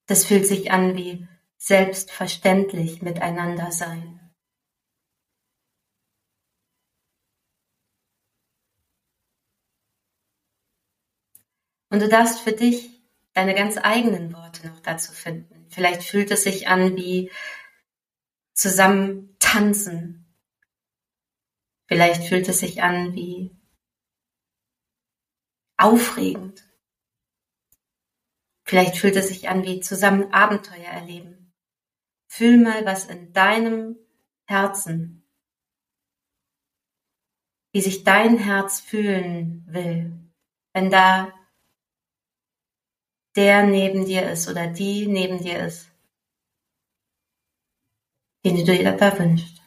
Das 0.07 0.25
fühlt 0.25 0.45
sich 0.45 0.71
an 0.71 0.95
wie 0.95 1.27
selbstverständlich 1.57 3.01
miteinander 3.01 3.71
sein. 3.71 4.15
Und 11.89 12.01
du 12.01 12.09
darfst 12.09 12.41
für 12.41 12.51
dich 12.51 13.01
deine 13.33 13.55
ganz 13.55 13.77
eigenen 13.77 14.33
Worte 14.33 14.67
noch 14.67 14.79
dazu 14.81 15.11
finden. 15.11 15.65
Vielleicht 15.69 16.03
fühlt 16.03 16.29
es 16.29 16.43
sich 16.43 16.67
an 16.67 16.95
wie 16.95 17.31
zusammen 18.53 19.35
tanzen. 19.39 20.25
Vielleicht 21.87 22.23
fühlt 22.23 22.47
es 22.49 22.59
sich 22.59 22.83
an 22.83 23.13
wie 23.13 23.54
aufregend. 25.77 26.67
Vielleicht 28.63 28.97
fühlt 28.97 29.15
es 29.15 29.27
sich 29.27 29.49
an 29.49 29.63
wie 29.63 29.79
zusammen 29.79 30.33
Abenteuer 30.33 30.85
erleben. 30.85 31.53
Fühl 32.27 32.57
mal, 32.57 32.85
was 32.85 33.05
in 33.05 33.31
deinem 33.33 33.97
Herzen, 34.45 35.23
wie 37.71 37.81
sich 37.81 38.03
dein 38.03 38.37
Herz 38.37 38.79
fühlen 38.79 39.65
will, 39.67 40.17
wenn 40.73 40.89
da 40.89 41.33
der 43.35 43.63
neben 43.63 44.05
dir 44.05 44.29
ist 44.31 44.49
oder 44.49 44.67
die 44.67 45.07
neben 45.07 45.41
dir 45.43 45.65
ist, 45.65 45.91
den 48.45 48.55
du 48.55 48.63
dir 48.63 48.91
da 48.91 49.19
wünschst. 49.19 49.64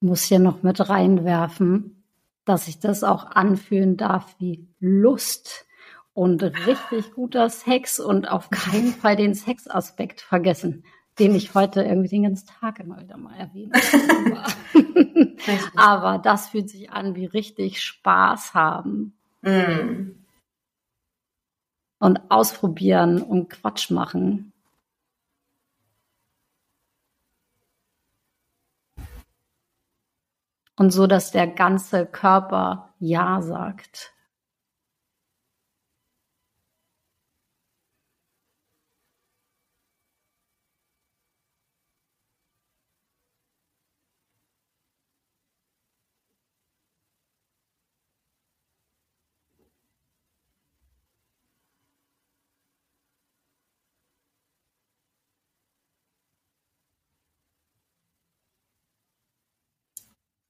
Muss 0.00 0.24
hier 0.24 0.38
noch 0.38 0.62
mit 0.62 0.88
reinwerfen, 0.88 2.04
dass 2.44 2.68
ich 2.68 2.78
das 2.78 3.04
auch 3.04 3.24
anfühlen 3.26 3.96
darf 3.96 4.36
wie 4.38 4.68
Lust 4.78 5.66
und 6.12 6.42
richtig 6.42 7.12
guter 7.14 7.50
Sex 7.50 8.00
und 8.00 8.30
auf 8.30 8.48
keinen 8.50 8.92
Fall 8.92 9.16
den 9.16 9.34
Sexaspekt 9.34 10.22
vergessen, 10.22 10.84
den 11.18 11.34
ich 11.34 11.54
heute 11.54 11.82
irgendwie 11.82 12.08
den 12.08 12.22
ganzen 12.22 12.46
Tag 12.46 12.78
immer 12.78 13.00
wieder 13.00 13.16
mal 13.16 13.34
erwähne. 13.36 13.72
Aber 15.76 16.18
das 16.18 16.48
fühlt 16.48 16.70
sich 16.70 16.90
an 16.90 17.14
wie 17.16 17.26
richtig 17.26 17.82
Spaß 17.82 18.54
haben. 18.54 19.14
Mm. 19.42 20.12
Und 21.98 22.30
ausprobieren 22.30 23.22
und 23.22 23.50
Quatsch 23.50 23.90
machen. 23.90 24.52
Und 30.76 30.90
so, 30.90 31.06
dass 31.06 31.30
der 31.30 31.46
ganze 31.46 32.06
Körper 32.06 32.90
Ja 32.98 33.40
sagt. 33.42 34.12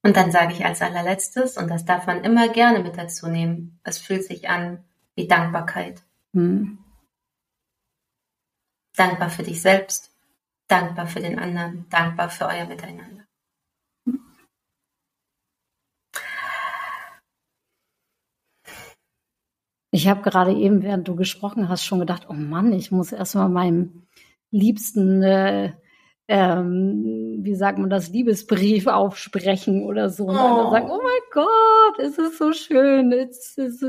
Und 0.07 0.15
dann 0.15 0.31
sage 0.31 0.53
ich 0.53 0.63
als 0.63 0.81
allerletztes, 0.81 1.57
und 1.57 1.67
das 1.67 1.83
darf 1.83 2.07
man 2.07 2.23
immer 2.23 2.47
gerne 2.47 2.79
mit 2.79 2.97
dazu 2.97 3.27
nehmen, 3.27 3.77
es 3.83 3.97
fühlt 3.97 4.23
sich 4.23 4.47
an 4.47 4.85
wie 5.15 5.27
Dankbarkeit. 5.27 6.01
Hm. 6.33 6.77
Dankbar 8.95 9.29
für 9.29 9.43
dich 9.43 9.61
selbst, 9.61 10.15
dankbar 10.69 11.07
für 11.07 11.19
den 11.19 11.37
anderen, 11.37 11.89
dankbar 11.89 12.29
für 12.29 12.45
euer 12.45 12.67
Miteinander. 12.67 13.25
Ich 19.91 20.07
habe 20.07 20.21
gerade 20.21 20.53
eben, 20.53 20.83
während 20.83 21.05
du 21.09 21.17
gesprochen 21.17 21.67
hast, 21.67 21.83
schon 21.83 21.99
gedacht, 21.99 22.27
oh 22.29 22.33
Mann, 22.33 22.71
ich 22.71 22.91
muss 22.91 23.11
erstmal 23.11 23.49
meinem 23.49 24.07
liebsten 24.51 25.21
äh, 25.21 25.73
ähm, 26.27 27.39
wie 27.41 27.55
sagt 27.55 27.79
man 27.79 27.89
das, 27.89 28.09
Liebesbrief 28.09 28.87
aufsprechen 28.87 29.85
oder 29.85 30.09
so. 30.09 30.25
Und 30.25 30.35
oh. 30.35 30.71
sagen, 30.71 30.89
oh 30.89 30.99
mein 31.01 31.21
Gott, 31.31 31.99
es 31.99 32.17
ist 32.17 32.37
so 32.37 32.51
schön, 32.51 33.11
es 33.13 33.57
ist 33.57 33.83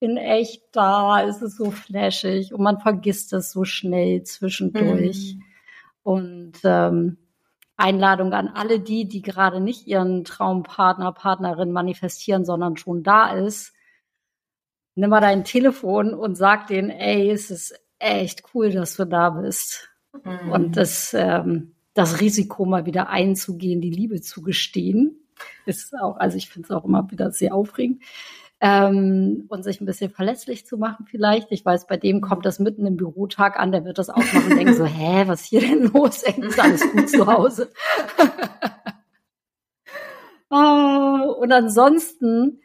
in 0.00 0.16
echt 0.16 0.62
da, 0.72 1.22
es 1.24 1.42
ist 1.42 1.56
so 1.56 1.70
flashig 1.70 2.52
und 2.52 2.62
man 2.62 2.78
vergisst 2.78 3.32
es 3.32 3.52
so 3.52 3.64
schnell 3.64 4.22
zwischendurch. 4.22 5.36
Mhm. 5.36 5.42
Und 6.02 6.52
ähm, 6.64 7.18
Einladung 7.76 8.32
an 8.32 8.48
alle 8.48 8.80
die, 8.80 9.06
die 9.06 9.22
gerade 9.22 9.60
nicht 9.60 9.86
ihren 9.86 10.24
Traumpartner, 10.24 11.12
Partnerin 11.12 11.70
manifestieren, 11.70 12.44
sondern 12.44 12.76
schon 12.76 13.02
da 13.04 13.32
ist. 13.32 13.72
Nimm 14.96 15.10
mal 15.10 15.20
dein 15.20 15.44
Telefon 15.44 16.12
und 16.12 16.34
sag 16.34 16.66
denen, 16.66 16.90
ey, 16.90 17.30
es 17.30 17.52
ist 17.52 17.78
echt 18.00 18.42
cool, 18.52 18.72
dass 18.72 18.96
du 18.96 19.04
da 19.04 19.30
bist. 19.30 19.90
Mhm. 20.12 20.50
Und 20.50 20.76
das, 20.76 21.14
ähm, 21.14 21.74
das 21.94 22.20
Risiko 22.20 22.64
mal 22.64 22.86
wieder 22.86 23.08
einzugehen, 23.08 23.80
die 23.80 23.90
Liebe 23.90 24.20
zu 24.20 24.42
gestehen, 24.42 25.16
ist 25.66 25.94
auch, 25.98 26.16
also 26.16 26.36
ich 26.36 26.48
finde 26.48 26.66
es 26.66 26.70
auch 26.70 26.84
immer 26.84 27.10
wieder 27.10 27.30
sehr 27.30 27.54
aufregend. 27.54 28.02
Ähm, 28.60 29.44
und 29.48 29.62
sich 29.62 29.80
ein 29.80 29.86
bisschen 29.86 30.10
verlässlich 30.10 30.66
zu 30.66 30.78
machen 30.78 31.06
vielleicht. 31.08 31.52
Ich 31.52 31.64
weiß, 31.64 31.86
bei 31.86 31.96
dem 31.96 32.20
kommt 32.20 32.44
das 32.44 32.58
mitten 32.58 32.86
im 32.86 32.96
Bürotag 32.96 33.56
an, 33.56 33.70
der 33.70 33.84
wird 33.84 33.98
das 33.98 34.10
aufmachen 34.10 34.50
und 34.50 34.58
denken 34.58 34.74
so, 34.74 34.84
hä, 34.84 35.28
was 35.28 35.42
ist 35.42 35.46
hier 35.46 35.60
denn 35.60 35.84
los? 35.92 36.24
Ist 36.24 36.58
alles 36.58 36.82
gut 36.90 37.08
zu 37.08 37.24
Hause? 37.28 37.70
oh, 40.50 41.36
und 41.40 41.52
ansonsten 41.52 42.60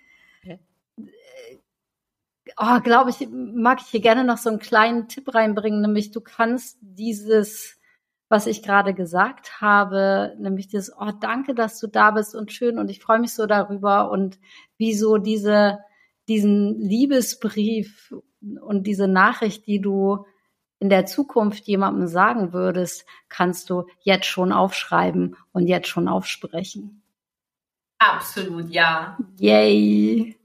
oh, 2.57 2.79
glaube 2.81 3.09
ich, 3.09 3.27
mag 3.29 3.79
ich 3.81 3.87
hier 3.87 4.01
gerne 4.01 4.23
noch 4.23 4.37
so 4.37 4.49
einen 4.49 4.59
kleinen 4.59 5.07
Tipp 5.07 5.33
reinbringen, 5.33 5.81
nämlich 5.81 6.11
du 6.11 6.21
kannst 6.21 6.77
dieses, 6.81 7.79
was 8.29 8.47
ich 8.47 8.63
gerade 8.63 8.93
gesagt 8.93 9.61
habe, 9.61 10.35
nämlich 10.39 10.67
dieses, 10.67 10.91
oh, 10.97 11.11
danke, 11.19 11.55
dass 11.55 11.79
du 11.79 11.87
da 11.87 12.11
bist 12.11 12.35
und 12.35 12.51
schön 12.51 12.79
und 12.79 12.89
ich 12.89 12.99
freue 12.99 13.19
mich 13.19 13.33
so 13.33 13.45
darüber 13.45 14.11
und 14.11 14.39
wie 14.77 14.93
so 14.93 15.17
diese, 15.17 15.79
diesen 16.27 16.79
Liebesbrief 16.79 18.13
und 18.61 18.87
diese 18.87 19.07
Nachricht, 19.07 19.67
die 19.67 19.79
du 19.79 20.25
in 20.79 20.89
der 20.89 21.05
Zukunft 21.05 21.65
jemandem 21.65 22.07
sagen 22.07 22.51
würdest, 22.51 23.05
kannst 23.29 23.69
du 23.69 23.85
jetzt 24.01 24.25
schon 24.25 24.51
aufschreiben 24.51 25.37
und 25.53 25.67
jetzt 25.67 25.87
schon 25.87 26.09
aufsprechen. 26.09 27.01
Absolut, 27.99 28.69
ja. 28.69 29.17
Yay. 29.39 30.37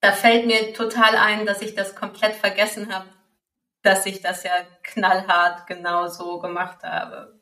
Da 0.00 0.12
fällt 0.12 0.46
mir 0.46 0.74
total 0.74 1.16
ein, 1.16 1.44
dass 1.46 1.62
ich 1.62 1.74
das 1.74 1.94
komplett 1.94 2.34
vergessen 2.34 2.94
habe, 2.94 3.08
dass 3.82 4.06
ich 4.06 4.20
das 4.20 4.44
ja 4.44 4.52
knallhart 4.82 5.66
genau 5.66 6.06
so 6.08 6.38
gemacht 6.38 6.82
habe. 6.82 7.40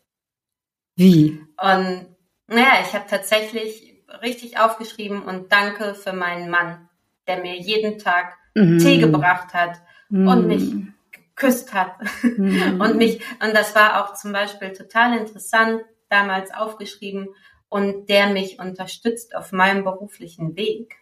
Wie? 0.95 1.41
Und 1.61 2.17
naja, 2.47 2.81
ich 2.83 2.95
habe 2.95 3.07
tatsächlich 3.09 4.03
richtig 4.23 4.59
aufgeschrieben 4.59 5.23
und 5.23 5.53
danke 5.53 5.95
für 5.95 6.13
meinen 6.13 6.51
Mann, 6.51 6.89
der 7.27 7.39
mir 7.39 7.57
jeden 7.57 7.99
Tag 7.99 8.37
mhm. 8.55 8.79
Tee 8.79 8.99
gebracht 8.99 9.53
hat 9.53 9.81
mhm. 10.09 10.29
und 10.29 10.47
mich 10.47 10.73
geküsst 11.11 11.75
hat 11.75 11.93
mhm. 12.23 12.81
und 12.81 12.97
mich 12.97 13.21
und 13.43 13.55
das 13.55 13.75
war 13.75 14.03
auch 14.03 14.15
zum 14.15 14.33
Beispiel 14.33 14.73
total 14.73 15.19
interessant 15.19 15.83
damals 16.09 16.53
aufgeschrieben 16.55 17.29
und 17.69 18.09
der 18.09 18.29
mich 18.29 18.59
unterstützt 18.59 19.35
auf 19.35 19.53
meinem 19.53 19.85
beruflichen 19.85 20.57
Weg 20.57 20.97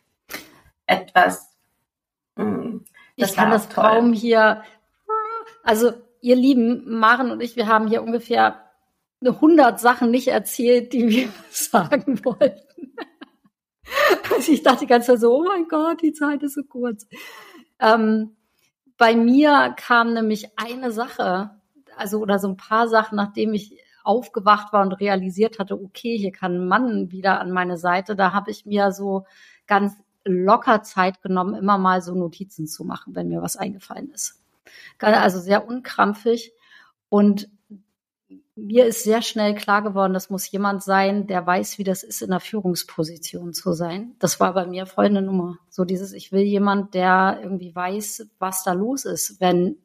etwas. 0.87 1.55
Hm, 2.37 2.85
ich 3.17 3.35
kann 3.35 3.51
das 3.51 3.69
toll. 3.69 3.85
kaum 3.85 4.13
hier. 4.13 4.63
Also 5.63 5.93
ihr 6.21 6.37
Lieben, 6.37 6.99
Maren 6.99 7.31
und 7.31 7.43
ich, 7.43 7.57
wir 7.57 7.67
haben 7.67 7.87
hier 7.87 8.03
ungefähr 8.03 8.61
eine 9.21 9.41
hundert 9.41 9.81
Sachen 9.81 10.11
nicht 10.11 10.29
erzählt, 10.29 10.93
die 10.93 11.09
wir 11.09 11.29
sagen 11.51 12.25
wollten. 12.25 12.63
Also 14.35 14.51
ich 14.51 14.63
dachte 14.63 14.81
die 14.81 14.87
ganze 14.87 15.13
Zeit 15.13 15.21
so, 15.21 15.37
oh 15.37 15.45
mein 15.45 15.69
Gott, 15.69 16.03
die 16.03 16.13
Zeit 16.13 16.43
ist 16.43 16.55
so 16.55 16.63
kurz. 16.65 17.07
Ähm, 17.79 18.35
bei 18.97 19.15
mir 19.15 19.75
kam 19.77 20.15
nämlich 20.15 20.49
eine 20.57 20.91
Sache, 20.91 21.51
also 21.97 22.19
oder 22.19 22.39
so 22.39 22.49
ein 22.49 22.57
paar 22.57 22.89
Sachen, 22.89 23.17
nachdem 23.17 23.53
ich 23.53 23.79
aufgewacht 24.03 24.73
war 24.73 24.83
und 24.83 24.93
realisiert 24.93 25.59
hatte, 25.59 25.81
okay, 25.81 26.17
hier 26.19 26.33
kann 26.33 26.57
ein 26.57 26.69
Mann 26.69 27.11
wieder 27.11 27.41
an 27.41 27.51
meine 27.51 27.77
Seite. 27.77 28.17
Da 28.17 28.33
habe 28.33 28.51
ich 28.51 28.67
mir 28.67 28.93
so 28.93 29.25
ganz 29.67 29.95
locker 30.25 30.83
Zeit 30.83 31.23
genommen, 31.23 31.55
immer 31.55 31.79
mal 31.79 32.03
so 32.03 32.15
Notizen 32.15 32.67
zu 32.67 32.85
machen, 32.85 33.15
wenn 33.15 33.29
mir 33.29 33.43
was 33.43 33.57
eingefallen 33.57 34.11
ist. 34.11 34.41
Also 34.99 35.41
sehr 35.41 35.67
unkrampfig. 35.67 36.53
Und 37.09 37.49
mir 38.57 38.87
ist 38.87 39.03
sehr 39.03 39.23
schnell 39.23 39.55
klar 39.55 39.83
geworden, 39.83 40.15
das 40.15 40.31
muss 40.31 40.51
jemand 40.51 40.83
sein, 40.83 41.27
der 41.27 41.45
weiß, 41.47 41.79
wie 41.79 41.85
das 41.85 42.03
ist, 42.03 42.23
in 42.23 42.31
einer 42.31 42.41
Führungsposition 42.41 43.53
zu 43.53 43.73
sein. 43.73 44.15
Das 44.19 44.39
war 44.39 44.55
bei 44.55 44.67
mir 44.67 44.87
voll 44.87 45.07
eine 45.07 45.23
Nummer. 45.23 45.59
So 45.69 45.85
dieses, 45.85 46.13
ich 46.13 46.31
will 46.31 46.43
jemand, 46.43 46.95
der 46.95 47.41
irgendwie 47.43 47.75
weiß, 47.75 48.29
was 48.39 48.63
da 48.63 48.73
los 48.73 49.05
ist, 49.05 49.41
wenn 49.41 49.77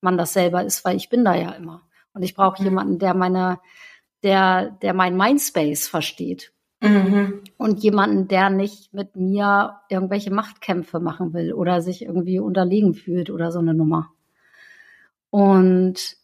man 0.00 0.18
das 0.18 0.32
selber 0.32 0.64
ist, 0.64 0.84
weil 0.84 0.96
ich 0.96 1.08
bin 1.08 1.24
da 1.24 1.34
ja 1.34 1.52
immer. 1.52 1.82
Und 2.12 2.22
ich 2.22 2.34
brauche 2.34 2.60
mhm. 2.62 2.68
jemanden, 2.68 2.98
der 2.98 3.14
meine, 3.14 3.60
der, 4.22 4.70
der 4.82 4.92
mein 4.92 5.16
Mindspace 5.16 5.86
versteht. 5.86 6.52
Mhm. 6.80 7.42
Und 7.56 7.82
jemanden, 7.82 8.28
der 8.28 8.50
nicht 8.50 8.92
mit 8.92 9.16
mir 9.16 9.80
irgendwelche 9.88 10.30
Machtkämpfe 10.30 11.00
machen 11.00 11.32
will 11.32 11.52
oder 11.52 11.80
sich 11.80 12.02
irgendwie 12.02 12.38
unterlegen 12.38 12.94
fühlt 12.94 13.30
oder 13.30 13.50
so 13.50 13.60
eine 13.60 13.74
Nummer. 13.74 14.12
Und 15.30 16.16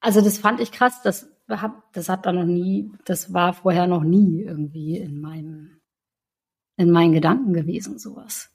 also 0.00 0.20
das 0.20 0.38
fand 0.38 0.60
ich 0.60 0.72
krass, 0.72 1.02
das, 1.02 1.30
hab, 1.48 1.92
das 1.92 2.08
hat 2.08 2.26
da 2.26 2.32
noch 2.32 2.44
nie, 2.44 2.90
das 3.04 3.32
war 3.32 3.52
vorher 3.52 3.86
noch 3.86 4.02
nie 4.02 4.42
irgendwie 4.42 4.96
in 4.96 5.20
meinem, 5.20 5.80
in 6.76 6.90
meinen 6.90 7.12
Gedanken 7.12 7.52
gewesen, 7.52 7.98
sowas. 7.98 8.50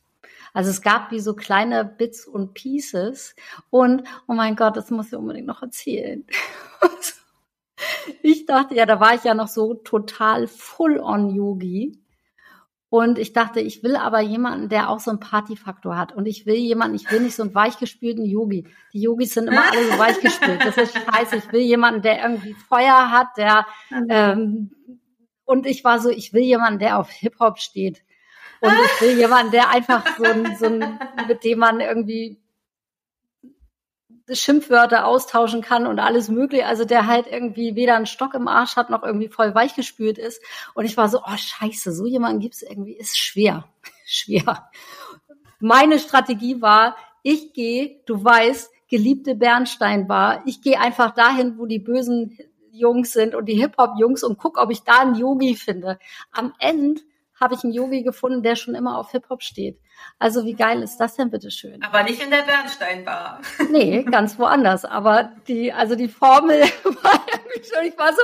Also 0.53 0.70
es 0.70 0.82
gab 0.82 1.11
wie 1.11 1.20
so 1.20 1.36
kleine 1.36 1.84
Bits 1.84 2.26
und 2.26 2.53
Pieces 2.53 3.36
und, 3.70 4.03
oh 4.28 4.34
mein 4.34 4.55
Gott, 4.55 4.78
das 4.78 4.89
muss 4.89 5.07
ich 5.07 5.16
unbedingt 5.16 5.47
noch 5.47 5.61
erzählen. 5.61 6.26
ich 8.22 8.45
dachte, 8.45 8.76
ja, 8.76 8.86
da 8.86 8.99
war 8.99 9.16
ich 9.16 9.24
ja 9.24 9.34
noch 9.34 9.47
so 9.47 9.74
total 9.74 10.47
full 10.47 10.99
on 10.99 11.34
Yogi. 11.34 11.99
Und 12.89 13.20
ich 13.20 13.34
dachte, 13.34 13.60
ich 13.60 13.84
will 13.84 13.95
aber 13.95 14.22
jemanden, 14.22 14.70
der 14.70 14.89
auch 14.89 14.99
so 14.99 15.12
einen 15.12 15.20
Partyfaktor 15.20 15.97
hat. 15.97 16.14
Und 16.14 16.28
ich 16.28 16.45
will 16.45 16.56
jemanden, 16.56 16.95
ich 16.95 17.12
will 17.12 17.20
nicht 17.20 17.36
so 17.36 17.43
einen 17.43 17.53
weichgespülten 17.53 18.26
Yogi. 18.26 18.68
Die 18.93 19.01
Yogis 19.01 19.34
sind 19.34 19.47
immer 19.47 19.64
alle 19.70 19.84
so 19.91 19.91
weichgespült. 19.99 20.64
Das 20.64 20.78
ist 20.78 20.97
scheiße. 20.97 21.36
Ich 21.36 21.51
will 21.51 21.62
jemanden, 21.62 22.03
der 22.03 22.22
irgendwie 22.22 22.53
Feuer 22.53 23.12
hat, 23.12 23.28
der, 23.38 23.66
ähm, 24.10 24.72
und 25.43 25.66
ich 25.66 25.84
war 25.84 25.99
so, 25.99 26.10
ich 26.10 26.32
will 26.34 26.43
jemanden, 26.43 26.80
der 26.80 26.97
auf 26.99 27.10
Hip-Hop 27.10 27.60
steht. 27.60 28.01
Und 28.62 28.72
ich 28.72 29.01
will 29.01 29.18
jemanden, 29.18 29.51
der 29.51 29.70
einfach 29.70 30.06
so 30.18 30.24
ein, 30.24 30.56
so 30.56 30.66
ein, 30.66 30.99
mit 31.28 31.43
dem 31.43 31.60
man 31.60 31.82
irgendwie 31.82 32.39
Schimpfwörter 34.32 35.05
austauschen 35.05 35.61
kann 35.61 35.86
und 35.86 35.99
alles 35.99 36.30
mögliche. 36.30 36.65
Also 36.65 36.86
der 36.86 37.07
halt 37.07 37.28
irgendwie 37.28 37.76
weder 37.76 37.95
einen 37.95 38.05
Stock 38.05 38.34
im 38.34 38.47
Arsch 38.47 38.76
hat, 38.76 38.89
noch 38.89 39.03
irgendwie 39.03 39.28
voll 39.28 39.53
weichgespült 39.53 40.17
ist. 40.17 40.41
Und 40.73 40.86
ich 40.86 40.97
war 40.97 41.09
so, 41.09 41.19
oh 41.19 41.38
scheiße, 41.38 41.91
so 41.91 42.05
jemanden 42.05 42.39
gibt's 42.39 42.61
irgendwie, 42.61 42.93
ist 42.93 43.17
schwer. 43.17 43.65
schwer. 44.05 44.69
Meine 45.59 45.99
Strategie 45.99 46.61
war, 46.61 46.95
ich 47.21 47.53
gehe, 47.53 48.01
du 48.05 48.23
weißt, 48.23 48.71
geliebte 48.88 49.36
Bernsteinbar, 49.36 50.43
ich 50.45 50.61
gehe 50.61 50.80
einfach 50.80 51.11
dahin, 51.11 51.57
wo 51.57 51.65
die 51.65 51.80
bösen 51.80 52.38
Jungs 52.71 53.13
sind 53.13 53.36
und 53.36 53.45
die 53.45 53.59
Hip-Hop-Jungs 53.59 54.23
und 54.23 54.38
guck, 54.38 54.57
ob 54.57 54.69
ich 54.69 54.84
da 54.84 54.99
einen 54.99 55.15
Yogi 55.15 55.55
finde. 55.55 55.97
Am 56.32 56.53
Ende 56.59 57.01
habe 57.40 57.56
ich 57.56 57.64
einen 57.64 57.74
Yogi 57.74 58.04
gefunden, 58.04 58.44
der 58.44 58.56
schon 58.56 58.76
immer 58.76 58.98
auf 58.98 59.12
Hip-Hop 59.12 59.44
steht. 59.44 59.80
Also 60.20 60.46
wie 60.46 60.54
geil 60.54 60.82
ist 60.82 60.98
das 60.98 61.16
denn 61.16 61.30
bitte 61.30 61.52
schön? 61.52 61.82
Aber 61.84 62.04
nicht 62.04 62.22
in 62.24 62.30
der 62.30 62.44
Bernsteinbar. 62.44 63.42
Nee, 63.72 64.04
ganz 64.04 64.40
woanders. 64.40 64.86
Aber 64.86 65.32
die, 65.48 65.74
also 65.74 65.96
die 65.96 66.08
Formel 66.08 66.62
war 66.84 67.26
irgendwie 67.28 67.64
schon, 67.64 67.86
ich 67.86 67.98
war 67.98 68.14
so 68.14 68.22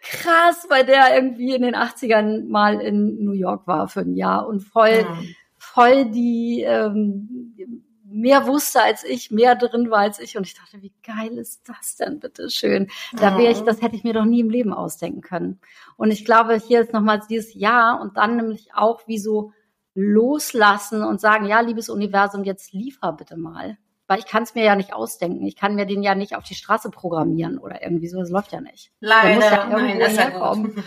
krass, 0.00 0.66
weil 0.68 0.86
der 0.86 1.14
irgendwie 1.14 1.54
in 1.54 1.62
den 1.62 1.74
80ern 1.74 2.48
mal 2.48 2.80
in 2.80 3.22
New 3.22 3.32
York 3.32 3.66
war 3.66 3.88
für 3.88 4.00
ein 4.00 4.14
Jahr 4.14 4.46
und 4.46 4.60
voll, 4.60 5.04
mhm. 5.04 5.34
voll 5.58 6.10
die, 6.10 6.62
ähm, 6.66 7.83
mehr 8.14 8.46
wusste 8.46 8.80
als 8.80 9.02
ich, 9.04 9.30
mehr 9.30 9.56
drin 9.56 9.90
war 9.90 9.98
als 10.00 10.20
ich. 10.20 10.36
Und 10.36 10.46
ich 10.46 10.54
dachte, 10.54 10.80
wie 10.82 10.92
geil 11.02 11.36
ist 11.36 11.68
das 11.68 11.96
denn, 11.96 12.20
bitte 12.20 12.48
schön. 12.48 12.88
Da 13.12 13.36
wäre 13.36 13.50
ich, 13.52 13.60
das 13.62 13.82
hätte 13.82 13.96
ich 13.96 14.04
mir 14.04 14.14
doch 14.14 14.24
nie 14.24 14.40
im 14.40 14.50
Leben 14.50 14.72
ausdenken 14.72 15.20
können. 15.20 15.60
Und 15.96 16.10
ich 16.12 16.24
glaube, 16.24 16.54
hier 16.56 16.80
ist 16.80 16.92
nochmals 16.92 17.26
dieses 17.26 17.54
Jahr 17.54 18.00
und 18.00 18.16
dann 18.16 18.36
nämlich 18.36 18.68
auch 18.74 19.06
wie 19.08 19.18
so 19.18 19.52
loslassen 19.94 21.02
und 21.02 21.20
sagen, 21.20 21.46
ja, 21.46 21.60
liebes 21.60 21.88
Universum, 21.88 22.44
jetzt 22.44 22.72
liefer 22.72 23.12
bitte 23.12 23.36
mal. 23.36 23.78
weil 24.06 24.18
ich 24.18 24.26
kann 24.26 24.42
es 24.42 24.54
mir 24.54 24.64
ja 24.64 24.76
nicht 24.76 24.92
ausdenken. 24.92 25.46
Ich 25.46 25.56
kann 25.56 25.74
mir 25.76 25.86
den 25.86 26.02
ja 26.02 26.14
nicht 26.14 26.36
auf 26.36 26.44
die 26.44 26.54
Straße 26.54 26.90
programmieren 26.90 27.58
oder 27.58 27.82
irgendwie 27.82 28.08
so. 28.08 28.18
Das 28.20 28.30
läuft 28.30 28.52
ja 28.52 28.60
nicht. 28.60 28.92
Leider, 29.00 29.28
Der 29.28 29.34
muss 29.36 29.44
ja 29.44 29.66
nein, 29.66 30.00
ja 30.00 30.06
herkommen. 30.08 30.84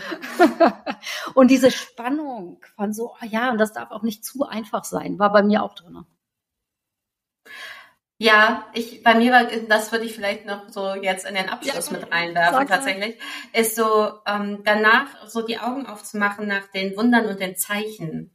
und 1.34 1.50
diese 1.50 1.70
Spannung 1.70 2.60
von 2.76 2.92
so, 2.92 3.12
oh 3.12 3.26
ja, 3.26 3.50
und 3.50 3.58
das 3.58 3.72
darf 3.72 3.90
auch 3.90 4.02
nicht 4.02 4.24
zu 4.24 4.44
einfach 4.46 4.84
sein, 4.84 5.18
war 5.18 5.32
bei 5.32 5.42
mir 5.42 5.62
auch 5.62 5.74
drin. 5.74 6.04
Ja, 8.20 8.66
ich, 8.74 9.04
bei 9.04 9.14
mir 9.14 9.30
war, 9.32 9.44
das 9.44 9.92
würde 9.92 10.04
ich 10.04 10.14
vielleicht 10.14 10.44
noch 10.44 10.68
so 10.70 10.94
jetzt 10.94 11.24
in 11.24 11.36
den 11.36 11.48
Abschluss 11.48 11.86
Ja, 11.90 11.98
mit 11.98 12.10
reinwerfen, 12.10 12.66
tatsächlich, 12.66 13.16
ist 13.52 13.76
so, 13.76 14.12
ähm, 14.26 14.62
danach 14.64 15.28
so 15.28 15.42
die 15.42 15.58
Augen 15.60 15.86
aufzumachen 15.86 16.48
nach 16.48 16.66
den 16.66 16.96
Wundern 16.96 17.26
und 17.26 17.40
den 17.40 17.56
Zeichen. 17.56 18.32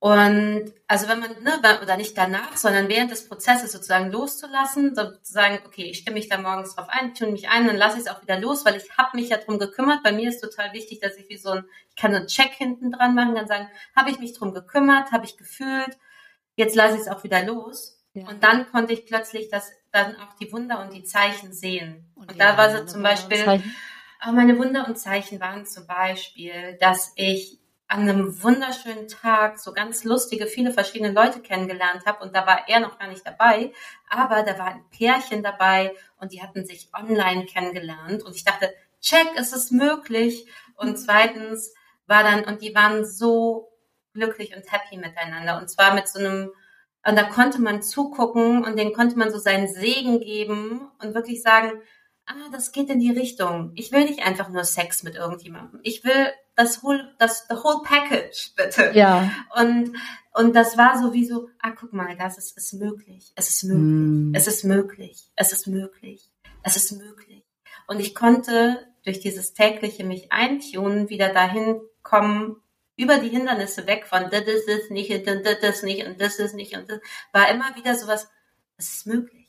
Und 0.00 0.72
also 0.88 1.06
wenn 1.08 1.20
man, 1.20 1.30
ne, 1.44 1.52
oder 1.80 1.96
nicht 1.96 2.18
danach, 2.18 2.56
sondern 2.56 2.88
während 2.88 3.12
des 3.12 3.28
Prozesses 3.28 3.70
sozusagen 3.70 4.10
loszulassen, 4.10 4.96
sozusagen, 4.96 5.60
okay, 5.64 5.84
ich 5.84 5.98
stimme 5.98 6.16
mich 6.16 6.28
da 6.28 6.38
morgens 6.38 6.74
drauf 6.74 6.88
ein, 6.88 7.14
tune 7.14 7.30
mich 7.30 7.48
ein, 7.48 7.68
dann 7.68 7.76
lasse 7.76 7.98
ich 7.98 8.06
es 8.06 8.10
auch 8.10 8.20
wieder 8.20 8.40
los, 8.40 8.64
weil 8.64 8.74
ich 8.76 8.90
habe 8.98 9.16
mich 9.16 9.28
ja 9.28 9.36
drum 9.36 9.60
gekümmert. 9.60 10.02
Bei 10.02 10.10
mir 10.10 10.28
ist 10.28 10.40
total 10.40 10.72
wichtig, 10.72 10.98
dass 10.98 11.16
ich 11.16 11.28
wie 11.28 11.36
so 11.36 11.50
ein, 11.50 11.64
ich 11.88 11.94
kann 11.94 12.10
so 12.10 12.16
einen 12.18 12.26
Check 12.26 12.50
hinten 12.52 12.90
dran 12.90 13.14
machen, 13.14 13.36
dann 13.36 13.46
sagen, 13.46 13.68
habe 13.94 14.10
ich 14.10 14.18
mich 14.18 14.32
drum 14.36 14.52
gekümmert, 14.52 15.12
habe 15.12 15.24
ich 15.24 15.36
gefühlt, 15.36 15.96
jetzt 16.56 16.76
lasse 16.76 16.94
ich 16.94 17.02
es 17.02 17.08
auch 17.08 17.24
wieder 17.24 17.44
los. 17.44 17.98
Ja. 18.14 18.28
Und 18.28 18.42
dann 18.42 18.70
konnte 18.70 18.92
ich 18.92 19.06
plötzlich 19.06 19.48
das, 19.48 19.70
dann 19.90 20.16
auch 20.16 20.34
die 20.34 20.52
Wunder 20.52 20.80
und 20.80 20.92
die 20.92 21.04
Zeichen 21.04 21.52
sehen. 21.52 22.10
Und, 22.14 22.30
die 22.30 22.38
da 22.38 22.56
war 22.56 22.70
so 22.76 22.84
zum 22.84 22.98
und 22.98 23.04
Beispiel, 23.04 23.62
aber 24.20 24.32
meine 24.32 24.58
Wunder 24.58 24.86
und 24.86 24.98
Zeichen 24.98 25.40
waren 25.40 25.66
zum 25.66 25.86
Beispiel, 25.86 26.76
dass 26.80 27.12
ich 27.16 27.58
an 27.88 28.08
einem 28.08 28.42
wunderschönen 28.42 29.06
Tag 29.08 29.58
so 29.58 29.72
ganz 29.74 30.04
lustige, 30.04 30.46
viele 30.46 30.72
verschiedene 30.72 31.12
Leute 31.12 31.40
kennengelernt 31.40 32.06
habe 32.06 32.24
und 32.24 32.34
da 32.34 32.46
war 32.46 32.66
er 32.66 32.80
noch 32.80 32.98
gar 32.98 33.08
nicht 33.08 33.26
dabei, 33.26 33.72
aber 34.08 34.42
da 34.44 34.58
war 34.58 34.68
ein 34.68 34.84
Pärchen 34.90 35.42
dabei 35.42 35.94
und 36.18 36.32
die 36.32 36.42
hatten 36.42 36.64
sich 36.64 36.88
online 36.94 37.44
kennengelernt 37.44 38.22
und 38.22 38.34
ich 38.34 38.44
dachte, 38.44 38.72
check, 39.02 39.26
es 39.36 39.52
ist 39.52 39.72
möglich 39.72 40.46
und 40.76 40.96
zweitens 40.96 41.74
war 42.06 42.22
dann, 42.22 42.44
und 42.44 42.62
die 42.62 42.74
waren 42.74 43.04
so 43.04 43.71
glücklich 44.12 44.54
und 44.56 44.70
happy 44.70 44.96
miteinander 44.96 45.58
und 45.58 45.68
zwar 45.68 45.94
mit 45.94 46.08
so 46.08 46.18
einem 46.18 46.52
und 47.04 47.16
da 47.16 47.24
konnte 47.24 47.60
man 47.60 47.82
zugucken 47.82 48.64
und 48.64 48.78
denen 48.78 48.92
konnte 48.92 49.18
man 49.18 49.32
so 49.32 49.38
seinen 49.38 49.66
Segen 49.66 50.20
geben 50.20 50.88
und 51.00 51.14
wirklich 51.14 51.42
sagen, 51.42 51.72
ah, 52.26 52.48
das 52.52 52.72
geht 52.72 52.90
in 52.90 53.00
die 53.00 53.10
Richtung. 53.10 53.72
Ich 53.74 53.90
will 53.92 54.04
nicht 54.04 54.24
einfach 54.24 54.48
nur 54.48 54.64
Sex 54.64 55.02
mit 55.02 55.16
irgendjemandem. 55.16 55.80
Ich 55.82 56.04
will 56.04 56.28
das 56.54 56.82
whole, 56.82 57.14
das 57.18 57.46
the 57.48 57.56
whole 57.56 57.82
package, 57.82 58.52
bitte. 58.56 58.92
Ja. 58.94 59.30
Und, 59.56 59.96
und 60.34 60.54
das 60.54 60.78
war 60.78 61.02
so 61.02 61.12
wie 61.12 61.26
so, 61.26 61.48
ah, 61.60 61.72
guck 61.72 61.92
mal, 61.92 62.16
das 62.16 62.38
ist, 62.38 62.56
ist 62.56 62.74
möglich. 62.74 63.32
Es 63.34 63.48
ist 63.50 63.64
möglich. 63.64 63.82
Hm. 63.82 64.32
Es 64.34 64.46
ist 64.46 64.64
möglich. 64.64 65.30
Es 65.34 65.52
ist 65.52 65.66
möglich. 65.66 66.30
Es 66.62 66.76
ist 66.76 66.92
möglich. 66.92 67.44
Und 67.88 67.98
ich 67.98 68.14
konnte 68.14 68.86
durch 69.04 69.18
dieses 69.18 69.52
tägliche 69.52 70.04
mich 70.04 70.30
eintunen 70.30 71.08
wieder 71.08 71.32
dahin 71.32 71.80
kommen, 72.02 72.61
über 72.96 73.18
die 73.18 73.28
Hindernisse 73.28 73.86
weg 73.86 74.06
von 74.06 74.30
das 74.30 74.42
ist 74.42 74.68
es 74.68 74.90
nicht 74.90 75.10
und 75.10 75.26
das 75.26 75.58
ist 75.60 75.82
nicht 75.82 76.06
und 76.06 76.20
das 76.20 76.38
ist 76.38 76.54
nicht 76.54 76.76
und 76.76 76.90
das 76.90 77.00
war 77.32 77.50
immer 77.50 77.74
wieder 77.76 77.94
sowas, 77.94 78.28
es 78.76 78.92
ist 78.92 79.06
möglich. 79.06 79.48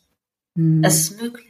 Hm. 0.56 0.84
Es 0.84 0.96
ist 0.96 1.22
möglich. 1.22 1.48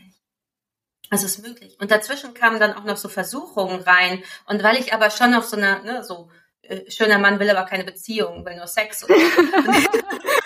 Es 1.10 1.24
ist 1.24 1.40
möglich. 1.44 1.78
Und 1.80 1.92
dazwischen 1.92 2.34
kamen 2.34 2.60
dann 2.60 2.74
auch 2.74 2.86
noch 2.86 2.98
so 2.98 3.08
Versuchungen 3.08 3.82
rein. 3.82 4.24
Und 4.48 4.64
weil 4.64 4.78
ich 4.78 4.94
aber 4.94 5.12
schon 5.12 5.36
auf 5.36 5.46
so 5.46 5.58
einer, 5.58 5.84
ne, 5.84 6.04
so, 6.04 6.30
äh, 6.64 6.90
schöner 6.90 7.20
Mann 7.20 7.40
will 7.40 7.50
aber 7.50 7.70
keine 7.70 7.84
Beziehung, 7.84 8.46
will 8.46 8.56
nur 8.56 8.68
Sex. 8.68 9.04
Und, 9.04 9.12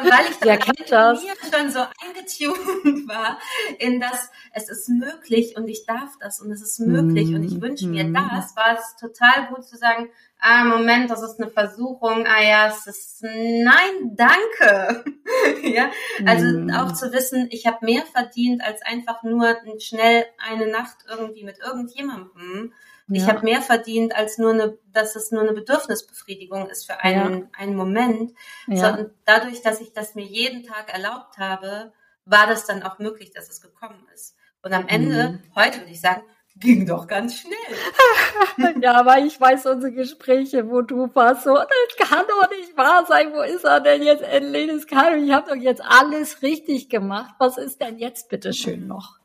und 0.00 0.10
weil 0.10 0.30
ich 0.30 0.36
dann 0.38 0.58
kennt 0.58 0.90
das? 0.90 1.22
mir 1.22 1.32
schon 1.52 1.70
so 1.70 1.80
eingetunt 1.80 3.08
war, 3.08 3.38
in 3.78 4.00
das, 4.00 4.30
es 4.52 4.68
ist 4.68 4.88
möglich 4.88 5.56
und 5.56 5.68
ich 5.68 5.86
darf 5.86 6.10
das 6.20 6.40
und 6.40 6.50
es 6.50 6.62
ist 6.62 6.80
möglich 6.80 7.34
und 7.34 7.42
ich 7.44 7.60
wünsche 7.60 7.86
mir 7.86 8.04
Mhm. 8.04 8.14
das, 8.14 8.54
war 8.56 8.78
es 8.78 8.96
total 9.00 9.46
gut 9.48 9.64
zu 9.64 9.76
sagen, 9.76 10.10
ah, 10.40 10.64
Moment, 10.64 11.10
das 11.10 11.22
ist 11.22 11.40
eine 11.40 11.50
Versuchung, 11.50 12.26
ah 12.26 12.42
ja, 12.42 12.68
es 12.68 12.86
ist, 12.86 13.22
nein, 13.22 14.14
danke. 14.14 15.04
ja, 15.62 15.90
also 16.26 16.46
Mhm. 16.46 16.70
auch 16.70 16.92
zu 16.92 17.12
wissen, 17.12 17.48
ich 17.50 17.66
habe 17.66 17.84
mehr 17.84 18.02
verdient 18.12 18.62
als 18.62 18.82
einfach 18.82 19.22
nur 19.22 19.56
schnell 19.78 20.26
eine 20.38 20.66
Nacht 20.70 20.98
irgendwie 21.08 21.44
mit 21.44 21.58
irgendjemandem. 21.60 22.72
Ich 23.12 23.22
Ja. 23.22 23.28
habe 23.28 23.42
mehr 23.44 23.60
verdient 23.60 24.14
als 24.16 24.38
nur 24.38 24.52
eine, 24.52 24.78
dass 24.92 25.14
es 25.14 25.30
nur 25.30 25.42
eine 25.42 25.52
Bedürfnisbefriedigung 25.52 26.68
ist 26.70 26.86
für 26.86 26.98
einen, 27.00 27.48
einen 27.56 27.76
Moment. 27.76 28.32
So, 28.66 28.74
ja. 28.74 28.94
und 28.96 29.10
dadurch, 29.26 29.60
dass 29.62 29.80
ich 29.80 29.92
das 29.92 30.14
mir 30.14 30.24
jeden 30.24 30.62
Tag 30.64 30.92
erlaubt 30.92 31.36
habe, 31.38 31.92
war 32.24 32.46
das 32.46 32.64
dann 32.66 32.82
auch 32.82 32.98
möglich, 32.98 33.32
dass 33.32 33.50
es 33.50 33.60
gekommen 33.60 34.06
ist. 34.14 34.36
Und 34.62 34.72
am 34.72 34.88
Ende, 34.88 35.28
Mhm. 35.30 35.42
heute 35.54 35.80
würde 35.80 35.90
ich 35.92 36.00
sagen, 36.00 36.22
ging 36.56 36.86
doch 36.86 37.06
ganz 37.06 37.38
schnell. 37.40 37.52
ja, 38.82 38.94
aber 38.94 39.18
ich 39.18 39.38
weiß 39.38 39.66
unsere 39.66 39.92
Gespräche, 39.92 40.70
wo 40.70 40.80
du 40.80 41.14
warst 41.14 41.44
so, 41.44 41.54
das 41.54 42.08
kann 42.08 42.24
doch 42.26 42.48
nicht 42.48 42.74
wahr 42.76 43.04
sein, 43.06 43.32
wo 43.34 43.40
ist 43.42 43.64
er 43.64 43.80
denn 43.80 44.02
jetzt 44.02 44.22
endlich? 44.22 44.70
Das 44.70 44.86
kann, 44.86 45.22
ich 45.22 45.32
habe 45.32 45.50
doch 45.50 45.56
jetzt 45.60 45.82
alles 45.82 46.40
richtig 46.40 46.88
gemacht. 46.88 47.34
Was 47.38 47.58
ist 47.58 47.82
denn 47.82 47.98
jetzt 47.98 48.30
bitte 48.30 48.54
schön 48.54 48.86
noch? 48.86 49.18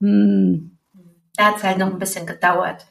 Hm. 0.00 0.78
Da 1.40 1.46
hat 1.46 1.56
es 1.56 1.64
halt 1.64 1.78
noch 1.78 1.86
ein 1.86 1.98
bisschen 1.98 2.26
gedauert. 2.26 2.86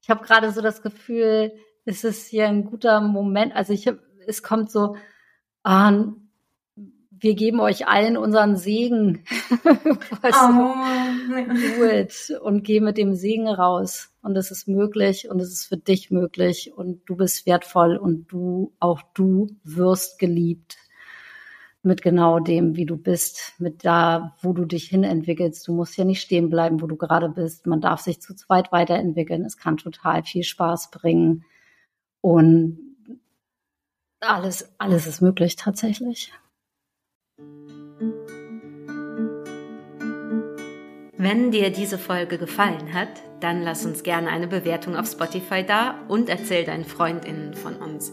Ich 0.00 0.08
habe 0.08 0.24
gerade 0.24 0.52
so 0.52 0.60
das 0.60 0.82
Gefühl, 0.82 1.52
es 1.84 2.04
ist 2.04 2.28
hier 2.28 2.46
ein 2.46 2.64
guter 2.64 3.00
Moment. 3.00 3.56
Also 3.56 3.72
ich 3.72 3.88
hab, 3.88 3.96
es 4.28 4.44
kommt 4.44 4.70
so, 4.70 4.94
ah, 5.64 6.04
wir 7.10 7.34
geben 7.34 7.58
euch 7.58 7.88
allen 7.88 8.16
unseren 8.16 8.56
Segen. 8.56 9.24
weißt? 10.22 10.38
Oh. 10.44 11.78
do 11.78 11.84
it 11.86 12.38
und 12.40 12.62
geh 12.62 12.78
mit 12.78 12.96
dem 12.96 13.16
Segen 13.16 13.48
raus. 13.48 14.14
Und 14.22 14.36
es 14.36 14.52
ist 14.52 14.68
möglich 14.68 15.28
und 15.28 15.40
es 15.40 15.52
ist 15.52 15.66
für 15.66 15.76
dich 15.76 16.12
möglich 16.12 16.72
und 16.76 17.02
du 17.06 17.16
bist 17.16 17.46
wertvoll 17.46 17.96
und 17.96 18.28
du, 18.30 18.76
auch 18.78 19.02
du 19.14 19.48
wirst 19.64 20.20
geliebt 20.20 20.76
mit 21.88 22.02
genau 22.02 22.38
dem, 22.38 22.76
wie 22.76 22.86
du 22.86 22.96
bist, 22.96 23.54
mit 23.58 23.84
da, 23.84 24.36
wo 24.42 24.52
du 24.52 24.64
dich 24.64 24.84
hinentwickelst. 24.84 25.66
Du 25.66 25.72
musst 25.72 25.96
ja 25.96 26.04
nicht 26.04 26.20
stehen 26.20 26.50
bleiben, 26.50 26.80
wo 26.80 26.86
du 26.86 26.96
gerade 26.96 27.28
bist. 27.28 27.66
Man 27.66 27.80
darf 27.80 28.00
sich 28.00 28.20
zu 28.20 28.36
zweit 28.36 28.70
weiterentwickeln. 28.70 29.44
Es 29.44 29.56
kann 29.56 29.76
total 29.76 30.22
viel 30.22 30.44
Spaß 30.44 30.92
bringen 30.92 31.44
und 32.20 32.78
alles, 34.20 34.72
alles 34.78 35.06
ist 35.06 35.20
möglich 35.20 35.56
tatsächlich. 35.56 36.32
Wenn 41.20 41.50
dir 41.50 41.70
diese 41.70 41.98
Folge 41.98 42.38
gefallen 42.38 42.92
hat, 42.94 43.08
dann 43.40 43.62
lass 43.62 43.84
uns 43.84 44.02
gerne 44.02 44.28
eine 44.28 44.46
Bewertung 44.46 44.94
auf 44.96 45.06
Spotify 45.10 45.64
da 45.64 45.98
und 46.08 46.28
erzähl 46.28 46.64
deinen 46.64 46.84
FreundInnen 46.84 47.54
von 47.54 47.76
uns. 47.76 48.12